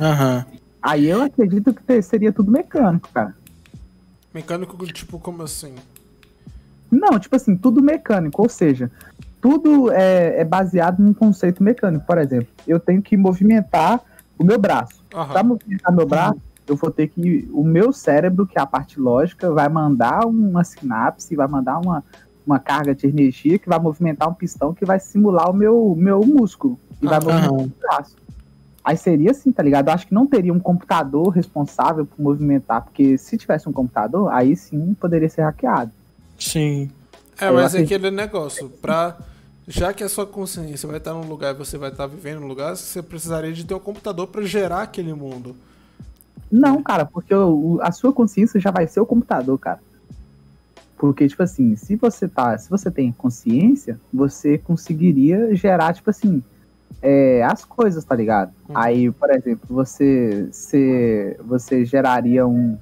[0.00, 0.46] Aham.
[0.80, 3.34] Aí eu acredito que ter- seria tudo mecânico, cara.
[4.32, 5.74] Mecânico, tipo, como assim?
[6.90, 8.90] Não, tipo assim, tudo mecânico, ou seja,
[9.40, 12.06] tudo é, é baseado num conceito mecânico.
[12.06, 14.00] Por exemplo, eu tenho que movimentar
[14.38, 14.97] o meu braço.
[15.14, 15.32] Aham.
[15.32, 17.48] Para movimentar meu braço, eu vou ter que.
[17.52, 22.04] O meu cérebro, que é a parte lógica, vai mandar uma sinapse, vai mandar uma,
[22.46, 26.20] uma carga de energia que vai movimentar um pistão que vai simular o meu, meu
[26.20, 26.78] músculo.
[27.00, 27.64] E vai movimentar Aham.
[27.64, 28.16] o braço.
[28.84, 29.88] Aí seria assim, tá ligado?
[29.88, 34.32] Eu acho que não teria um computador responsável por movimentar, porque se tivesse um computador,
[34.32, 35.92] aí sim poderia ser hackeado.
[36.38, 36.90] Sim.
[37.38, 39.16] É, mas é aquele negócio, pra.
[39.68, 42.46] Já que a sua consciência vai estar num lugar e você vai estar vivendo num
[42.46, 45.54] lugar, você precisaria de ter um computador pra gerar aquele mundo.
[46.50, 49.80] Não, cara, porque o- a sua consciência já vai ser o computador, cara.
[50.96, 52.56] Porque, tipo assim, se você tá.
[52.56, 56.42] Se você tem consciência, você conseguiria gerar, tipo assim,
[57.02, 58.50] é, as coisas, tá ligado?
[58.68, 58.76] Uhum.
[58.76, 62.78] Aí, por exemplo, você, você, você geraria um.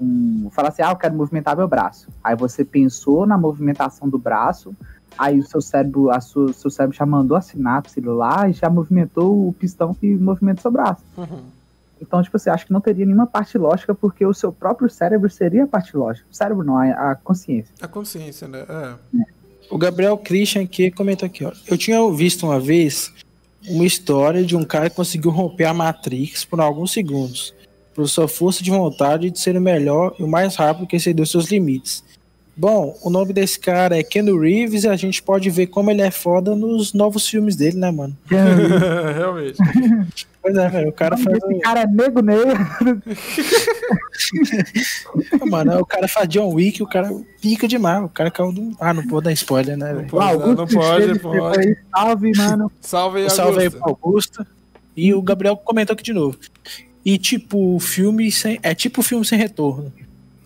[0.00, 2.08] um fala assim, ah, eu quero movimentar meu braço.
[2.22, 4.74] Aí você pensou na movimentação do braço,
[5.20, 8.70] aí o seu cérebro, a sua, seu cérebro já mandou a sinapse lá e já
[8.70, 11.04] movimentou o pistão que movimenta o seu braço.
[11.18, 11.42] Uhum.
[12.00, 15.28] Então, tipo assim, acho que não teria nenhuma parte lógica, porque o seu próprio cérebro
[15.28, 16.26] seria a parte lógica.
[16.32, 17.74] O cérebro não, a, a consciência.
[17.82, 18.64] A consciência, né?
[18.66, 18.94] É.
[19.70, 21.52] O Gabriel Christian aqui comentou aqui, ó.
[21.68, 23.12] Eu tinha visto uma vez
[23.68, 27.54] uma história de um cara que conseguiu romper a Matrix por alguns segundos,
[27.94, 31.26] por sua força de vontade de ser o melhor e o mais rápido que excedeu
[31.26, 32.02] seus limites.
[32.56, 36.02] Bom, o nome desse cara é Ken Reeves e a gente pode ver como ele
[36.02, 38.16] é foda nos novos filmes dele, né, mano?
[38.28, 39.56] Realmente.
[40.42, 41.36] Pois é, velho, o cara faz.
[41.36, 42.58] Esse cara é nego negro.
[45.46, 47.10] Mano, o cara faz John Wick, o cara
[47.42, 48.04] pica demais.
[48.04, 48.72] O cara caiu do.
[48.80, 50.06] Ah, não pode dar spoiler, né, velho?
[50.08, 51.58] Pois é, não pode, pode.
[51.58, 51.76] aí.
[51.94, 52.72] Salve, mano.
[52.80, 53.80] Salve aí, salve aí Augusto.
[53.80, 54.46] pro Augusto.
[54.96, 56.38] E o Gabriel comentou aqui de novo.
[57.04, 58.58] E tipo, o filme sem.
[58.62, 59.92] É tipo filme sem retorno.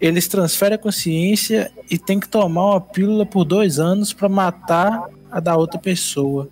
[0.05, 5.09] Eles transferem a consciência e tem que tomar uma pílula por dois anos pra matar
[5.31, 6.49] a da outra pessoa.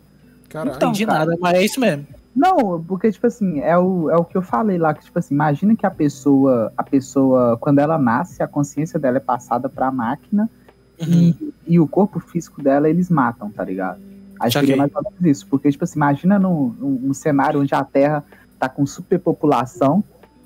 [0.48, 0.70] Caralho.
[0.70, 1.18] Não entendi cara.
[1.20, 2.06] nada, mas é isso mesmo.
[2.34, 5.34] Não, porque, tipo assim, é o, é o que eu falei lá, que, tipo assim,
[5.34, 9.90] imagina que a pessoa, a pessoa, quando ela nasce, a consciência dela é passada pra
[9.90, 10.48] máquina
[11.00, 11.08] Uhum.
[11.08, 14.00] e, e o corpo físico dela eles matam, tá ligado?
[14.38, 17.60] Acho que seria mais ou menos isso, porque, tipo assim, imagina num, num, num cenário
[17.60, 18.24] onde a Terra
[18.58, 20.02] tá com superpopulação,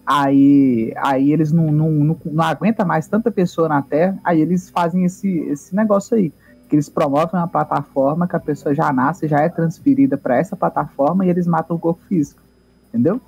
[0.06, 4.70] aí, aí eles não, não, não, não aguentam mais tanta pessoa na Terra, aí eles
[4.70, 6.32] fazem esse, esse negócio aí,
[6.68, 10.54] que eles promovem uma plataforma que a pessoa já nasce, já é transferida pra essa
[10.56, 12.40] plataforma e eles matam o corpo físico,
[12.88, 13.20] entendeu?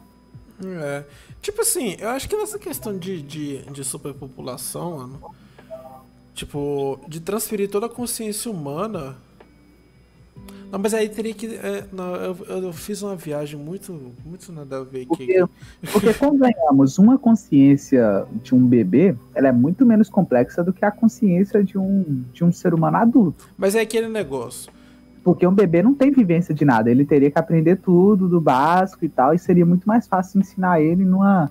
[0.64, 1.05] É.
[1.40, 5.20] Tipo assim, eu acho que nessa questão de, de, de superpopulação, mano,
[6.34, 9.16] tipo, de transferir toda a consciência humana.
[10.70, 11.47] Não, mas aí teria que.
[11.47, 15.09] é, não, eu, eu fiz uma viagem muito, muito nada a ver aqui.
[15.09, 15.45] Porque,
[15.93, 20.90] porque convenhamos, uma consciência de um bebê, ela é muito menos complexa do que a
[20.90, 23.49] consciência de um, de um ser humano adulto.
[23.57, 24.70] Mas é aquele negócio.
[25.24, 29.05] Porque um bebê não tem vivência de nada, ele teria que aprender tudo do básico
[29.05, 31.51] e tal, e seria muito mais fácil ensinar ele numa,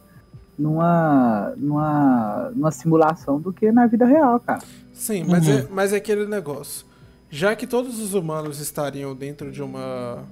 [0.58, 4.62] numa, numa, numa simulação do que na vida real, cara.
[4.94, 5.54] Sim, mas, Uhum.
[5.54, 6.87] é, mas é aquele negócio.
[7.30, 10.26] Já que todos os humanos estariam dentro de uma.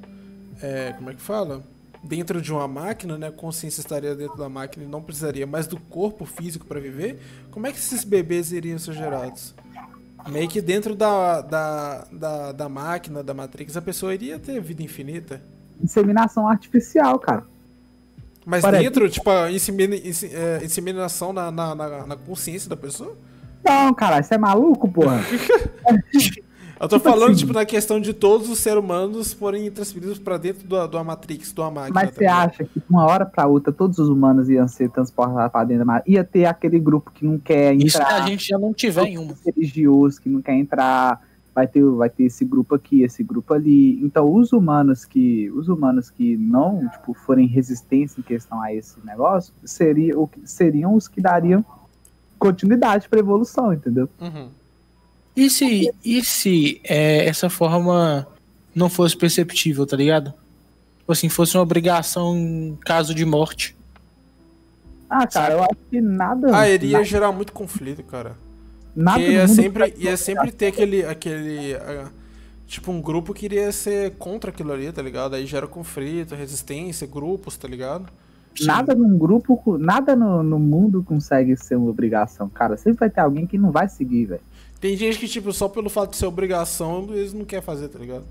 [0.62, 1.62] é, como é que fala?
[2.04, 3.28] Dentro de uma máquina, né?
[3.28, 7.20] A consciência estaria dentro da máquina e não precisaria mais do corpo físico para viver.
[7.52, 9.56] Como é que esses bebês iriam ser gerados?
[10.30, 14.82] Meio que dentro da, da, da, da máquina, da Matrix, a pessoa iria ter vida
[14.82, 15.42] infinita.
[15.84, 17.44] Inseminação artificial, cara.
[18.46, 23.18] Mas Parece- dentro, tipo, insemina- inse- é, inseminação na, na, na, na consciência da pessoa?
[23.64, 25.20] Não, cara, você é maluco, porra?
[26.86, 30.20] Eu tô Tipo falando, assim- tipo, na questão de todos os seres humanos forem transferidos
[30.20, 31.92] pra dentro do, do Matrix, do máquina.
[31.94, 34.90] Mas tá você acha que de uma hora pra outra todos os humanos iam ser
[34.90, 36.16] transportados pra dentro da máquina?
[36.16, 38.24] Ia ter aquele grupo que não quer Isso que entrar.
[38.24, 39.34] a gente já não tiver em uma.
[39.46, 41.22] religioso que não quer entrar,
[41.54, 44.00] vai ter, vai ter esse grupo aqui, esse grupo ali.
[44.04, 48.98] Então, os humanos que os humanos que não tipo, forem resistência em questão a esse
[49.06, 50.14] negócio seria,
[50.44, 51.64] seriam os que dariam
[52.38, 54.08] continuidade para evolução, entendeu?
[54.22, 54.50] Uhum.
[55.36, 58.28] E se, e se é, essa forma
[58.74, 60.34] não fosse perceptível, tá ligado?
[61.00, 63.76] Tipo assim, fosse uma obrigação em caso de morte.
[65.10, 66.58] Ah, cara, eu acho que nada.
[66.58, 68.36] Ah, iria nada, gerar muito conflito, cara.
[68.96, 71.06] nada Porque no ia mundo sempre, ia sempre ter aquele.
[71.06, 72.10] aquele ah,
[72.66, 75.36] tipo, um grupo que iria ser contra aquilo ali, tá ligado?
[75.36, 78.12] Aí gera conflito, resistência, grupos, tá ligado?
[78.62, 82.78] Nada num grupo, nada no, no mundo consegue ser uma obrigação, cara.
[82.78, 84.42] Sempre vai ter alguém que não vai seguir, velho.
[84.86, 87.98] Tem gente que, tipo, só pelo fato de ser obrigação, eles não querem fazer, tá
[87.98, 88.24] ligado?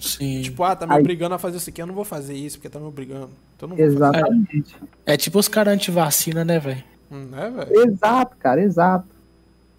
[0.00, 0.40] Sim.
[0.40, 2.56] Tipo, ah, tá me Aí- obrigando a fazer isso aqui, eu não vou fazer isso,
[2.56, 3.30] porque tá me obrigando.
[3.56, 3.96] Então não vou fazer.
[3.96, 4.76] Exatamente.
[5.04, 6.84] É tipo os caras anti-vacina, né, velho?
[7.10, 7.90] É, velho?
[7.90, 9.08] Exato, cara, exato.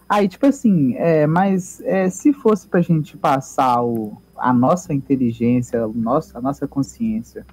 [0.10, 5.88] Aí, tipo assim, é, mas é, se fosse pra gente passar o, a nossa inteligência,
[5.88, 7.46] o nosso, a nossa consciência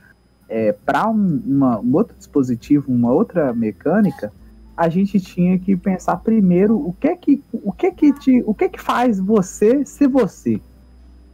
[0.48, 4.32] é, para um, uma- um outro dispositivo, uma outra mecânica,
[4.80, 8.42] a gente tinha que pensar primeiro o que é que, o que é que, te,
[8.46, 10.58] o que, é que faz você ser você.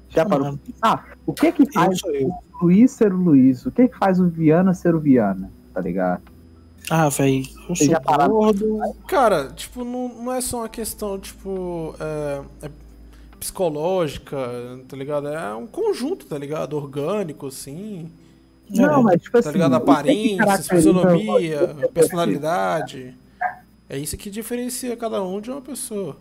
[0.08, 1.16] Já Ah, parou pensar?
[1.24, 2.32] O que é que faz eu.
[2.60, 3.64] Luiz ser o Luiz.
[3.64, 6.22] O que que faz o Viana ser o Viana, tá ligado?
[6.90, 8.80] Ah, velho, eu Você sou já gordo.
[9.06, 12.70] Cara, tipo, não, não é só uma questão, tipo, é, é
[13.38, 14.36] psicológica,
[14.88, 15.28] tá ligado?
[15.28, 16.74] É um conjunto, tá ligado?
[16.76, 18.10] Orgânico, assim,
[18.70, 19.52] Não, É, mas tipo tá assim.
[19.52, 19.74] ligado?
[19.74, 23.16] o que que Aparência, fisionomia, personalidade.
[23.88, 26.16] É isso que diferencia cada um de uma pessoa.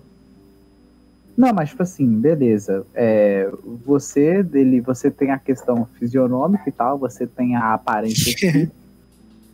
[1.36, 2.86] Não, mas tipo assim, beleza.
[2.94, 3.50] É,
[3.86, 8.72] você dele, você tem a questão fisionômica e tal, você tem a aparência física,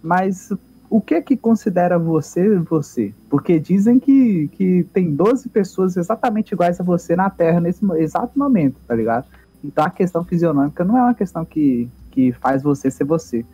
[0.03, 0.51] mas
[0.89, 3.13] o que que considera você você?
[3.29, 8.37] Porque dizem que, que tem 12 pessoas exatamente iguais a você na Terra nesse exato
[8.37, 9.25] momento, tá ligado?
[9.63, 13.45] Então a questão fisionômica não é uma questão que, que faz você ser você.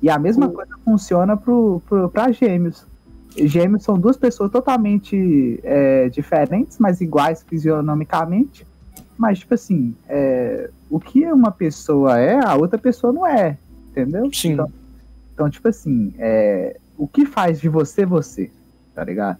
[0.00, 2.86] E a mesma coisa funciona pro, pro, pra gêmeos.
[3.36, 8.66] Gêmeos são duas pessoas totalmente é, diferentes, mas iguais fisionomicamente.
[9.16, 13.58] Mas, tipo assim, é, o que uma pessoa é, a outra pessoa não é.
[13.90, 14.28] Entendeu?
[14.32, 14.52] Sim.
[14.52, 14.72] Então,
[15.34, 18.50] então, tipo assim, é, o que faz de você você?
[18.94, 19.38] Tá ligado?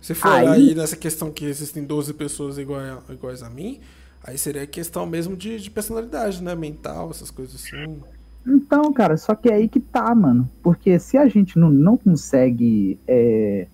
[0.00, 0.74] Se for Aí- aí...
[0.74, 3.80] nessa questão que existem 12 pessoas iguais, iguais a mim,
[4.22, 6.54] aí seria questão mesmo de, de personalidade, né?
[6.54, 8.00] Mental, essas coisas assim.
[8.46, 10.48] Então, cara, só que é aí que tá, mano.
[10.62, 12.98] Porque se a gente não, não consegue.
[13.06, 13.66] é,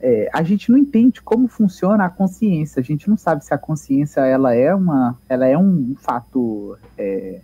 [0.00, 2.80] é, a gente não entende como funciona a consciência.
[2.80, 5.16] A gente não sabe se a consciência ela é uma.
[5.28, 6.78] Ela é um fator.
[6.96, 7.40] é,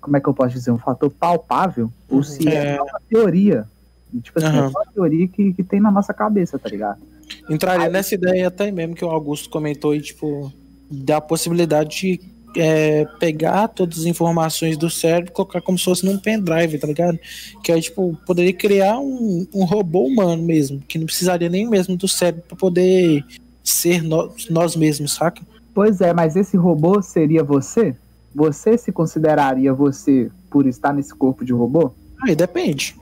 [0.00, 0.70] como é que eu posso dizer?
[0.72, 1.90] Um fator palpável?
[2.08, 2.22] Ou Uhum.
[2.24, 2.82] se é, É.
[2.82, 3.64] uma teoria.
[4.12, 4.70] E, Tipo assim, é Aham.
[4.70, 7.00] só uma teoria que, que tem na nossa cabeça, tá ligado?
[7.48, 10.52] Entraria nessa ideia até mesmo que o Augusto comentou aí, tipo,
[10.90, 12.20] da possibilidade de
[12.56, 16.86] é, pegar todas as informações do cérebro e colocar como se fosse num pendrive, tá
[16.86, 17.18] ligado?
[17.62, 21.96] Que aí, tipo, poderia criar um, um robô humano mesmo, que não precisaria nem mesmo
[21.96, 23.24] do cérebro pra poder
[23.62, 25.42] ser nó- nós mesmos, saca?
[25.74, 27.94] Pois é, mas esse robô seria você?
[28.34, 31.92] Você se consideraria você por estar nesse corpo de robô?
[32.22, 32.96] Aí depende.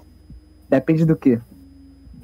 [0.69, 1.39] Depende do quê?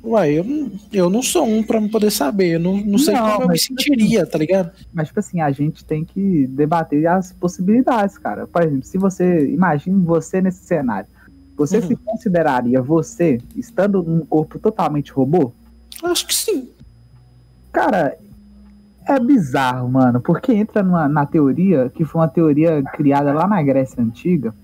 [0.09, 3.23] Uai, eu, não- eu não sou um pra poder saber, eu não, não sei Não,
[3.23, 4.71] como eu me mas- sentiria, tá ligado?
[4.95, 8.47] Mas, tipo assim, a gente tem que debater as possibilidades, cara.
[8.47, 9.49] Por exemplo, se você.
[9.51, 11.09] Imagine você nesse cenário.
[11.57, 11.87] Você Uhum.
[11.89, 15.53] se consideraria você estando num corpo totalmente robô?
[16.05, 16.69] Acho que sim.
[17.73, 18.17] Cara,
[19.07, 23.63] é bizarro, mano, porque entra numa, na teoria, que foi uma teoria criada lá na
[23.63, 24.55] Grécia Antiga,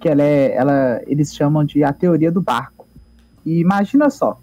[0.00, 0.54] que ela é.
[0.54, 2.86] Ela, eles chamam de a teoria do barco.
[3.44, 4.40] E imagina só,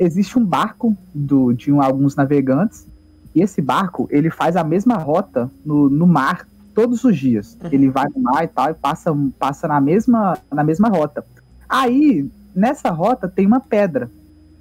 [0.00, 2.86] existe um barco do, de um- alguns navegantes,
[3.34, 7.56] e esse barco, ele faz a mesma rota no, no mar todos os dias.
[7.62, 7.68] Uhum.
[7.70, 11.24] Ele vai no mar e tal, e passa, passa na, mesma, na mesma rota.
[11.68, 14.10] Aí, nessa rota, tem uma pedra.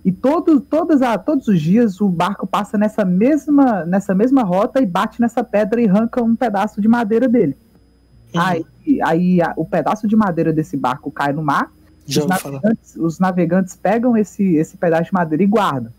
[0.05, 4.81] E todo, todas a, todos os dias o barco passa nessa mesma, nessa mesma rota
[4.81, 7.57] e bate nessa pedra e arranca um pedaço de madeira dele.
[8.33, 8.41] Uhum.
[8.41, 8.65] Aí,
[9.03, 11.71] aí a- o pedaço de madeira desse barco cai no mar
[12.09, 15.91] Já os navegantes, os navegantes pegam esse, esse pedaço de madeira e guardam.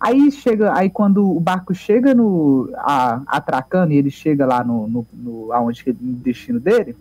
[0.00, 4.88] Aí chega, aí quando o barco chega no a, atracando e ele chega lá no,
[4.88, 6.96] no, no aonde no destino dele,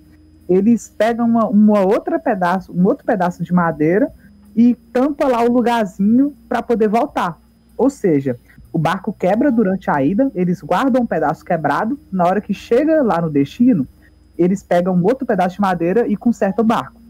[0.47, 4.11] eles pegam uma, uma outra pedaço, um outro pedaço de madeira
[4.55, 7.39] e tampa lá o lugarzinho para poder voltar.
[7.75, 8.39] Ou seja,
[8.71, 13.01] o barco quebra durante a ida, eles guardam um pedaço quebrado, na hora que chega
[13.01, 13.87] lá no destino,
[14.37, 17.02] eles pegam um outro pedaço de madeira e consertam o barco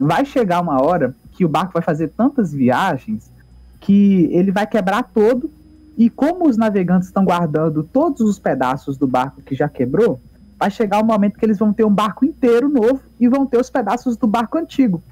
[0.00, 3.30] vai chegar uma hora que o barco vai fazer tantas viagens
[3.78, 5.50] que ele vai quebrar todo.
[5.98, 10.18] E como os navegantes estão guardando todos os pedaços do barco que já quebrou,
[10.58, 13.58] vai chegar o momento que eles vão ter um barco inteiro novo e vão ter
[13.58, 15.02] os pedaços do barco antigo.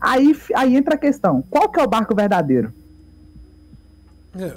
[0.00, 2.72] Aí, aí entra a questão: qual que é o barco verdadeiro?
[4.38, 4.54] É.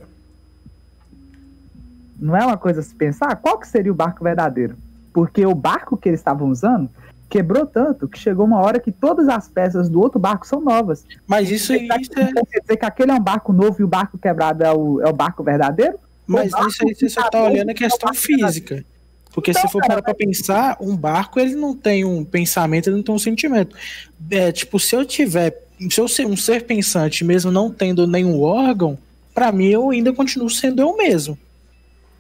[2.18, 3.36] Não é uma coisa a se pensar?
[3.38, 4.78] Qual que seria o barco verdadeiro?
[5.12, 6.90] Porque o barco que eles estavam usando
[7.32, 11.06] quebrou tanto que chegou uma hora que todas as peças do outro barco são novas.
[11.26, 12.32] Mas isso, isso é.
[12.34, 15.08] Quer dizer que aquele é um barco novo e o barco quebrado é o, é
[15.08, 15.98] o barco verdadeiro?
[16.28, 18.54] Mas barco isso aí você só tá olhando a questão é o barco verdade.
[18.54, 18.86] física.
[19.34, 22.98] Porque Então, se for parar pra pensar, um barco ele não tem um pensamento, ele
[22.98, 23.78] não tem um sentimento.
[24.30, 25.58] É, tipo, se eu tiver.
[25.90, 29.00] Se eu ser um ser pensante, mesmo não tendo nenhum órgão,
[29.34, 31.38] pra mim eu ainda continuo sendo eu mesmo.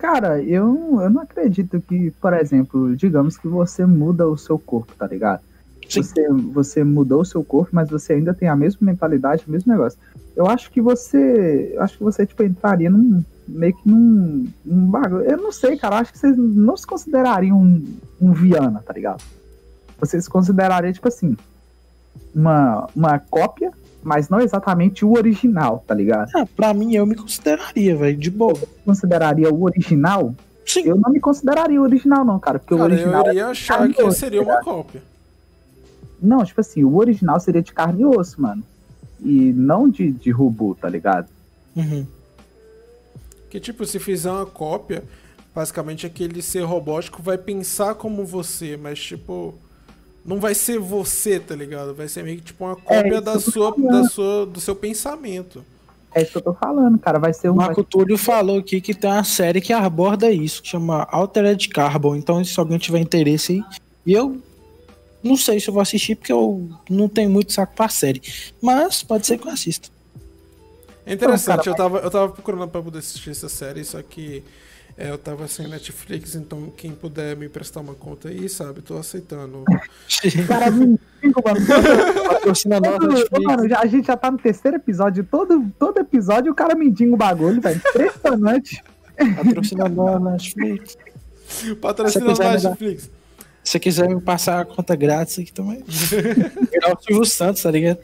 [0.01, 4.95] Cara, eu, eu não acredito que, por exemplo, digamos que você muda o seu corpo,
[4.97, 5.43] tá ligado?
[5.87, 6.01] Sim.
[6.01, 9.71] Você, você mudou o seu corpo, mas você ainda tem a mesma mentalidade, o mesmo
[9.71, 9.99] negócio.
[10.35, 11.75] Eu acho que você.
[11.77, 13.23] Acho que você, tipo, entraria num.
[13.47, 14.47] meio que num.
[14.65, 15.21] num bagulho.
[15.21, 15.99] Eu não sei, cara.
[15.99, 17.85] acho que vocês não se considerariam um,
[18.19, 19.21] um Viana, tá ligado?
[19.99, 21.37] Vocês se considerariam, tipo assim.
[22.33, 23.71] Uma, uma cópia,
[24.03, 26.29] mas não exatamente o original, tá ligado?
[26.35, 28.57] Ah, pra mim eu me consideraria, velho, de boa.
[28.85, 30.33] consideraria o original,
[30.65, 30.83] Sim.
[30.85, 32.59] Eu não me consideraria o original, não, cara.
[32.59, 33.25] Porque o Cara, original.
[33.25, 35.01] eu iria achar que carne seria uma cópia.
[36.21, 38.63] Não, tipo assim, o original seria de carne e osso, mano.
[39.19, 41.27] E não de, de robô, tá ligado?
[41.75, 42.05] Uhum.
[43.49, 45.03] Que tipo, se fizer uma cópia,
[45.53, 49.55] basicamente aquele ser robótico vai pensar como você, mas tipo.
[50.25, 51.93] Não vai ser você, tá ligado?
[51.93, 55.65] Vai ser meio que tipo uma cópia isso da sua, da sua, do seu pensamento.
[56.13, 57.17] É isso que eu tô falando, cara.
[57.17, 57.55] Vai ser O um.
[57.55, 62.15] Marco Túlio falou aqui que tem uma série que aborda isso, que chama Altered Carbon.
[62.15, 63.63] Então, se alguém tiver interesse aí.
[64.05, 64.41] E eu
[65.23, 68.21] não sei se eu vou assistir, porque eu não tenho muito saco pra série.
[68.61, 69.89] Mas pode ser que eu assista.
[71.05, 74.43] É interessante, eu, tava, eu tava procurando pra poder assistir essa série, só que
[74.97, 78.81] é, eu tava sem Netflix, então quem puder me prestar uma conta aí, sabe?
[78.81, 79.63] Tô aceitando.
[80.47, 80.65] Cara.
[82.29, 83.43] Patrocina Todo- Netflix.
[83.45, 85.23] mano, a gente já tá no terceiro episódio.
[85.29, 87.81] Todo, todo episódio o cara mendiga o bagulho, velho.
[87.89, 88.83] Impressionante.
[89.35, 90.97] Patrocina nós, Netflix.
[91.79, 93.03] Patrocina dar- Netflix.
[93.63, 95.83] Se você quiser me passar a conta grátis aqui também.
[95.87, 97.99] Virar o Silvio Santos, tá ligado?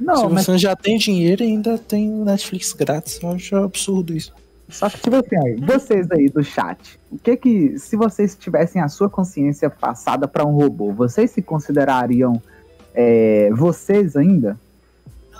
[0.00, 3.20] Não, Silvio mas Santos já tem dinheiro e ainda tem Netflix grátis.
[3.22, 4.32] Eu acho absurdo isso.
[4.72, 8.80] Só que, tipo assim, aí, vocês aí do chat, o que que, se vocês tivessem
[8.80, 12.40] a sua consciência passada pra um robô, vocês se considerariam
[12.94, 14.58] é, vocês ainda?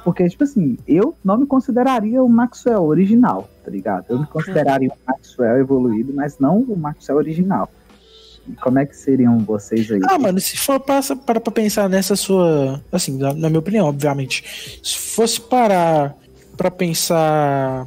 [0.04, 4.06] Porque, tipo assim, eu não me consideraria o Maxwell original, tá ligado?
[4.08, 7.70] Eu me consideraria o Maxwell evoluído, mas não o Maxwell original.
[8.48, 10.00] E como é que seriam vocês aí?
[10.08, 12.82] Ah, mano, se for para para pra pensar nessa sua.
[12.90, 14.80] Assim, na, na minha opinião, obviamente.
[14.82, 16.16] Se fosse parar
[16.56, 17.86] pra pensar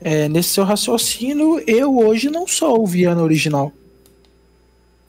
[0.00, 3.72] é, nesse seu raciocínio, eu hoje não sou o Viana original.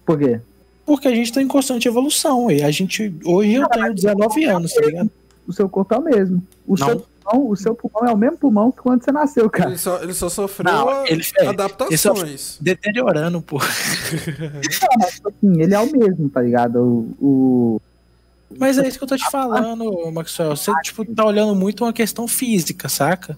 [0.06, 0.40] Por quê?
[0.86, 2.50] Porque a gente tá em constante evolução.
[2.52, 3.14] E a gente.
[3.24, 5.10] Hoje eu tenho 19 anos, tá ligado?
[5.48, 6.44] O seu corpo é o mesmo.
[6.68, 6.88] O Não.
[6.88, 9.70] seu pulmão, o seu pulmão é o mesmo pulmão que quando você nasceu, cara.
[9.70, 12.58] Ele só, ele só sofreu Não, ele- é, adaptações.
[12.60, 13.58] Deteriorando, pô.
[15.26, 16.80] Assim, ele é o mesmo, tá ligado?
[16.82, 17.82] O, o-
[18.58, 20.56] Mas é isso que eu tô te falando, Maxwell.
[20.56, 23.38] Você, tipo, tá olhando muito uma questão física, saca?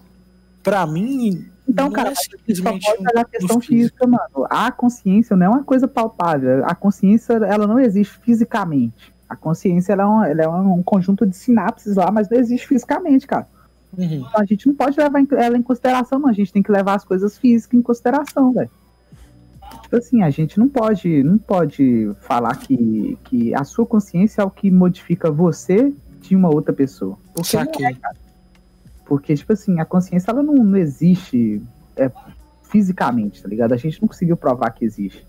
[0.64, 1.46] Pra mim.
[1.68, 4.46] Então, cara, é gente só simplesmente pode olhar a questão um física, mano.
[4.50, 6.64] A consciência não é uma coisa palpável.
[6.66, 9.14] A consciência, ela não existe fisicamente.
[9.28, 12.66] A consciência, ela é, um, ela é um conjunto de sinapses lá, mas não existe
[12.66, 13.46] fisicamente, cara.
[13.96, 14.24] Uhum.
[14.26, 16.28] Então a gente não pode levar ela em consideração, não.
[16.28, 18.70] A gente tem que levar as coisas físicas em consideração, velho.
[19.82, 24.44] Tipo assim, a gente não pode, não pode falar que, que a sua consciência é
[24.44, 27.18] o que modifica você de uma outra pessoa.
[27.32, 27.96] Porque, é, Saquei.
[29.04, 31.62] Porque tipo assim, a consciência ela não, não existe
[31.96, 32.10] é,
[32.62, 33.72] fisicamente, tá ligado?
[33.72, 35.24] A gente não conseguiu provar que existe.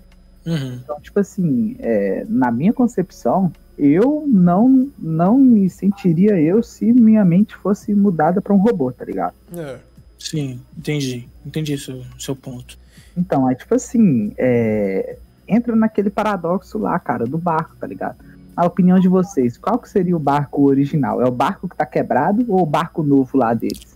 [0.46, 0.80] Uhum.
[0.84, 7.26] Então, tipo assim, é, na minha concepção, eu não, não me sentiria eu se minha
[7.26, 9.36] mente fosse mudada pra um robô, tá ligado?
[9.56, 9.80] É.
[10.18, 11.28] Sim, entendi.
[11.46, 12.78] Entendi seu, seu ponto.
[13.18, 18.18] Então, é tipo assim, é, entra naquele paradoxo lá, cara, do barco, tá ligado?
[18.56, 21.22] A opinião de vocês, qual que seria o barco original?
[21.22, 23.96] É o barco que tá quebrado ou o barco novo lá deles?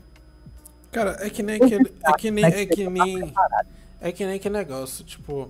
[0.91, 1.93] Cara, é que nem aquele.
[2.03, 2.45] É que nem.
[2.45, 3.33] É que nem.
[4.01, 5.49] É que nem aquele negócio, tipo,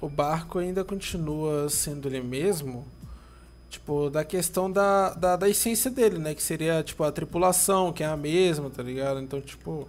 [0.00, 2.84] o barco ainda continua sendo ele mesmo,
[3.70, 6.34] tipo, da questão da, da, da essência dele, né?
[6.34, 9.20] Que seria, tipo, a tripulação, que é a mesma, tá ligado?
[9.20, 9.88] Então, tipo.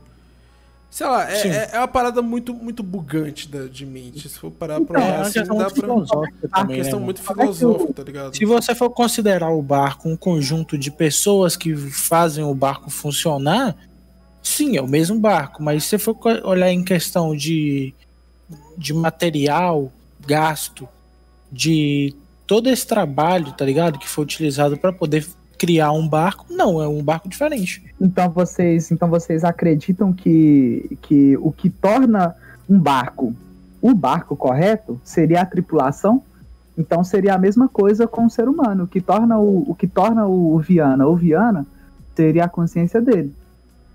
[0.89, 4.27] Sei lá, é, é, é uma parada muito, muito bugante da, de mente.
[4.30, 5.88] Se for parar pra Então, olhar É uma assim, questão dá muito pra.
[5.88, 7.05] filosófica Uma né, questão mano?
[7.05, 8.35] muito é filosófica, tá ligado?
[8.35, 13.76] Se você for considerar o barco um conjunto de pessoas que fazem o barco funcionar,
[14.41, 15.61] sim, é o mesmo barco.
[15.61, 17.93] Mas se você for olhar em questão de,
[18.77, 19.91] de material,
[20.26, 20.88] gasto,
[21.51, 22.15] de
[22.47, 23.99] todo esse trabalho, tá ligado?
[23.99, 25.27] Que foi utilizado para poder
[25.57, 27.84] criar um barco, não, é um barco diferente.
[27.99, 32.35] Então vocês, então vocês acreditam que, que o que torna
[32.69, 33.34] um barco
[33.81, 36.23] o barco correto seria a tripulação?
[36.77, 38.84] Então seria a mesma coisa com o ser humano.
[38.84, 41.65] O que torna o, o, que torna o Viana o Viana
[42.15, 43.34] seria a consciência dele.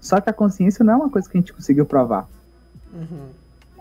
[0.01, 2.29] Só que a consciência não é uma coisa que a gente conseguiu provar.
[2.93, 3.29] Uhum.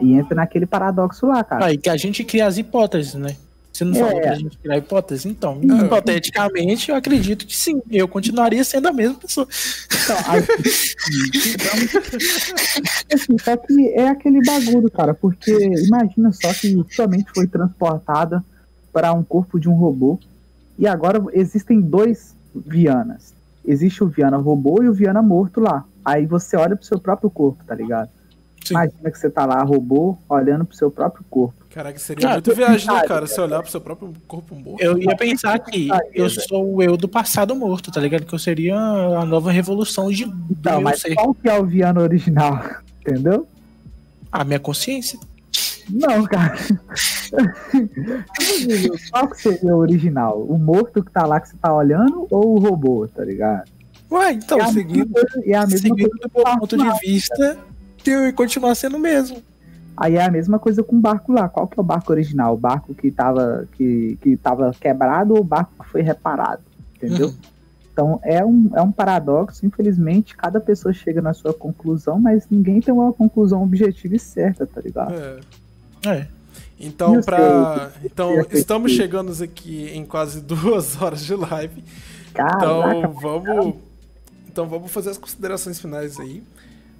[0.02, 1.66] E entra naquele paradoxo lá, cara.
[1.66, 3.36] Aí que a gente cria as hipóteses, né?
[3.82, 4.00] Você não É.
[4.00, 5.26] falou pra gente criar hipóteses?
[5.26, 5.86] Então, É.
[5.86, 7.82] hipoteticamente, eu acredito que sim.
[7.90, 9.48] Eu continuaria sendo a mesma pessoa.
[10.04, 10.16] Então,
[13.14, 15.52] assim, só que é aquele bagulho, cara, porque
[15.86, 18.44] imagina só que sua mente foi transportada
[18.94, 20.20] para um corpo de um robô
[20.78, 23.34] e agora existem dois Vianas.
[23.66, 25.86] Existe o Viana robô e o Viana morto lá.
[26.04, 28.10] Aí você olha pro seu próprio corpo, tá ligado?
[28.66, 28.74] Sim.
[28.74, 31.61] Imagina que você tá lá, robô, olhando pro seu próprio corpo.
[31.74, 33.26] Caraca, seria Ah, muito viagem, né, cara?
[33.26, 34.84] Se olhar pro seu próprio corpo morto.
[34.84, 38.26] Eu ia pensar que eu sou o eu do passado morto, tá ligado?
[38.26, 41.16] Que eu seria a nova revolução de meu mas ser.
[41.16, 42.62] qual que é o Viana original?
[43.00, 43.48] Entendeu?
[44.32, 45.18] A minha consciência.
[45.90, 46.56] Não, cara.
[49.12, 50.42] Qual que seria o original?
[50.42, 53.70] O morto que tá lá que você tá olhando ou o robô, tá ligado?
[54.10, 56.30] Ué, então, é a seguindo, mesma coisa, é a mesma seguindo coisa do
[56.60, 57.58] ponto de vista,
[58.06, 59.42] eu continuar sendo o mesmo.
[59.96, 61.48] Aí é a mesma coisa com o barco lá.
[61.50, 62.54] Qual que é o barco original?
[62.54, 66.62] O barco que tava, que, que tava quebrado ou o barco que foi reparado?
[66.96, 67.28] Entendeu?
[67.28, 67.36] Uhum.
[67.92, 69.66] Então é um, é um paradoxo.
[69.66, 74.66] Infelizmente, cada pessoa chega na sua conclusão, mas ninguém tem uma conclusão objetiva e certa,
[74.66, 75.14] tá ligado?
[75.14, 75.40] É.
[76.08, 76.28] É.
[76.80, 77.92] Então, pra...
[78.04, 81.84] então estamos chegando aqui em quase duas horas de live.
[82.34, 83.76] Caraca, Então vamos.
[84.48, 86.44] Então vamos fazer as considerações finais aí.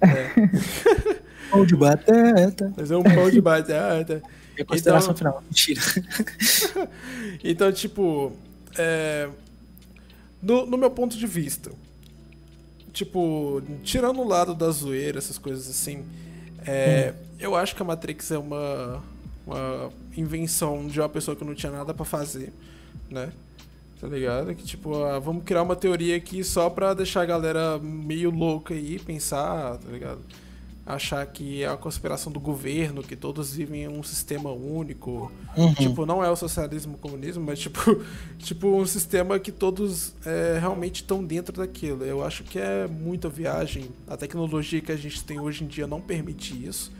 [1.52, 2.72] Pão de batata.
[2.74, 4.22] Fazer um pão de batata.
[4.54, 5.42] É consideração Então- final.
[5.48, 5.80] Mentira.
[7.42, 8.32] Então, tipo,
[8.76, 9.28] é,
[10.42, 11.72] no, no meu ponto de vista,
[12.92, 16.04] tipo, tirando o lado da zoeira, essas coisas assim,
[16.66, 19.02] é, eu acho que a Matrix é uma,
[19.46, 22.52] uma invenção de uma pessoa que não tinha nada pra fazer,
[23.10, 23.32] né?
[24.00, 24.54] Tá ligado?
[24.54, 28.74] Que tipo, ah, vamos criar uma teoria aqui só pra deixar a galera meio louca
[28.74, 30.20] aí, pensar, tá ligado?
[30.84, 35.30] Achar que é a conspiração do governo, que todos vivem em um sistema único.
[35.56, 35.74] Uhum.
[35.74, 37.78] Tipo, não é o socialismo o comunismo, mas tipo,
[38.38, 42.04] tipo um sistema que todos é, realmente estão dentro daquilo.
[42.04, 43.90] Eu acho que é muita viagem.
[44.08, 46.90] A tecnologia que a gente tem hoje em dia não permite isso.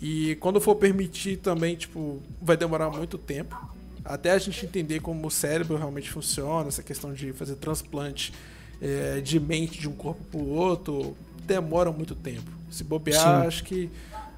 [0.00, 3.54] E quando for permitir também, tipo, vai demorar muito tempo.
[4.02, 8.32] Até a gente entender como o cérebro realmente funciona, essa questão de fazer transplante
[8.80, 11.14] é, de mente de um corpo pro outro,
[11.46, 12.59] demora muito tempo.
[12.70, 13.46] Se bobear, Sim.
[13.48, 13.90] acho que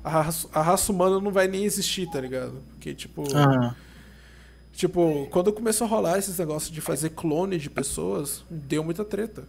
[0.03, 2.55] a raça, a raça humana não vai nem existir, tá ligado?
[2.73, 3.25] Porque, tipo.
[3.37, 3.75] Ah,
[4.75, 9.45] Tipo, quando começou a rolar esses negócios de fazer clone de pessoas, deu muita treta.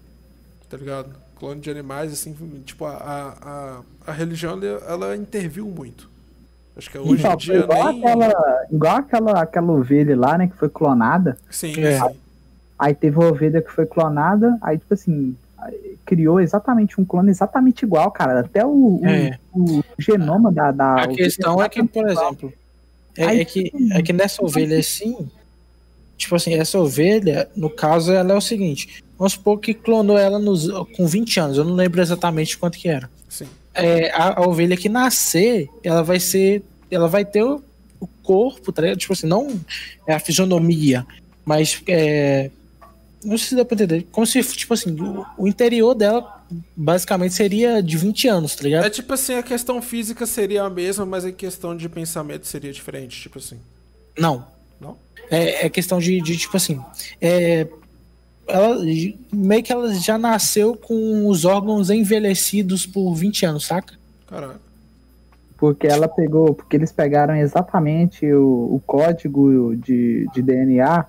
[0.69, 1.15] Tá ligado?
[1.39, 2.33] Clone de animais, assim,
[2.65, 6.09] tipo, a, a, a, a religião ela, interviu muito.
[6.75, 8.03] Acho que hoje Então, em dia igual, nem.
[8.05, 11.37] aquela, igual aquela, aquela ovelha lá, né, que foi clonada.
[11.49, 11.99] Sim, É.
[11.99, 12.15] sim.
[12.77, 15.35] Aí teve uma ovelha que foi clonada, aí, tipo assim, aí
[16.05, 18.41] criou exatamente um clone exatamente igual, cara.
[18.41, 19.37] Até o, o- É.
[19.53, 20.71] o genoma da.
[20.71, 22.53] da a questão é que, por exemplo,
[23.17, 25.29] é, Aí- é que, é que nessa ovelha assim,
[26.17, 30.39] tipo assim, essa ovelha, no caso, ela é o seguinte: vamos supor que clonou ela
[30.39, 33.09] nos, com 20 anos, eu não lembro exatamente quanto que era.
[33.29, 33.45] sim.
[33.75, 36.61] É, a, a ovelha que nascer, ela vai ser.
[36.91, 37.59] Ela vai ter o,
[37.99, 38.99] o corpo, tá ligado?
[38.99, 39.59] Tipo assim, não
[40.05, 41.03] é a fisionomia,
[41.43, 42.51] mas é.
[43.23, 44.07] Não sei se dá pra entender.
[44.11, 46.43] Como se, tipo assim, o, o interior dela
[46.75, 48.85] basicamente seria de 20 anos, tá ligado?
[48.85, 52.71] É tipo assim, a questão física seria a mesma, mas a questão de pensamento seria
[52.71, 53.59] diferente, tipo assim.
[54.17, 54.45] Não.
[54.79, 54.97] Não?
[55.29, 56.79] É, é questão de, de, tipo assim.
[57.21, 57.67] É,
[58.47, 58.77] ela,
[59.31, 63.93] meio que ela já nasceu com os órgãos envelhecidos por 20 anos, saca?
[64.27, 64.61] Caraca.
[65.57, 71.05] Porque ela pegou, porque eles pegaram exatamente o, o código de, de DNA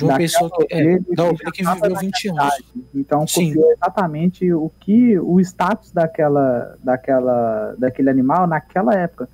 [0.00, 2.64] De uma pessoa que, é, da que ovelha que viveu tava 20 naquela anos.
[2.94, 3.48] Então Sim.
[3.48, 9.28] copiou exatamente o que o status daquela, daquela, daquele animal naquela época.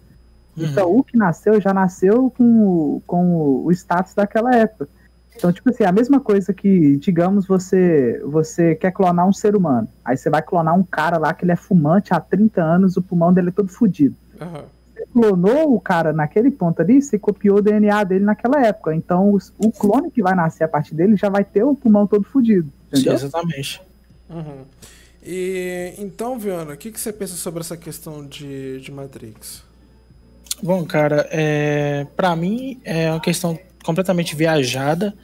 [0.56, 0.64] Uhum.
[0.64, 4.88] Então o que nasceu já nasceu com, o- com o status daquela época.
[5.36, 9.86] Então, tipo assim, a mesma coisa que, digamos, você você quer clonar um ser humano.
[10.02, 13.02] Aí você vai clonar um cara lá que ele é fumante há 30 anos, o
[13.02, 14.16] pulmão dele é todo fodido.
[14.40, 14.64] Aham.
[14.97, 18.94] Você clonou o cara naquele ponto ali, você copiou o DNA dele naquela época.
[18.94, 22.06] Então, os- o clone que vai nascer a partir dele já vai ter o pulmão
[22.06, 22.73] todo fodido.
[22.93, 23.81] Exatamente.
[24.31, 24.64] Uhum.
[25.23, 29.62] E então, Viana, o que, que você pensa sobre essa questão de, de Matrix?
[30.62, 35.14] Bom, cara, é, para mim é uma questão completamente viajada.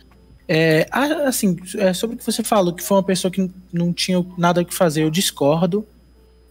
[0.47, 0.87] É,
[1.25, 4.61] assim, é, sobre o que você falou, que foi uma pessoa que não tinha nada
[4.61, 5.87] o que fazer, eu discordo.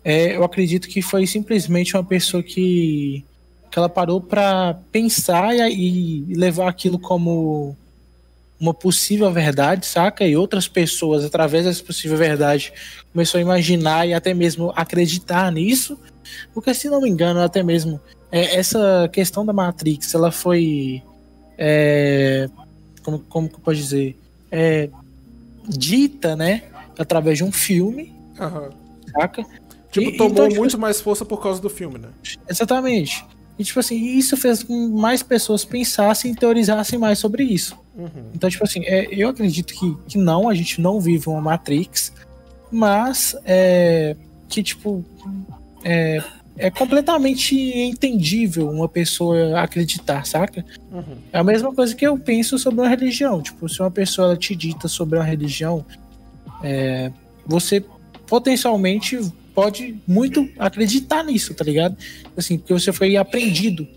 [0.04, 3.24] É, eu acredito que foi simplesmente uma pessoa que,
[3.70, 7.76] que ela parou para pensar e, e levar aquilo como
[8.60, 10.26] uma possível verdade, saca?
[10.26, 12.72] E outras pessoas, através dessa possível verdade,
[13.12, 16.00] começou a imaginar e até mesmo acreditar nisso.
[16.54, 18.00] Porque, se não me engano, até mesmo
[18.32, 21.02] é, essa questão da Matrix, ela foi.
[21.58, 22.48] é,
[23.04, 24.18] como, como que eu posso dizer?
[24.52, 24.90] É,
[25.68, 26.64] dita, né?
[26.98, 28.70] Através de um filme, Aham.
[29.12, 29.44] saca?
[29.92, 32.10] Tipo, E- tomou então, tipo, muito mais força por causa do filme, né?
[32.50, 33.26] Exatamente.
[33.60, 37.78] E, tipo assim, isso fez com que mais pessoas pensassem e teorizassem mais sobre isso.
[37.96, 38.32] Uhum.
[38.34, 42.12] Então, tipo assim, é, eu acredito que, que não, a gente não vive uma Matrix,
[42.72, 44.16] mas é,
[44.48, 45.04] que, tipo,
[45.84, 46.24] é,
[46.58, 50.66] é completamente entendível uma pessoa acreditar, saca?
[50.92, 51.18] Uhum.
[51.32, 53.42] É a mesma coisa que eu penso sobre uma religião.
[53.42, 55.86] Tipo, se uma pessoa ela te dita sobre uma religião,
[56.64, 57.12] é,
[57.46, 57.84] você
[58.26, 59.20] potencialmente
[59.54, 61.96] pode muito acreditar nisso, tá ligado?
[62.36, 63.88] Assim, porque você foi aprendido.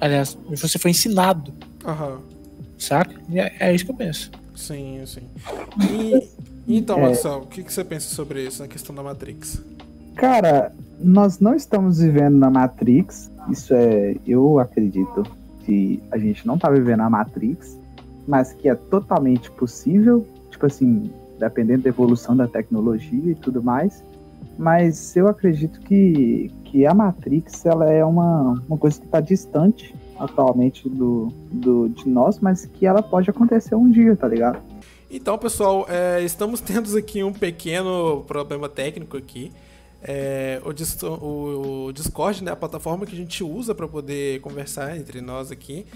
[0.00, 1.52] Aliás, você foi ensinado.
[1.84, 2.20] Aham.
[2.78, 3.14] Saca?
[3.32, 4.30] É, é, isso que eu penso.
[4.56, 5.22] Sim, sim.
[5.90, 6.28] E,
[6.66, 7.02] então, é...
[7.02, 9.62] Marcelo, o que, que você pensa sobre isso, na questão da Matrix?
[10.16, 13.30] Cara, nós não estamos vivendo na Matrix.
[13.50, 14.16] Isso é.
[14.26, 15.24] Eu acredito
[15.64, 17.78] que a gente não tá vivendo a Matrix,
[18.26, 20.26] mas que é totalmente possível.
[20.50, 24.04] Tipo assim, dependendo da evolução da tecnologia e tudo mais.
[24.60, 29.94] Mas eu acredito que, que a Matrix ela é uma, uma coisa que está distante
[30.18, 34.62] atualmente do, do, de nós, mas que ela pode acontecer um dia, tá ligado?
[35.10, 39.50] Então, pessoal, é, estamos tendo aqui um pequeno problema técnico aqui.
[40.02, 45.22] É, o, o, Discord, né, a plataforma que a gente usa para poder conversar entre
[45.22, 45.86] nós aqui,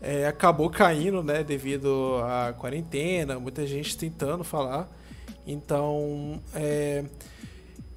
[0.00, 4.88] é, acabou caindo, né, devido à quarentena, muita gente tentando falar.
[5.46, 7.04] Então, é,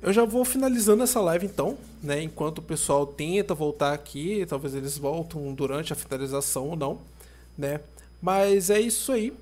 [0.02, 4.76] eu já vou finalizando essa live então, né, enquanto o pessoal tenta voltar aqui, talvez
[4.76, 7.00] eles voltam durante a finalização ou não,
[7.58, 7.80] né?
[8.22, 9.34] Mas é isso aí.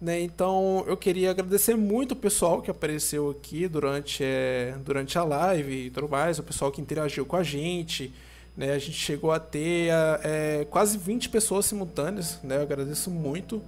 [0.00, 5.24] Né, então eu queria agradecer muito o pessoal que apareceu aqui durante, é, durante a
[5.24, 8.10] live e tudo mais, o pessoal que interagiu com a gente,
[8.56, 8.72] né?
[8.72, 9.90] A gente chegou a ter
[10.22, 12.56] é, quase 20 pessoas simultâneas, né?
[12.56, 13.62] Eu agradeço muito.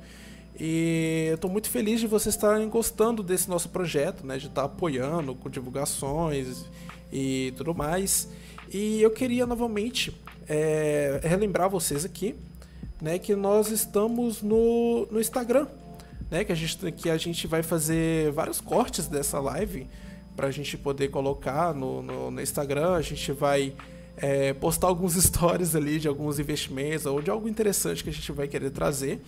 [0.58, 4.36] E eu estou muito feliz de vocês estarem gostando desse nosso projeto, né?
[4.38, 6.66] De estar apoiando com divulgações
[7.12, 8.28] e tudo mais.
[8.72, 10.16] E eu queria novamente
[10.48, 12.34] é, relembrar vocês aqui,
[13.00, 13.18] né?
[13.18, 15.66] Que nós estamos no, no Instagram,
[16.30, 16.44] né?
[16.44, 19.86] Que a, gente, que a gente vai fazer vários cortes dessa live
[20.36, 22.92] para a gente poder colocar no, no, no Instagram.
[22.94, 23.74] A gente vai
[24.16, 28.30] é, postar alguns stories ali de alguns investimentos ou de algo interessante que a gente
[28.32, 29.20] vai querer trazer.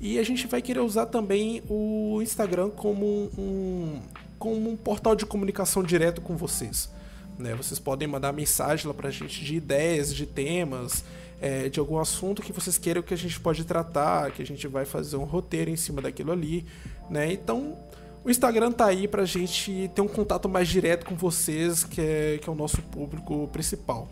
[0.00, 4.00] E a gente vai querer usar também o Instagram como um,
[4.38, 6.90] como um portal de comunicação direto com vocês.
[7.38, 7.54] Né?
[7.54, 11.04] Vocês podem mandar mensagem lá pra gente de ideias, de temas,
[11.40, 14.66] é, de algum assunto que vocês queiram que a gente pode tratar, que a gente
[14.68, 16.66] vai fazer um roteiro em cima daquilo ali.
[17.08, 17.32] Né?
[17.32, 17.76] Então,
[18.24, 22.38] o Instagram tá aí pra gente ter um contato mais direto com vocês, que é,
[22.42, 24.08] que é o nosso público principal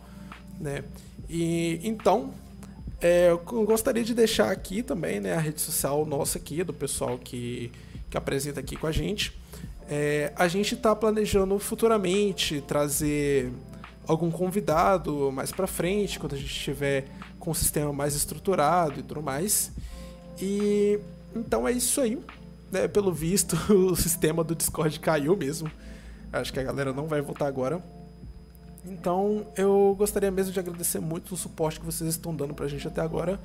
[0.62, 0.84] né?
[1.28, 2.30] E então
[3.02, 7.18] é, eu gostaria de deixar aqui também, né, a rede social nossa aqui do pessoal
[7.18, 7.72] que,
[8.08, 9.36] que apresenta aqui com a gente.
[9.90, 13.52] É, a gente está planejando futuramente trazer
[14.06, 17.06] algum convidado mais para frente, quando a gente estiver
[17.40, 19.72] com o sistema mais estruturado e tudo mais.
[20.40, 21.00] E
[21.34, 22.18] então é isso aí.
[22.70, 22.86] Né?
[22.86, 25.70] Pelo visto, o sistema do Discord caiu mesmo.
[26.32, 27.82] Acho que a galera não vai voltar agora.
[28.84, 32.86] Então, eu gostaria mesmo de agradecer muito o suporte que vocês estão dando pra gente
[32.86, 33.38] até agora.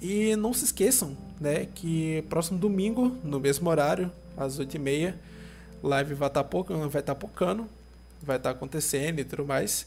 [0.00, 5.14] E não se esqueçam, né, que próximo domingo, no mesmo horário, às 8h30,
[5.82, 7.66] live vai estar tá vai estar tá pocando,
[8.22, 9.86] vai estar tá acontecendo e tudo mais.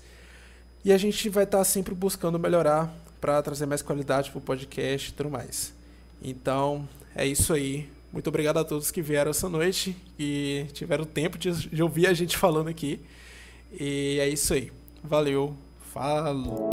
[0.84, 5.10] E a gente vai estar tá sempre buscando melhorar para trazer mais qualidade pro podcast
[5.10, 5.74] e tudo mais.
[6.22, 7.88] Então, é isso aí.
[8.12, 12.36] Muito obrigado a todos que vieram essa noite e tiveram tempo de ouvir a gente
[12.36, 13.00] falando aqui.
[13.80, 14.81] E é isso aí.
[15.04, 16.70] Valeu, falou!